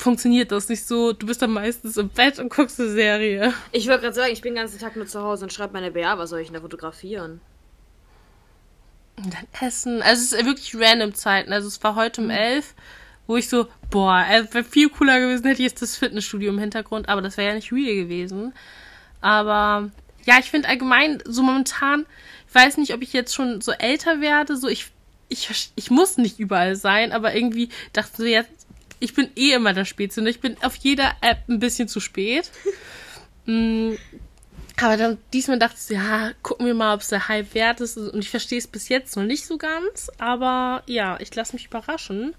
funktioniert 0.00 0.52
das 0.52 0.68
nicht 0.68 0.86
so. 0.86 1.12
Du 1.12 1.26
bist 1.26 1.42
dann 1.42 1.52
meistens 1.52 1.96
im 1.96 2.08
Bett 2.08 2.38
und 2.38 2.48
guckst 2.50 2.80
eine 2.80 2.90
Serie. 2.90 3.54
Ich 3.72 3.86
wollte 3.88 4.02
gerade 4.02 4.14
sagen, 4.14 4.32
ich 4.32 4.40
bin 4.40 4.54
den 4.54 4.62
ganzen 4.62 4.78
Tag 4.78 4.96
nur 4.96 5.06
zu 5.06 5.22
Hause 5.22 5.44
und 5.44 5.52
schreibe 5.52 5.74
meine 5.74 5.90
BA, 5.90 6.18
was 6.18 6.30
soll 6.30 6.40
ich 6.40 6.48
denn 6.48 6.54
da 6.54 6.60
fotografieren? 6.60 7.40
Und 9.16 9.34
dann 9.34 9.46
essen. 9.60 10.02
Also 10.02 10.22
es 10.22 10.32
ist 10.32 10.46
wirklich 10.46 10.74
random 10.74 11.14
Zeiten. 11.14 11.52
Also 11.52 11.68
es 11.68 11.82
war 11.82 11.94
heute 11.94 12.22
um 12.22 12.28
mhm. 12.28 12.32
elf, 12.32 12.74
wo 13.26 13.36
ich 13.36 13.48
so, 13.48 13.68
boah, 13.90 14.24
es 14.30 14.52
wäre 14.54 14.64
viel 14.64 14.88
cooler 14.88 15.20
gewesen, 15.20 15.46
hätte 15.46 15.62
ich 15.62 15.70
jetzt 15.70 15.82
das 15.82 15.96
Fitnessstudio 15.96 16.50
im 16.50 16.58
Hintergrund, 16.58 17.08
aber 17.08 17.22
das 17.22 17.36
wäre 17.36 17.48
ja 17.48 17.54
nicht 17.54 17.72
real 17.72 17.94
gewesen. 17.94 18.54
Aber 19.20 19.90
ja, 20.24 20.38
ich 20.38 20.50
finde 20.50 20.68
allgemein 20.68 21.22
so 21.26 21.42
momentan, 21.42 22.06
ich 22.48 22.54
weiß 22.54 22.78
nicht, 22.78 22.94
ob 22.94 23.02
ich 23.02 23.12
jetzt 23.12 23.34
schon 23.34 23.60
so 23.60 23.72
älter 23.72 24.20
werde, 24.20 24.56
so 24.56 24.68
ich 24.68 24.90
ich, 25.30 25.70
ich 25.76 25.90
muss 25.90 26.18
nicht 26.18 26.38
überall 26.40 26.76
sein, 26.76 27.12
aber 27.12 27.34
irgendwie 27.34 27.70
dachte 27.92 28.16
so 28.16 28.24
jetzt, 28.24 28.59
ich 29.00 29.14
bin 29.14 29.30
eh 29.34 29.52
immer 29.52 29.72
der 29.72 29.84
Spätzle. 29.84 30.28
Ich 30.30 30.40
bin 30.40 30.56
auf 30.62 30.76
jeder 30.76 31.12
App 31.20 31.48
ein 31.48 31.58
bisschen 31.58 31.88
zu 31.88 32.00
spät. 32.00 32.50
mm, 33.46 33.94
aber 34.82 34.96
dann 34.96 35.18
diesmal 35.32 35.58
dachte 35.58 35.76
ich, 35.78 35.90
ja, 35.90 36.32
gucken 36.42 36.66
wir 36.66 36.74
mal, 36.74 36.94
ob 36.94 37.00
es 37.00 37.08
der 37.08 37.28
Hype 37.28 37.54
wert 37.54 37.80
ist. 37.80 37.96
Und 37.96 38.18
ich 38.20 38.30
verstehe 38.30 38.58
es 38.58 38.66
bis 38.66 38.88
jetzt 38.88 39.16
noch 39.16 39.24
nicht 39.24 39.46
so 39.46 39.58
ganz. 39.58 40.10
Aber 40.18 40.82
ja, 40.86 41.18
ich 41.20 41.34
lasse 41.34 41.54
mich 41.54 41.66
überraschen. 41.66 42.34